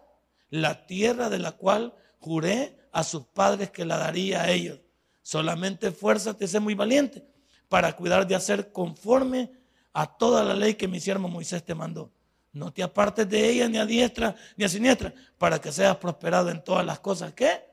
la 0.49 0.85
tierra 0.85 1.29
de 1.29 1.39
la 1.39 1.53
cual 1.53 1.93
juré 2.19 2.77
a 2.91 3.03
sus 3.03 3.25
padres 3.25 3.71
que 3.71 3.85
la 3.85 3.97
daría 3.97 4.43
a 4.43 4.51
ellos. 4.51 4.79
Solamente 5.21 5.87
esfuérzate, 5.87 6.47
sé 6.47 6.59
muy 6.59 6.75
valiente 6.75 7.25
para 7.69 7.95
cuidar 7.95 8.27
de 8.27 8.35
hacer 8.35 8.71
conforme 8.71 9.49
a 9.93 10.05
toda 10.17 10.43
la 10.43 10.53
ley 10.53 10.75
que 10.75 10.87
mi 10.87 10.99
siervo 10.99 11.29
Moisés 11.29 11.63
te 11.63 11.73
mandó. 11.73 12.11
No 12.51 12.73
te 12.73 12.83
apartes 12.83 13.29
de 13.29 13.49
ella 13.49 13.69
ni 13.69 13.77
a 13.77 13.85
diestra 13.85 14.35
ni 14.57 14.65
a 14.65 14.69
siniestra, 14.69 15.13
para 15.37 15.59
que 15.59 15.71
seas 15.71 15.95
prosperado 15.95 16.49
en 16.49 16.61
todas 16.61 16.85
las 16.85 16.99
cosas. 16.99 17.31
¿Qué? 17.33 17.63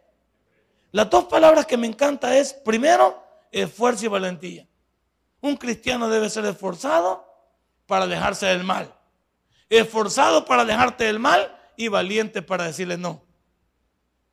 Las 0.93 1.11
dos 1.11 1.24
palabras 1.24 1.66
que 1.66 1.76
me 1.76 1.89
encanta 1.89 2.39
es, 2.39 2.53
primero, 2.53 3.20
esfuerzo 3.51 4.05
y 4.05 4.09
valentía. 4.09 4.68
Un 5.41 5.57
cristiano 5.57 6.09
debe 6.09 6.30
ser 6.30 6.45
esforzado 6.47 7.24
para 7.86 8.05
alejarse 8.05 8.47
del 8.47 8.64
mal 8.64 8.95
esforzado 9.68 10.45
para 10.45 10.62
alejarte 10.62 11.05
del 11.05 11.18
mal 11.18 11.55
y 11.76 11.89
valiente 11.89 12.43
para 12.43 12.64
decirle 12.64 12.97
no. 12.97 13.22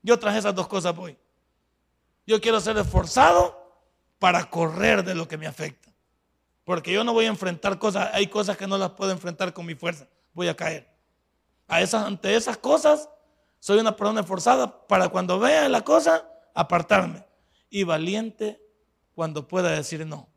Yo 0.01 0.19
traje 0.19 0.39
esas 0.39 0.55
dos 0.55 0.67
cosas 0.67 0.95
hoy. 0.97 1.17
Yo 2.25 2.41
quiero 2.41 2.59
ser 2.59 2.77
esforzado 2.77 3.83
para 4.19 4.49
correr 4.49 5.03
de 5.03 5.15
lo 5.15 5.27
que 5.27 5.37
me 5.37 5.47
afecta. 5.47 5.91
Porque 6.63 6.91
yo 6.91 7.03
no 7.03 7.13
voy 7.13 7.25
a 7.25 7.29
enfrentar 7.29 7.77
cosas, 7.77 8.09
hay 8.13 8.27
cosas 8.27 8.57
que 8.57 8.65
no 8.65 8.77
las 8.77 8.91
puedo 8.91 9.11
enfrentar 9.11 9.53
con 9.53 9.65
mi 9.65 9.75
fuerza, 9.75 10.07
voy 10.33 10.47
a 10.47 10.55
caer. 10.55 10.89
A 11.67 11.81
esas, 11.81 12.05
ante 12.05 12.35
esas 12.35 12.57
cosas, 12.57 13.09
soy 13.59 13.79
una 13.79 13.95
persona 13.95 14.21
esforzada 14.21 14.87
para 14.87 15.09
cuando 15.09 15.39
vea 15.39 15.69
la 15.69 15.83
cosa, 15.83 16.27
apartarme. 16.55 17.23
Y 17.69 17.83
valiente 17.83 18.59
cuando 19.13 19.47
pueda 19.47 19.71
decir 19.71 20.05
no. 20.07 20.27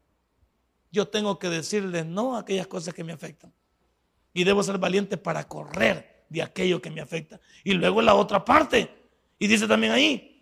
Yo 0.90 1.08
tengo 1.08 1.38
que 1.38 1.48
decirle 1.48 2.04
no 2.04 2.36
a 2.36 2.40
aquellas 2.40 2.66
cosas 2.66 2.94
que 2.94 3.04
me 3.04 3.12
afectan. 3.12 3.52
Y 4.32 4.44
debo 4.44 4.62
ser 4.62 4.78
valiente 4.78 5.16
para 5.16 5.46
correr 5.46 6.24
de 6.28 6.42
aquello 6.42 6.80
que 6.80 6.90
me 6.90 7.00
afecta. 7.00 7.40
Y 7.64 7.74
luego 7.74 8.02
la 8.02 8.14
otra 8.14 8.44
parte. 8.44 8.90
Y 9.38 9.46
dice 9.46 9.66
también 9.66 9.92
ahí, 9.92 10.38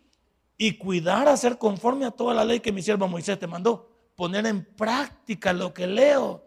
y 0.58 0.78
cuidar 0.78 1.28
a 1.28 1.36
ser 1.36 1.58
conforme 1.58 2.06
a 2.06 2.10
toda 2.10 2.34
la 2.34 2.44
ley 2.44 2.60
que 2.60 2.72
mi 2.72 2.82
siervo 2.82 3.08
Moisés 3.08 3.38
te 3.38 3.46
mandó. 3.46 3.92
Poner 4.14 4.46
en 4.46 4.64
práctica 4.64 5.52
lo 5.52 5.74
que 5.74 5.86
leo. 5.86 6.42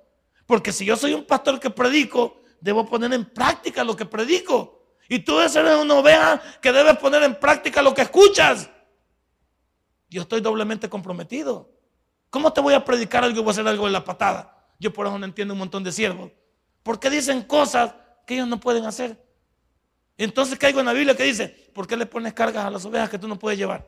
Porque 0.45 0.71
si 0.71 0.85
yo 0.85 0.95
soy 0.95 1.13
un 1.13 1.25
pastor 1.25 1.59
que 1.59 1.69
predico, 1.69 2.41
debo 2.59 2.85
poner 2.85 3.13
en 3.13 3.25
práctica 3.25 3.83
lo 3.83 3.95
que 3.95 4.05
predico. 4.05 4.95
Y 5.07 5.19
tú 5.19 5.37
debes 5.37 5.53
ser 5.53 5.65
una 5.65 5.93
oveja 5.93 6.41
que 6.61 6.71
debes 6.71 6.97
poner 6.97 7.23
en 7.23 7.39
práctica 7.39 7.81
lo 7.81 7.93
que 7.93 8.01
escuchas. 8.01 8.69
Yo 10.09 10.23
estoy 10.23 10.41
doblemente 10.41 10.89
comprometido. 10.89 11.69
¿Cómo 12.29 12.53
te 12.53 12.61
voy 12.61 12.73
a 12.73 12.85
predicar 12.85 13.23
algo 13.23 13.39
y 13.39 13.41
voy 13.41 13.49
a 13.49 13.51
hacer 13.51 13.67
algo 13.67 13.87
en 13.87 13.93
la 13.93 14.03
patada? 14.03 14.67
Yo 14.79 14.93
por 14.93 15.07
eso 15.07 15.17
no 15.17 15.25
entiendo 15.25 15.53
un 15.53 15.59
montón 15.59 15.83
de 15.83 15.91
siervos. 15.91 16.31
¿Por 16.83 16.99
qué 16.99 17.09
dicen 17.09 17.43
cosas 17.43 17.93
que 18.25 18.35
ellos 18.35 18.47
no 18.47 18.59
pueden 18.59 18.85
hacer? 18.85 19.21
Entonces 20.17 20.59
caigo 20.59 20.79
en 20.79 20.85
la 20.85 20.93
Biblia 20.93 21.15
que 21.15 21.23
dice, 21.23 21.47
¿por 21.73 21.87
qué 21.87 21.95
le 21.95 22.05
pones 22.05 22.33
cargas 22.33 22.65
a 22.65 22.69
las 22.69 22.85
ovejas 22.85 23.09
que 23.09 23.17
tú 23.17 23.27
no 23.27 23.39
puedes 23.39 23.57
llevar? 23.57 23.87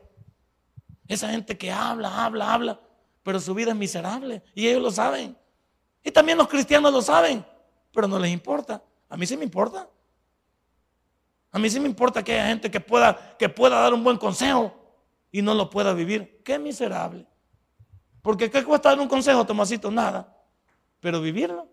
Esa 1.06 1.30
gente 1.30 1.56
que 1.56 1.70
habla, 1.70 2.24
habla, 2.24 2.52
habla, 2.52 2.80
pero 3.22 3.38
su 3.38 3.54
vida 3.54 3.70
es 3.70 3.76
miserable 3.76 4.42
y 4.54 4.66
ellos 4.66 4.82
lo 4.82 4.90
saben. 4.90 5.36
Y 6.02 6.10
también 6.10 6.38
los 6.38 6.48
cristianos 6.48 6.92
lo 6.92 7.02
saben, 7.02 7.44
pero 7.92 8.08
no 8.08 8.18
les 8.18 8.32
importa. 8.32 8.82
A 9.08 9.16
mí 9.16 9.26
sí 9.26 9.36
me 9.36 9.44
importa. 9.44 9.88
A 11.50 11.58
mí 11.58 11.68
sí 11.68 11.78
me 11.78 11.86
importa 11.86 12.24
que 12.24 12.32
haya 12.32 12.46
gente 12.46 12.70
que 12.70 12.80
pueda, 12.80 13.36
que 13.38 13.48
pueda 13.48 13.78
dar 13.78 13.92
un 13.92 14.02
buen 14.02 14.16
consejo 14.16 14.74
y 15.30 15.42
no 15.42 15.54
lo 15.54 15.68
pueda 15.68 15.92
vivir. 15.92 16.40
Qué 16.42 16.58
miserable. 16.58 17.26
Porque 18.22 18.50
¿qué 18.50 18.64
cuesta 18.64 18.90
dar 18.90 19.00
un 19.00 19.08
consejo, 19.08 19.44
Tomasito? 19.44 19.90
Nada. 19.90 20.34
Pero 21.00 21.20
vivirlo. 21.20 21.66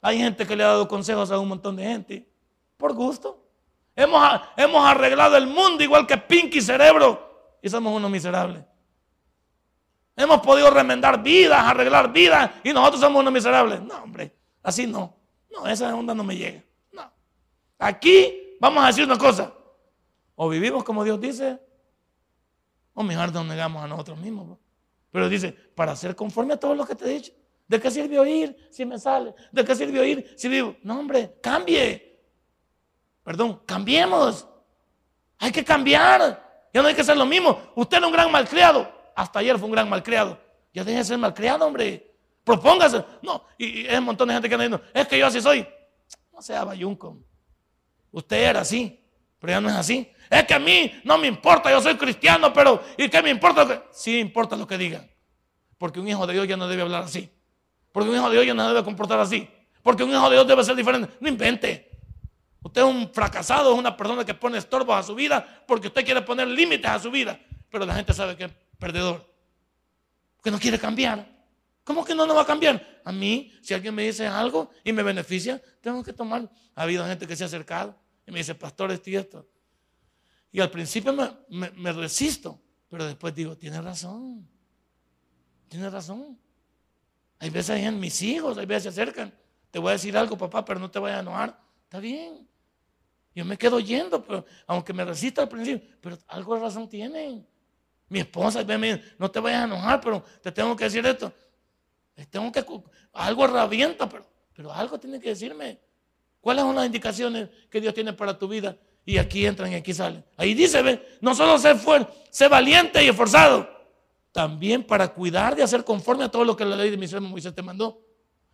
Hay 0.00 0.18
gente 0.18 0.46
que 0.46 0.56
le 0.56 0.64
ha 0.64 0.68
dado 0.68 0.88
consejos 0.88 1.30
a 1.30 1.38
un 1.38 1.48
montón 1.48 1.76
de 1.76 1.84
gente 1.84 2.26
por 2.78 2.94
gusto. 2.94 3.38
Hemos, 3.94 4.40
hemos 4.56 4.84
arreglado 4.84 5.36
el 5.36 5.46
mundo 5.46 5.84
igual 5.84 6.06
que 6.06 6.16
Pinky 6.16 6.62
Cerebro 6.62 7.58
y 7.60 7.68
somos 7.68 7.94
unos 7.94 8.10
miserables. 8.10 8.64
Hemos 10.16 10.40
podido 10.40 10.70
remendar 10.70 11.22
vidas, 11.22 11.62
arreglar 11.62 12.10
vidas 12.12 12.50
y 12.64 12.72
nosotros 12.72 13.00
somos 13.00 13.20
unos 13.20 13.32
miserables. 13.32 13.82
No, 13.82 14.02
hombre, 14.02 14.34
así 14.62 14.86
no. 14.86 15.14
No, 15.50 15.66
esa 15.66 15.94
onda 15.94 16.14
no 16.14 16.24
me 16.24 16.36
llega. 16.36 16.62
No. 16.92 17.10
Aquí 17.78 18.56
vamos 18.58 18.82
a 18.82 18.86
decir 18.86 19.04
una 19.04 19.18
cosa. 19.18 19.52
O 20.34 20.48
vivimos 20.48 20.82
como 20.84 21.04
Dios 21.04 21.20
dice, 21.20 21.60
o 22.94 23.02
mejor 23.02 23.32
nos 23.32 23.44
negamos 23.44 23.82
a 23.84 23.86
nosotros 23.86 24.18
mismos. 24.18 24.58
Pero 25.10 25.28
dice, 25.28 25.52
para 25.74 25.96
ser 25.96 26.14
conforme 26.14 26.54
a 26.54 26.56
todo 26.56 26.74
lo 26.74 26.86
que 26.86 26.94
te 26.94 27.04
he 27.04 27.08
dicho. 27.08 27.32
¿De 27.66 27.80
qué 27.80 27.90
sirve 27.90 28.18
oír 28.18 28.68
si 28.70 28.84
me 28.84 28.98
sale? 28.98 29.34
¿De 29.52 29.64
qué 29.64 29.74
sirve 29.74 30.00
oír 30.00 30.34
si 30.36 30.48
vivo? 30.48 30.76
No, 30.82 30.98
hombre, 30.98 31.36
cambie. 31.40 32.18
Perdón, 33.22 33.62
cambiemos. 33.64 34.46
Hay 35.38 35.52
que 35.52 35.64
cambiar. 35.64 36.68
Ya 36.72 36.82
no 36.82 36.88
hay 36.88 36.94
que 36.94 37.04
ser 37.04 37.16
lo 37.16 37.26
mismo. 37.26 37.60
Usted 37.76 37.98
era 37.98 38.06
un 38.06 38.12
gran 38.12 38.30
malcriado. 38.30 38.90
Hasta 39.14 39.38
ayer 39.38 39.58
fue 39.58 39.66
un 39.66 39.72
gran 39.72 39.88
malcriado. 39.88 40.38
Ya 40.72 40.84
deje 40.84 40.98
de 40.98 41.04
ser 41.04 41.18
malcriado, 41.18 41.66
hombre. 41.66 42.14
Propóngase. 42.44 43.04
No, 43.22 43.44
y, 43.58 43.86
hay 43.86 43.96
un 43.98 44.04
montón 44.04 44.28
de 44.28 44.34
gente 44.34 44.48
que 44.48 44.54
anda 44.54 44.64
diciendo, 44.64 44.90
es 44.92 45.06
que 45.06 45.18
yo 45.18 45.26
así 45.26 45.40
soy. 45.40 45.66
No 46.32 46.42
sea 46.42 46.64
bayunco. 46.64 47.18
Usted 48.12 48.36
era 48.36 48.60
así, 48.60 48.99
pero 49.40 49.54
ya 49.54 49.60
no 49.60 49.68
es 49.68 49.74
así. 49.74 50.08
Es 50.28 50.44
que 50.44 50.54
a 50.54 50.58
mí 50.58 50.92
no 51.02 51.18
me 51.18 51.26
importa, 51.26 51.70
yo 51.70 51.80
soy 51.80 51.96
cristiano, 51.96 52.52
pero 52.52 52.80
¿y 52.96 53.08
qué 53.08 53.20
me 53.20 53.30
importa? 53.30 53.84
Sí 53.90 54.20
importa 54.20 54.54
lo 54.54 54.66
que 54.66 54.78
digan. 54.78 55.10
Porque 55.76 55.98
un 55.98 56.06
hijo 56.06 56.26
de 56.26 56.34
Dios 56.34 56.46
ya 56.46 56.56
no 56.56 56.68
debe 56.68 56.82
hablar 56.82 57.04
así. 57.04 57.28
Porque 57.90 58.10
un 58.10 58.16
hijo 58.16 58.30
de 58.30 58.42
Dios 58.42 58.54
no 58.54 58.68
debe 58.68 58.84
comportar 58.84 59.18
así. 59.18 59.48
Porque 59.82 60.04
un 60.04 60.10
hijo 60.10 60.28
de 60.28 60.36
Dios 60.36 60.46
debe 60.46 60.62
ser 60.62 60.76
diferente. 60.76 61.12
No 61.18 61.28
invente. 61.28 61.90
Usted 62.62 62.82
es 62.82 62.86
un 62.86 63.10
fracasado, 63.12 63.72
es 63.72 63.78
una 63.78 63.96
persona 63.96 64.24
que 64.24 64.34
pone 64.34 64.58
estorbos 64.58 64.94
a 64.94 65.02
su 65.02 65.14
vida 65.14 65.64
porque 65.66 65.88
usted 65.88 66.04
quiere 66.04 66.20
poner 66.20 66.46
límites 66.46 66.90
a 66.90 66.98
su 66.98 67.10
vida. 67.10 67.40
Pero 67.70 67.86
la 67.86 67.94
gente 67.94 68.12
sabe 68.12 68.36
que 68.36 68.44
es 68.44 68.52
perdedor. 68.78 69.26
Que 70.44 70.50
no 70.50 70.60
quiere 70.60 70.78
cambiar. 70.78 71.26
¿Cómo 71.82 72.04
que 72.04 72.14
no, 72.14 72.26
no 72.26 72.34
va 72.34 72.42
a 72.42 72.46
cambiar? 72.46 73.00
A 73.04 73.10
mí, 73.10 73.52
si 73.62 73.72
alguien 73.72 73.94
me 73.94 74.02
dice 74.02 74.26
algo 74.26 74.70
y 74.84 74.92
me 74.92 75.02
beneficia, 75.02 75.60
tengo 75.80 76.04
que 76.04 76.12
tomar. 76.12 76.48
Ha 76.74 76.82
habido 76.82 77.06
gente 77.06 77.26
que 77.26 77.34
se 77.34 77.42
ha 77.42 77.46
acercado 77.46 77.96
y 78.26 78.32
me 78.32 78.38
dice, 78.38 78.54
pastor, 78.54 78.90
esto 78.92 79.10
y 79.10 79.16
esto. 79.16 79.48
Y 80.52 80.60
al 80.60 80.70
principio 80.70 81.12
me, 81.48 81.92
resisto, 81.92 82.60
pero 82.88 83.04
después 83.04 83.34
digo, 83.34 83.56
tiene 83.56 83.80
razón. 83.80 84.48
Tiene 85.68 85.88
razón. 85.88 86.38
Hay 87.38 87.50
veces 87.50 87.70
hay 87.70 87.90
mis 87.92 88.20
hijos, 88.22 88.58
hay 88.58 88.66
veces 88.66 88.82
se 88.82 88.88
acercan. 88.88 89.32
Te 89.70 89.78
voy 89.78 89.90
a 89.90 89.92
decir 89.92 90.16
algo, 90.16 90.36
papá, 90.36 90.64
pero 90.64 90.80
no 90.80 90.90
te 90.90 90.98
vayas 90.98 91.18
a 91.18 91.20
enojar. 91.20 91.60
Está 91.84 92.00
bien. 92.00 92.48
Yo 93.34 93.44
me 93.44 93.56
quedo 93.56 93.78
yendo, 93.78 94.24
pero 94.24 94.44
aunque 94.66 94.92
me 94.92 95.04
resista 95.04 95.42
al 95.42 95.48
principio, 95.48 95.88
pero 96.00 96.18
algo 96.26 96.56
de 96.56 96.60
razón 96.60 96.88
tienen. 96.88 97.46
Mi 98.08 98.18
esposa 98.18 98.64
me 98.64 98.94
dice, 98.94 99.14
no 99.18 99.30
te 99.30 99.38
vayas 99.38 99.62
a 99.62 99.64
enojar, 99.66 100.00
pero 100.00 100.24
te 100.42 100.50
tengo 100.50 100.74
que 100.74 100.84
decir 100.84 101.06
esto. 101.06 101.32
Tengo 102.28 102.50
que, 102.50 102.64
algo 103.12 103.46
rabienta, 103.46 104.08
pero, 104.08 104.26
pero 104.52 104.72
algo 104.72 104.98
tiene 104.98 105.20
que 105.20 105.28
decirme. 105.30 105.80
¿Cuáles 106.40 106.64
son 106.64 106.74
las 106.74 106.86
indicaciones 106.86 107.48
que 107.68 107.80
Dios 107.80 107.92
tiene 107.94 108.12
para 108.12 108.38
tu 108.38 108.48
vida? 108.48 108.76
Y 109.04 109.18
aquí 109.18 109.44
entran 109.46 109.72
y 109.72 109.74
aquí 109.74 109.92
salen. 109.92 110.24
Ahí 110.36 110.54
dice, 110.54 110.82
ve, 110.82 111.18
no 111.20 111.34
solo 111.34 111.58
sé 111.58 111.74
fuerte, 111.74 112.12
sé 112.30 112.48
valiente 112.48 113.02
y 113.04 113.08
esforzado 113.08 113.80
también 114.32 114.84
para 114.84 115.08
cuidar 115.08 115.56
de 115.56 115.62
hacer 115.62 115.84
conforme 115.84 116.24
a 116.24 116.30
todo 116.30 116.44
lo 116.44 116.56
que 116.56 116.64
la 116.64 116.76
ley 116.76 116.90
de 116.90 117.20
Moisés 117.20 117.54
te 117.54 117.62
mandó. 117.62 118.00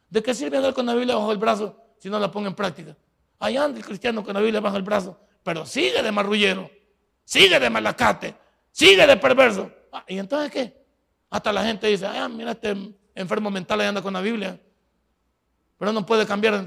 ¿De 0.09 0.23
qué 0.23 0.35
sirve 0.35 0.57
andar 0.57 0.73
con 0.73 0.87
la 0.87 0.95
Biblia 0.95 1.17
bajo 1.17 1.33
el 1.33 1.39
brazo 1.39 1.77
si 1.99 2.09
no 2.09 2.19
la 2.19 2.31
pongo 2.31 2.47
en 2.47 2.55
práctica? 2.55 2.97
Ahí 3.39 3.57
anda 3.57 3.79
el 3.79 3.85
cristiano 3.85 4.25
con 4.25 4.35
la 4.35 4.41
Biblia 4.41 4.61
bajo 4.61 4.77
el 4.77 4.83
brazo, 4.83 5.19
pero 5.43 5.67
sigue 5.67 6.03
de 6.03 6.11
marrullero, 6.11 6.71
sigue 7.25 7.59
de 7.59 7.69
malacate, 7.69 8.35
sigue 8.71 9.07
de 9.07 9.17
perverso. 9.17 9.71
Ah, 9.93 10.05
¿Y 10.09 10.19
entonces 10.19 10.51
qué? 10.51 10.87
Hasta 11.29 11.53
la 11.53 11.65
gente 11.65 11.87
dice, 11.89 12.07
ah, 12.07 12.29
mira 12.29 12.53
este 12.53 12.75
enfermo 13.15 13.51
mental 13.51 13.81
ahí 13.81 13.89
anda 13.89 14.01
con 14.01 14.15
la 14.15 14.21
Biblia, 14.21 14.59
pero 15.77 15.93
no 15.93 16.07
puede 16.07 16.25
cambiar 16.25 16.67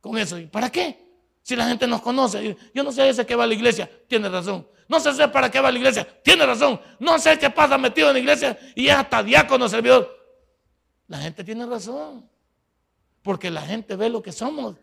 con 0.00 0.18
eso. 0.18 0.38
¿Y 0.38 0.46
para 0.46 0.70
qué? 0.70 1.08
Si 1.42 1.56
la 1.56 1.66
gente 1.68 1.86
nos 1.86 2.02
conoce, 2.02 2.56
yo 2.74 2.82
no 2.82 2.92
sé 2.92 3.08
ese 3.08 3.24
que 3.26 3.34
va 3.34 3.44
a 3.44 3.46
la 3.46 3.54
iglesia, 3.54 3.90
tiene 4.06 4.28
razón. 4.28 4.66
No 4.90 4.98
sé 4.98 5.28
para 5.28 5.48
qué 5.48 5.60
va 5.60 5.68
a 5.68 5.70
la 5.72 5.78
iglesia. 5.78 6.04
Tiene 6.24 6.44
razón. 6.44 6.80
No 6.98 7.16
sé 7.20 7.38
qué 7.38 7.48
pasa 7.48 7.78
metido 7.78 8.08
en 8.08 8.14
la 8.14 8.18
iglesia 8.18 8.58
y 8.74 8.88
es 8.88 8.94
hasta 8.94 9.22
diácono, 9.22 9.68
servidor. 9.68 10.10
La 11.06 11.18
gente 11.18 11.44
tiene 11.44 11.64
razón. 11.64 12.28
Porque 13.22 13.52
la 13.52 13.62
gente 13.62 13.94
ve 13.94 14.10
lo 14.10 14.20
que 14.20 14.32
somos. 14.32 14.74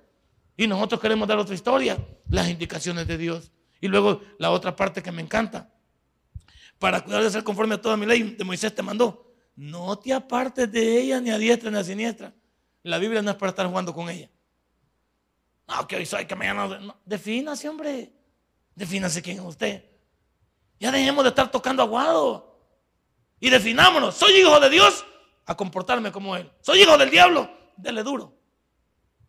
Y 0.56 0.66
nosotros 0.66 1.02
queremos 1.02 1.28
dar 1.28 1.38
otra 1.38 1.54
historia, 1.54 1.98
las 2.30 2.48
indicaciones 2.50 3.06
de 3.06 3.18
Dios. 3.18 3.52
Y 3.82 3.90
luego 3.90 4.22
la 4.40 4.52
otra 4.52 4.74
parte 4.74 5.04
que 5.04 5.12
me 5.12 5.22
encanta. 5.22 5.74
Para 6.80 7.02
cuidar 7.02 7.22
de 7.22 7.30
ser 7.30 7.44
conforme 7.44 7.76
a 7.76 7.82
toda 7.82 7.98
mi 7.98 8.06
ley, 8.06 8.24
de 8.24 8.46
Moisés 8.46 8.74
te 8.74 8.82
mandó. 8.82 9.36
No 9.58 10.00
te 10.00 10.14
apartes 10.14 10.72
de 10.72 11.02
ella 11.02 11.20
ni 11.20 11.32
a 11.32 11.38
diestra 11.38 11.70
ni 11.70 11.80
a 11.80 11.84
siniestra. 11.84 12.34
La 12.82 12.98
Biblia 12.98 13.22
no 13.22 13.32
es 13.32 13.36
para 13.36 13.50
estar 13.50 13.68
jugando 13.68 13.94
con 13.94 14.10
ella. 14.10 14.30
No, 15.68 15.88
que 15.88 15.98
hoy 15.98 16.06
soy, 16.06 16.26
que 16.26 16.36
mañana. 16.36 16.80
No. 16.80 16.96
Defínase, 17.06 17.68
hombre. 17.68 18.12
Defínase 18.76 19.22
quién 19.22 19.38
es 19.38 19.44
usted. 19.44 19.84
Ya 20.80 20.92
dejemos 20.92 21.24
de 21.24 21.30
estar 21.30 21.52
tocando 21.52 21.84
aguado. 21.84 22.60
Y 23.40 23.50
definámonos. 23.50 24.16
Soy 24.16 24.34
hijo 24.34 24.60
de 24.60 24.70
Dios 24.70 25.06
a 25.46 25.56
comportarme 25.56 26.12
como 26.12 26.36
Él. 26.36 26.52
Soy 26.62 26.82
hijo 26.82 26.98
del 26.98 27.10
diablo. 27.10 27.50
Dele 27.76 28.04
duro. 28.04 28.34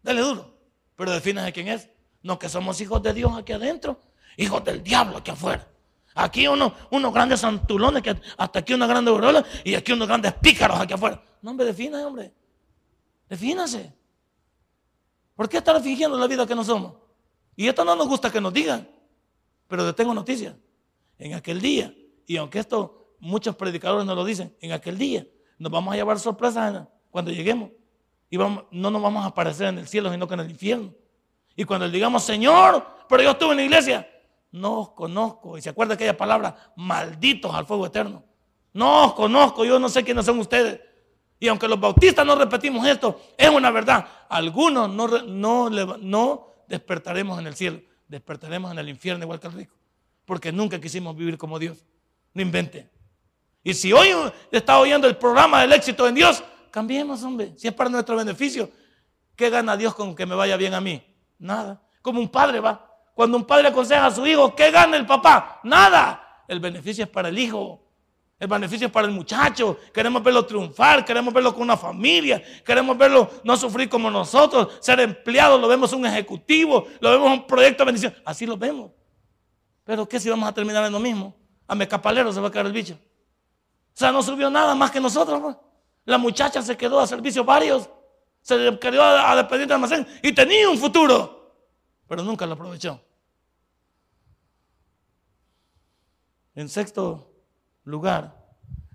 Dele 0.02 0.20
duro. 0.20 0.54
Pero 0.96 1.12
defínase 1.12 1.52
quién 1.52 1.68
es. 1.68 1.88
No 2.22 2.38
que 2.38 2.48
somos 2.48 2.80
hijos 2.80 3.02
de 3.02 3.12
Dios 3.12 3.32
aquí 3.36 3.52
adentro. 3.52 4.00
Hijos 4.36 4.64
del 4.64 4.82
diablo 4.82 5.18
aquí 5.18 5.30
afuera. 5.30 5.66
Aquí 6.14 6.48
unos, 6.48 6.72
unos 6.90 7.12
grandes 7.12 7.40
santulones, 7.40 8.02
que 8.02 8.16
hasta 8.36 8.58
aquí 8.58 8.74
una 8.74 8.86
grande 8.86 9.10
aureola 9.10 9.44
y 9.62 9.74
aquí 9.74 9.92
unos 9.92 10.08
grandes 10.08 10.32
pícaros 10.34 10.80
aquí 10.80 10.92
afuera. 10.92 11.22
No, 11.42 11.50
hombre, 11.50 11.66
defínase, 11.66 12.04
hombre. 12.04 12.34
Defínase. 13.28 13.92
¿Por 15.38 15.48
qué 15.48 15.58
estar 15.58 15.80
fingiendo 15.80 16.18
la 16.18 16.26
vida 16.26 16.44
que 16.44 16.54
no 16.56 16.64
somos? 16.64 16.94
Y 17.54 17.68
esto 17.68 17.84
no 17.84 17.94
nos 17.94 18.08
gusta 18.08 18.28
que 18.28 18.40
nos 18.40 18.52
digan. 18.52 18.90
Pero 19.68 19.86
le 19.86 19.92
tengo 19.92 20.12
noticias. 20.12 20.56
En 21.16 21.34
aquel 21.34 21.60
día, 21.60 21.94
y 22.26 22.36
aunque 22.38 22.58
esto 22.58 23.14
muchos 23.20 23.54
predicadores 23.54 24.04
no 24.04 24.16
lo 24.16 24.24
dicen, 24.24 24.56
en 24.60 24.72
aquel 24.72 24.98
día 24.98 25.24
nos 25.56 25.70
vamos 25.70 25.94
a 25.94 25.96
llevar 25.96 26.18
sorpresas 26.18 26.88
cuando 27.12 27.30
lleguemos. 27.30 27.70
Y 28.28 28.36
vamos, 28.36 28.64
no 28.72 28.90
nos 28.90 29.00
vamos 29.00 29.22
a 29.22 29.28
aparecer 29.28 29.68
en 29.68 29.78
el 29.78 29.86
cielo, 29.86 30.10
sino 30.10 30.26
que 30.26 30.34
en 30.34 30.40
el 30.40 30.50
infierno. 30.50 30.92
Y 31.54 31.62
cuando 31.62 31.86
le 31.86 31.92
digamos, 31.92 32.24
Señor, 32.24 32.84
pero 33.08 33.22
yo 33.22 33.30
estuve 33.30 33.52
en 33.52 33.58
la 33.58 33.62
iglesia, 33.62 34.10
no 34.50 34.80
os 34.80 34.90
conozco. 34.90 35.56
Y 35.56 35.62
se 35.62 35.68
acuerda 35.68 35.94
aquella 35.94 36.16
palabra, 36.16 36.72
malditos 36.74 37.54
al 37.54 37.64
fuego 37.64 37.86
eterno. 37.86 38.24
No 38.72 39.04
os 39.04 39.14
conozco, 39.14 39.64
yo 39.64 39.78
no 39.78 39.88
sé 39.88 40.02
quiénes 40.02 40.26
son 40.26 40.40
ustedes. 40.40 40.80
Y 41.40 41.48
aunque 41.48 41.68
los 41.68 41.78
bautistas 41.78 42.26
no 42.26 42.34
repetimos 42.34 42.86
esto, 42.86 43.20
es 43.36 43.48
una 43.48 43.70
verdad. 43.70 44.06
Algunos 44.28 44.90
no, 44.90 45.06
no, 45.06 45.70
no 45.70 46.48
despertaremos 46.66 47.38
en 47.38 47.46
el 47.46 47.54
cielo, 47.54 47.80
despertaremos 48.08 48.72
en 48.72 48.78
el 48.78 48.88
infierno 48.88 49.24
igual 49.24 49.38
que 49.38 49.46
el 49.46 49.52
rico. 49.52 49.76
Porque 50.24 50.52
nunca 50.52 50.80
quisimos 50.80 51.16
vivir 51.16 51.38
como 51.38 51.58
Dios. 51.58 51.84
No 52.34 52.42
invente. 52.42 52.90
Y 53.62 53.74
si 53.74 53.92
hoy 53.92 54.08
está 54.50 54.78
oyendo 54.78 55.06
el 55.06 55.16
programa 55.16 55.60
del 55.60 55.72
éxito 55.72 56.06
en 56.08 56.14
Dios, 56.14 56.42
cambiemos, 56.70 57.22
hombre. 57.22 57.52
Si 57.56 57.68
es 57.68 57.74
para 57.74 57.88
nuestro 57.88 58.16
beneficio, 58.16 58.70
¿qué 59.36 59.48
gana 59.48 59.76
Dios 59.76 59.94
con 59.94 60.14
que 60.14 60.26
me 60.26 60.34
vaya 60.34 60.56
bien 60.56 60.74
a 60.74 60.80
mí? 60.80 61.02
Nada. 61.38 61.80
Como 62.02 62.20
un 62.20 62.28
padre 62.28 62.60
va. 62.60 62.84
Cuando 63.14 63.36
un 63.36 63.44
padre 63.44 63.68
aconseja 63.68 64.06
a 64.06 64.10
su 64.10 64.26
hijo, 64.26 64.54
¿qué 64.54 64.70
gana 64.70 64.96
el 64.96 65.06
papá? 65.06 65.60
Nada. 65.64 66.44
El 66.46 66.60
beneficio 66.60 67.04
es 67.04 67.10
para 67.10 67.28
el 67.28 67.38
hijo. 67.38 67.87
El 68.38 68.46
beneficio 68.46 68.86
es 68.86 68.92
para 68.92 69.08
el 69.08 69.12
muchacho. 69.12 69.78
Queremos 69.92 70.22
verlo 70.22 70.46
triunfar, 70.46 71.04
queremos 71.04 71.34
verlo 71.34 71.52
con 71.52 71.62
una 71.62 71.76
familia, 71.76 72.42
queremos 72.64 72.96
verlo 72.96 73.30
no 73.42 73.56
sufrir 73.56 73.88
como 73.88 74.10
nosotros, 74.10 74.78
ser 74.80 75.00
empleado, 75.00 75.58
lo 75.58 75.66
vemos 75.66 75.92
un 75.92 76.06
ejecutivo, 76.06 76.86
lo 77.00 77.10
vemos 77.10 77.32
un 77.32 77.46
proyecto 77.46 77.82
de 77.82 77.86
bendición. 77.86 78.14
Así 78.24 78.46
lo 78.46 78.56
vemos. 78.56 78.92
Pero 79.82 80.08
¿qué 80.08 80.20
si 80.20 80.30
vamos 80.30 80.48
a 80.48 80.54
terminar 80.54 80.84
en 80.84 80.92
lo 80.92 81.00
mismo? 81.00 81.34
A 81.66 81.74
mecapalero 81.74 82.32
se 82.32 82.40
va 82.40 82.48
a 82.48 82.50
quedar 82.50 82.66
el 82.66 82.72
bicho. 82.72 82.94
O 82.94 83.98
sea, 83.98 84.12
no 84.12 84.22
subió 84.22 84.48
nada 84.48 84.74
más 84.76 84.92
que 84.92 85.00
nosotros. 85.00 85.40
Pues. 85.40 85.56
La 86.04 86.16
muchacha 86.16 86.62
se 86.62 86.76
quedó 86.76 87.00
a 87.00 87.06
servicio 87.08 87.44
varios, 87.44 87.90
se 88.40 88.78
quedó 88.78 89.02
a, 89.02 89.32
a 89.32 89.36
despedir 89.36 89.66
de 89.66 89.74
almacén 89.74 90.06
y 90.22 90.32
tenía 90.32 90.70
un 90.70 90.78
futuro, 90.78 91.56
pero 92.06 92.22
nunca 92.22 92.46
lo 92.46 92.54
aprovechó. 92.54 93.00
En 96.54 96.68
sexto 96.68 97.37
lugar, 97.88 98.36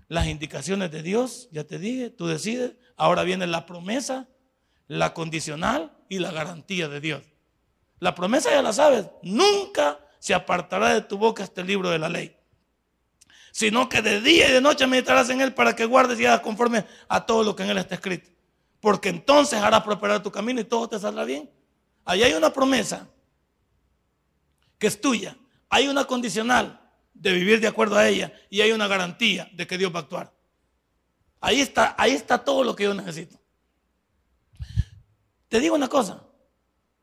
las 0.08 0.26
indicaciones 0.26 0.90
de 0.90 1.02
Dios, 1.02 1.48
ya 1.50 1.64
te 1.64 1.78
dije, 1.78 2.10
tú 2.10 2.26
decides. 2.26 2.72
Ahora 2.96 3.24
viene 3.24 3.46
la 3.46 3.66
promesa, 3.66 4.28
la 4.86 5.12
condicional 5.14 5.92
y 6.08 6.20
la 6.20 6.30
garantía 6.30 6.88
de 6.88 7.00
Dios. 7.00 7.22
La 7.98 8.14
promesa 8.14 8.50
ya 8.50 8.62
la 8.62 8.72
sabes, 8.72 9.06
nunca 9.22 9.98
se 10.18 10.34
apartará 10.34 10.94
de 10.94 11.00
tu 11.00 11.18
boca 11.18 11.42
este 11.42 11.64
libro 11.64 11.90
de 11.90 11.98
la 11.98 12.08
ley, 12.08 12.36
sino 13.50 13.88
que 13.88 14.02
de 14.02 14.20
día 14.20 14.48
y 14.48 14.52
de 14.52 14.60
noche 14.60 14.86
meditarás 14.86 15.28
en 15.30 15.40
él 15.40 15.54
para 15.54 15.74
que 15.74 15.84
guardes 15.84 16.20
y 16.20 16.26
hagas 16.26 16.40
conforme 16.40 16.84
a 17.08 17.26
todo 17.26 17.42
lo 17.42 17.56
que 17.56 17.64
en 17.64 17.70
él 17.70 17.78
está 17.78 17.96
escrito. 17.96 18.30
Porque 18.80 19.08
entonces 19.08 19.60
harás 19.60 19.82
prosperar 19.82 20.22
tu 20.22 20.30
camino 20.30 20.60
y 20.60 20.64
todo 20.64 20.88
te 20.88 20.98
saldrá 20.98 21.24
bien. 21.24 21.50
Ahí 22.04 22.22
hay 22.22 22.34
una 22.34 22.52
promesa 22.52 23.08
que 24.78 24.86
es 24.86 25.00
tuya. 25.00 25.36
Hay 25.70 25.88
una 25.88 26.04
condicional 26.04 26.83
de 27.14 27.32
vivir 27.32 27.60
de 27.60 27.68
acuerdo 27.68 27.96
a 27.96 28.08
ella 28.08 28.32
y 28.50 28.60
hay 28.60 28.72
una 28.72 28.88
garantía 28.88 29.48
de 29.52 29.66
que 29.66 29.78
Dios 29.78 29.94
va 29.94 30.00
a 30.00 30.02
actuar. 30.02 30.34
Ahí 31.40 31.60
está, 31.60 31.94
ahí 31.96 32.12
está 32.12 32.38
todo 32.38 32.64
lo 32.64 32.74
que 32.74 32.84
yo 32.84 32.94
necesito. 32.94 33.40
Te 35.48 35.60
digo 35.60 35.76
una 35.76 35.88
cosa, 35.88 36.24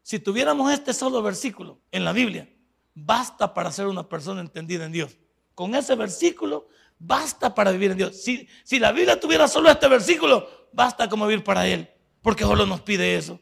si 0.04 0.20
tuviéramos 0.20 0.72
este 0.72 0.94
solo 0.94 1.22
versículo 1.22 1.80
en 1.92 2.04
la 2.04 2.12
Biblia, 2.12 2.50
basta 2.94 3.54
para 3.54 3.72
ser 3.72 3.88
una 3.88 4.08
persona 4.08 4.42
entendida 4.42 4.86
en 4.86 4.92
Dios. 4.92 5.18
Con 5.56 5.74
ese 5.74 5.96
versículo 5.96 6.68
basta 7.00 7.56
para 7.56 7.72
vivir 7.72 7.92
en 7.92 7.98
Dios. 7.98 8.22
Si, 8.22 8.48
si 8.64 8.80
la 8.80 8.92
Biblia 8.92 9.20
tuviera 9.20 9.48
solo 9.48 9.70
este 9.70 9.88
versículo, 9.88 10.68
basta 10.74 11.08
como 11.08 11.28
vivir 11.28 11.44
para 11.44 11.68
Él, 11.68 11.90
porque 12.22 12.44
solo 12.44 12.66
nos 12.66 12.82
pide 12.82 13.16
eso. 13.16 13.40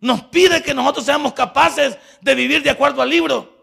Nos 0.00 0.22
pide 0.24 0.62
que 0.62 0.74
nosotros 0.74 1.04
seamos 1.04 1.32
capaces 1.32 1.98
de 2.20 2.34
vivir 2.34 2.62
de 2.62 2.70
acuerdo 2.70 3.02
al 3.02 3.10
libro 3.10 3.57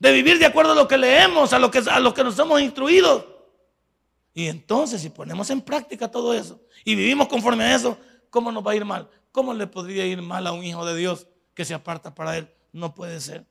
de 0.00 0.12
vivir 0.12 0.38
de 0.38 0.46
acuerdo 0.46 0.72
a 0.72 0.74
lo 0.74 0.88
que 0.88 0.98
leemos, 0.98 1.52
a 1.52 1.58
lo 1.58 1.70
que, 1.70 1.78
a 1.78 2.00
lo 2.00 2.12
que 2.12 2.24
nos 2.24 2.36
hemos 2.38 2.60
instruido. 2.60 3.48
Y 4.32 4.46
entonces, 4.46 5.02
si 5.02 5.10
ponemos 5.10 5.50
en 5.50 5.60
práctica 5.60 6.10
todo 6.10 6.32
eso 6.32 6.60
y 6.84 6.94
vivimos 6.94 7.28
conforme 7.28 7.64
a 7.64 7.74
eso, 7.76 7.98
¿cómo 8.30 8.50
nos 8.50 8.66
va 8.66 8.72
a 8.72 8.76
ir 8.76 8.84
mal? 8.84 9.08
¿Cómo 9.30 9.52
le 9.52 9.66
podría 9.66 10.06
ir 10.06 10.22
mal 10.22 10.46
a 10.46 10.52
un 10.52 10.64
hijo 10.64 10.84
de 10.86 10.96
Dios 10.96 11.26
que 11.54 11.66
se 11.66 11.74
aparta 11.74 12.14
para 12.14 12.38
él? 12.38 12.50
No 12.72 12.94
puede 12.94 13.20
ser. 13.20 13.46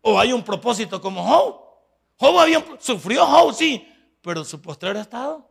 O 0.00 0.18
hay 0.18 0.32
un 0.32 0.42
propósito 0.42 1.00
como 1.00 1.24
Job. 1.24 1.60
Job 2.16 2.40
había, 2.40 2.64
sufrió 2.80 3.24
Job, 3.24 3.54
sí, 3.54 3.88
pero 4.20 4.44
su 4.44 4.60
postrer 4.60 4.96
estado. 4.96 5.48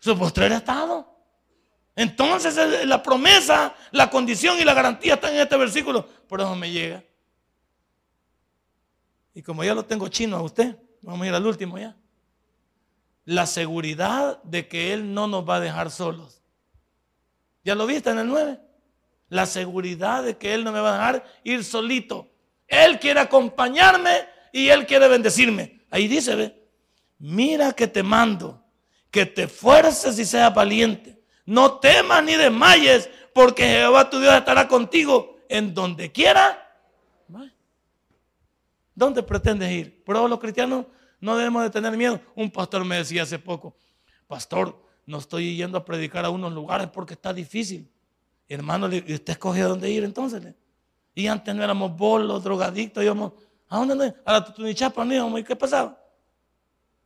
Su 0.00 0.16
postrer 0.16 0.52
estado. 0.52 1.14
Entonces 1.94 2.86
la 2.86 3.02
promesa, 3.02 3.74
la 3.90 4.08
condición 4.08 4.58
y 4.58 4.64
la 4.64 4.72
garantía 4.72 5.14
están 5.14 5.34
en 5.34 5.40
este 5.40 5.56
versículo. 5.58 6.06
Por 6.26 6.40
eso 6.40 6.56
me 6.56 6.70
llega. 6.70 7.04
Y 9.36 9.42
como 9.42 9.62
ya 9.62 9.74
lo 9.74 9.84
tengo 9.84 10.08
chino 10.08 10.34
a 10.38 10.40
usted, 10.40 10.78
vamos 11.02 11.20
a 11.20 11.28
ir 11.28 11.34
al 11.34 11.46
último 11.46 11.78
ya. 11.78 11.94
La 13.26 13.44
seguridad 13.44 14.42
de 14.44 14.66
que 14.66 14.94
Él 14.94 15.12
no 15.12 15.26
nos 15.26 15.46
va 15.46 15.56
a 15.56 15.60
dejar 15.60 15.90
solos. 15.90 16.40
¿Ya 17.62 17.74
lo 17.74 17.86
viste 17.86 18.08
en 18.08 18.20
el 18.20 18.28
9? 18.28 18.58
La 19.28 19.44
seguridad 19.44 20.22
de 20.24 20.38
que 20.38 20.54
Él 20.54 20.64
no 20.64 20.72
me 20.72 20.80
va 20.80 20.88
a 20.88 20.92
dejar 20.94 21.24
ir 21.44 21.64
solito. 21.64 22.30
Él 22.66 22.98
quiere 22.98 23.20
acompañarme 23.20 24.26
y 24.54 24.68
Él 24.68 24.86
quiere 24.86 25.06
bendecirme. 25.06 25.82
Ahí 25.90 26.08
dice, 26.08 26.34
ve, 26.34 26.66
mira 27.18 27.74
que 27.74 27.88
te 27.88 28.02
mando, 28.02 28.64
que 29.10 29.26
te 29.26 29.48
fuerces 29.48 30.18
y 30.18 30.24
seas 30.24 30.54
valiente. 30.54 31.20
No 31.44 31.78
temas 31.78 32.24
ni 32.24 32.36
desmayes, 32.36 33.10
porque 33.34 33.64
Jehová 33.64 34.08
tu 34.08 34.18
Dios 34.18 34.34
estará 34.34 34.66
contigo 34.66 35.36
en 35.50 35.74
donde 35.74 36.10
quiera 36.10 36.65
¿Dónde 38.96 39.22
pretendes 39.22 39.70
ir? 39.70 40.02
Pero 40.04 40.26
los 40.26 40.40
cristianos 40.40 40.86
no 41.20 41.36
debemos 41.36 41.62
de 41.62 41.70
tener 41.70 41.94
miedo. 41.96 42.18
Un 42.34 42.50
pastor 42.50 42.82
me 42.84 42.96
decía 42.96 43.22
hace 43.22 43.38
poco, 43.38 43.76
pastor, 44.26 44.82
no 45.04 45.18
estoy 45.18 45.54
yendo 45.54 45.76
a 45.78 45.84
predicar 45.84 46.24
a 46.24 46.30
unos 46.30 46.52
lugares 46.52 46.88
porque 46.88 47.14
está 47.14 47.32
difícil. 47.32 47.88
hermano, 48.48 48.92
¿y 48.92 48.98
usted 49.12 49.34
escoge 49.34 49.60
a 49.60 49.66
dónde 49.66 49.90
ir 49.90 50.02
entonces? 50.02 50.42
Y 51.14 51.26
antes 51.26 51.54
no 51.54 51.62
éramos 51.62 51.94
bolos, 51.94 52.42
drogadictos, 52.42 53.04
íbamos, 53.04 53.32
¿a 53.68 53.78
dónde 53.78 53.94
no? 53.94 54.14
A 54.24 54.32
la 54.32 54.44
Tutunichapa 54.44 55.04
no 55.04 55.14
íbamos, 55.14 55.40
¿y 55.40 55.44
qué 55.44 55.54
pasaba? 55.54 56.00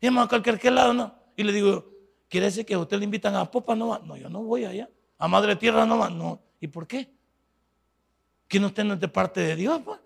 Íbamos 0.00 0.26
a 0.26 0.28
cualquier 0.28 0.72
lado, 0.72 0.94
¿no? 0.94 1.14
Y 1.36 1.42
le 1.42 1.52
digo, 1.52 1.84
¿quiere 2.28 2.46
decir 2.46 2.64
que 2.64 2.74
a 2.74 2.78
usted 2.78 2.98
le 2.98 3.04
invitan 3.04 3.34
a 3.34 3.50
Popa? 3.50 3.74
No, 3.74 3.98
no, 3.98 4.16
yo 4.16 4.28
no 4.28 4.42
voy 4.42 4.64
allá. 4.64 4.88
A 5.18 5.26
Madre 5.26 5.56
Tierra 5.56 5.84
no 5.84 5.98
va, 5.98 6.08
no. 6.08 6.40
¿Y 6.60 6.68
por 6.68 6.86
qué? 6.86 7.12
¿Que 8.46 8.60
no 8.60 8.68
usted 8.68 8.84
de 8.84 9.08
parte 9.08 9.40
de 9.40 9.56
Dios, 9.56 9.80
pues? 9.84 9.98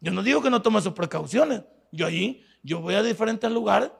Yo 0.00 0.12
no 0.12 0.22
digo 0.22 0.42
que 0.42 0.50
no 0.50 0.62
tome 0.62 0.80
sus 0.80 0.92
precauciones. 0.92 1.62
Yo 1.90 2.06
allí, 2.06 2.44
yo 2.62 2.80
voy 2.80 2.94
a 2.94 3.02
diferentes 3.02 3.50
lugares, 3.50 3.90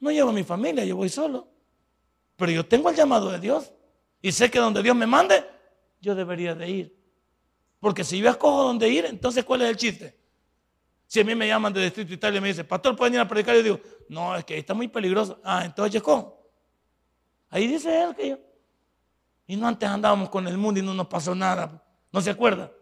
no 0.00 0.10
llevo 0.10 0.30
a 0.30 0.32
mi 0.32 0.44
familia, 0.44 0.84
yo 0.84 0.96
voy 0.96 1.08
solo. 1.08 1.48
Pero 2.36 2.52
yo 2.52 2.66
tengo 2.66 2.90
el 2.90 2.96
llamado 2.96 3.30
de 3.30 3.38
Dios 3.38 3.72
y 4.20 4.32
sé 4.32 4.50
que 4.50 4.58
donde 4.58 4.82
Dios 4.82 4.94
me 4.94 5.06
mande, 5.06 5.44
yo 6.00 6.14
debería 6.14 6.54
de 6.54 6.68
ir. 6.68 6.96
Porque 7.80 8.04
si 8.04 8.18
yo 8.18 8.28
escojo 8.28 8.64
dónde 8.64 8.88
ir, 8.88 9.06
entonces 9.06 9.44
¿cuál 9.44 9.62
es 9.62 9.70
el 9.70 9.76
chiste? 9.76 10.18
Si 11.06 11.20
a 11.20 11.24
mí 11.24 11.34
me 11.34 11.46
llaman 11.46 11.72
de 11.72 11.84
Distrito 11.84 12.12
Italia 12.12 12.38
y 12.38 12.40
me 12.40 12.48
dicen, 12.48 12.66
pastor, 12.66 12.96
¿pueden 12.96 13.14
ir 13.14 13.20
a 13.20 13.28
predicar? 13.28 13.54
Yo 13.54 13.62
digo, 13.62 13.80
no, 14.08 14.36
es 14.36 14.44
que 14.44 14.54
ahí 14.54 14.60
está 14.60 14.74
muy 14.74 14.88
peligroso. 14.88 15.40
Ah, 15.44 15.64
entonces 15.64 16.02
yo. 16.02 16.36
Ahí 17.48 17.68
dice 17.68 18.02
él 18.02 18.14
que 18.14 18.30
yo. 18.30 18.38
Y 19.46 19.56
no 19.56 19.68
antes 19.68 19.88
andábamos 19.88 20.28
con 20.28 20.48
el 20.48 20.58
mundo 20.58 20.80
y 20.80 20.82
no 20.82 20.92
nos 20.92 21.06
pasó 21.06 21.34
nada. 21.34 21.80
¿No 22.10 22.20
se 22.20 22.30
acuerda? 22.30 22.72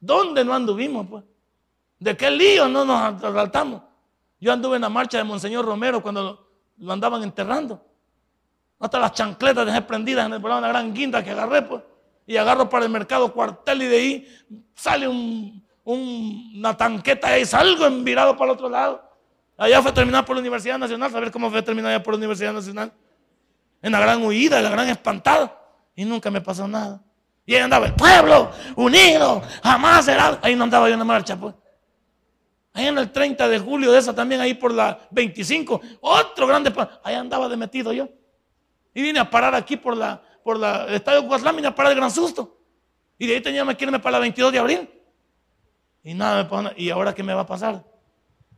¿Dónde 0.00 0.44
no 0.44 0.54
anduvimos, 0.54 1.06
pues? 1.06 1.24
¿De 1.98 2.16
qué 2.16 2.30
lío 2.30 2.68
no 2.68 2.84
nos 2.84 3.24
asaltamos? 3.24 3.82
Yo 4.40 4.52
anduve 4.52 4.76
en 4.76 4.82
la 4.82 4.88
marcha 4.88 5.18
de 5.18 5.24
Monseñor 5.24 5.64
Romero 5.64 6.02
cuando 6.02 6.48
lo, 6.76 6.92
andaban 6.92 7.22
enterrando. 7.22 7.82
Hasta 8.78 8.98
las 8.98 9.12
chancletas 9.12 9.64
dejé 9.64 9.80
prendidas 9.82 10.26
en 10.26 10.34
el 10.34 10.40
programa, 10.40 10.58
una 10.58 10.68
gran 10.68 10.92
guinda 10.92 11.22
que 11.24 11.30
agarré, 11.30 11.62
pues. 11.62 11.82
Y 12.26 12.36
agarro 12.36 12.68
para 12.68 12.84
el 12.84 12.90
mercado 12.90 13.32
cuartel 13.32 13.82
y 13.82 13.86
de 13.86 13.96
ahí 13.96 14.28
sale 14.74 15.08
una 15.84 16.76
tanqueta 16.76 17.38
y 17.38 17.44
salgo 17.44 17.86
envirado 17.86 18.36
para 18.36 18.50
el 18.50 18.56
otro 18.56 18.68
lado. 18.68 19.02
Allá 19.56 19.80
fue 19.80 19.92
terminar 19.92 20.24
por 20.24 20.36
la 20.36 20.40
Universidad 20.40 20.78
Nacional, 20.78 21.10
saber 21.10 21.30
cómo 21.30 21.50
fue 21.50 21.62
terminar 21.62 21.92
allá 21.92 22.02
por 22.02 22.14
la 22.14 22.18
Universidad 22.18 22.52
Nacional. 22.52 22.92
En 23.80 23.92
la 23.92 24.00
gran 24.00 24.22
huida, 24.22 24.58
en 24.58 24.64
la 24.64 24.70
gran 24.70 24.88
espantada. 24.88 25.58
Y 25.94 26.04
nunca 26.04 26.30
me 26.30 26.40
pasó 26.40 26.66
nada. 26.66 27.00
Y 27.46 27.54
ahí 27.54 27.60
andaba 27.60 27.86
el 27.86 27.94
pueblo 27.94 28.50
unido, 28.74 29.42
jamás 29.62 30.06
será. 30.06 30.38
Ahí 30.42 30.56
no 30.56 30.64
andaba 30.64 30.88
yo 30.88 30.94
en 30.94 30.98
la 30.98 31.04
marcha, 31.04 31.36
pues. 31.36 31.54
Ahí 32.74 32.86
en 32.88 32.98
el 32.98 33.12
30 33.12 33.48
de 33.48 33.58
julio 33.60 33.92
de 33.92 34.00
esa 34.00 34.12
también, 34.12 34.40
ahí 34.40 34.54
por 34.54 34.72
la 34.72 35.06
25, 35.12 35.80
otro 36.00 36.46
grande, 36.48 36.72
ahí 37.04 37.14
andaba 37.14 37.48
de 37.48 37.56
metido 37.56 37.92
yo. 37.92 38.08
Y 38.92 39.00
vine 39.00 39.20
a 39.20 39.30
parar 39.30 39.54
aquí 39.54 39.76
por 39.76 39.96
la, 39.96 40.20
por 40.42 40.58
la, 40.58 40.84
el 40.86 40.94
estadio 40.94 41.22
Guaslán, 41.22 41.54
vine 41.54 41.68
a 41.68 41.74
parar 41.74 41.92
el 41.92 41.98
gran 41.98 42.10
susto. 42.10 42.58
Y 43.16 43.28
de 43.28 43.36
ahí 43.36 43.40
tenía 43.40 43.64
que 43.76 43.84
irme 43.84 44.00
para 44.00 44.12
la 44.14 44.18
22 44.18 44.52
de 44.52 44.58
abril. 44.58 44.90
Y 46.02 46.14
nada 46.14 46.44
me 46.44 46.72
¿y 46.76 46.90
ahora 46.90 47.14
qué 47.14 47.22
me 47.22 47.32
va 47.32 47.42
a 47.42 47.46
pasar? 47.46 47.84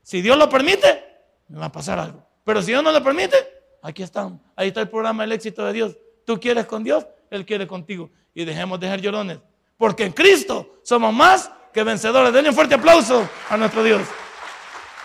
Si 0.01 0.23
Dios 0.23 0.39
lo 0.39 0.49
permite, 0.49 1.05
me 1.49 1.59
va 1.59 1.67
a 1.67 1.73
pasar 1.73 1.99
algo. 1.99 2.27
Pero 2.43 2.63
si 2.63 2.69
Dios 2.69 2.83
no 2.83 2.93
lo 2.93 3.05
permite, 3.05 3.37
aquí 3.83 4.03
estamos. 4.03 4.41
Ahí 4.57 4.69
está 4.69 4.81
el 4.81 4.89
programa 4.89 5.25
El 5.25 5.33
éxito 5.33 5.63
de 5.67 5.75
Dios. 5.75 5.97
Tú 6.25 6.41
quieres 6.41 6.65
con 6.65 6.83
Dios, 6.83 7.07
Él 7.31 7.45
quiere 7.45 7.67
contigo. 7.67 8.11
Y 8.33 8.47
dejemos 8.47 8.81
de 8.81 8.89
ser 8.89 9.01
llorones. 9.03 9.41
Porque 9.77 10.05
en 10.05 10.13
Cristo 10.13 10.81
somos 10.83 11.13
más 11.13 11.51
que 11.77 11.85
vencedores. 11.85 12.33
Denle 12.33 12.49
un 12.49 12.55
fuerte 12.55 12.75
aplauso 12.75 13.29
a 13.51 13.57
nuestro 13.59 13.85
Dios. 13.85 14.01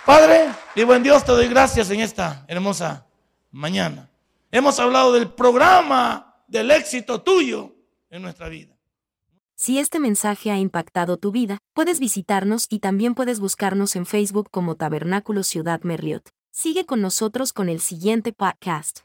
Padre 0.05 0.49
y 0.74 0.84
buen 0.84 1.03
Dios, 1.03 1.26
te 1.26 1.34
doy 1.34 1.49
gracias 1.49 1.89
en 1.91 1.99
esta 1.99 2.45
hermosa 2.47 3.05
mañana. 3.51 4.09
Hemos 4.51 4.80
hablado 4.80 5.11
del 5.11 5.30
programa 5.30 6.43
del 6.47 6.72
éxito 6.72 7.22
tuyo 7.22 7.76
en 8.09 8.22
nuestra 8.22 8.47
vida. 8.47 8.74
Si 9.53 9.80
este 9.80 9.99
mensaje 9.99 10.49
ha 10.49 10.57
impactado 10.57 11.17
tu 11.17 11.32
vida, 11.34 11.57
puedes 11.74 11.99
visitarnos 11.99 12.67
y 12.69 12.80
también 12.80 13.15
puedes 13.15 13.41
buscarnos 13.41 13.97
en 13.97 14.05
Facebook 14.05 14.47
como 14.49 14.76
Tabernáculo 14.76 15.43
Ciudad 15.43 15.82
Merliot. 15.84 16.30
Sigue 16.51 16.86
con 16.86 17.01
nosotros 17.01 17.51
con 17.51 17.67
el 17.67 17.82
siguiente 17.82 18.32
podcast. 18.32 19.01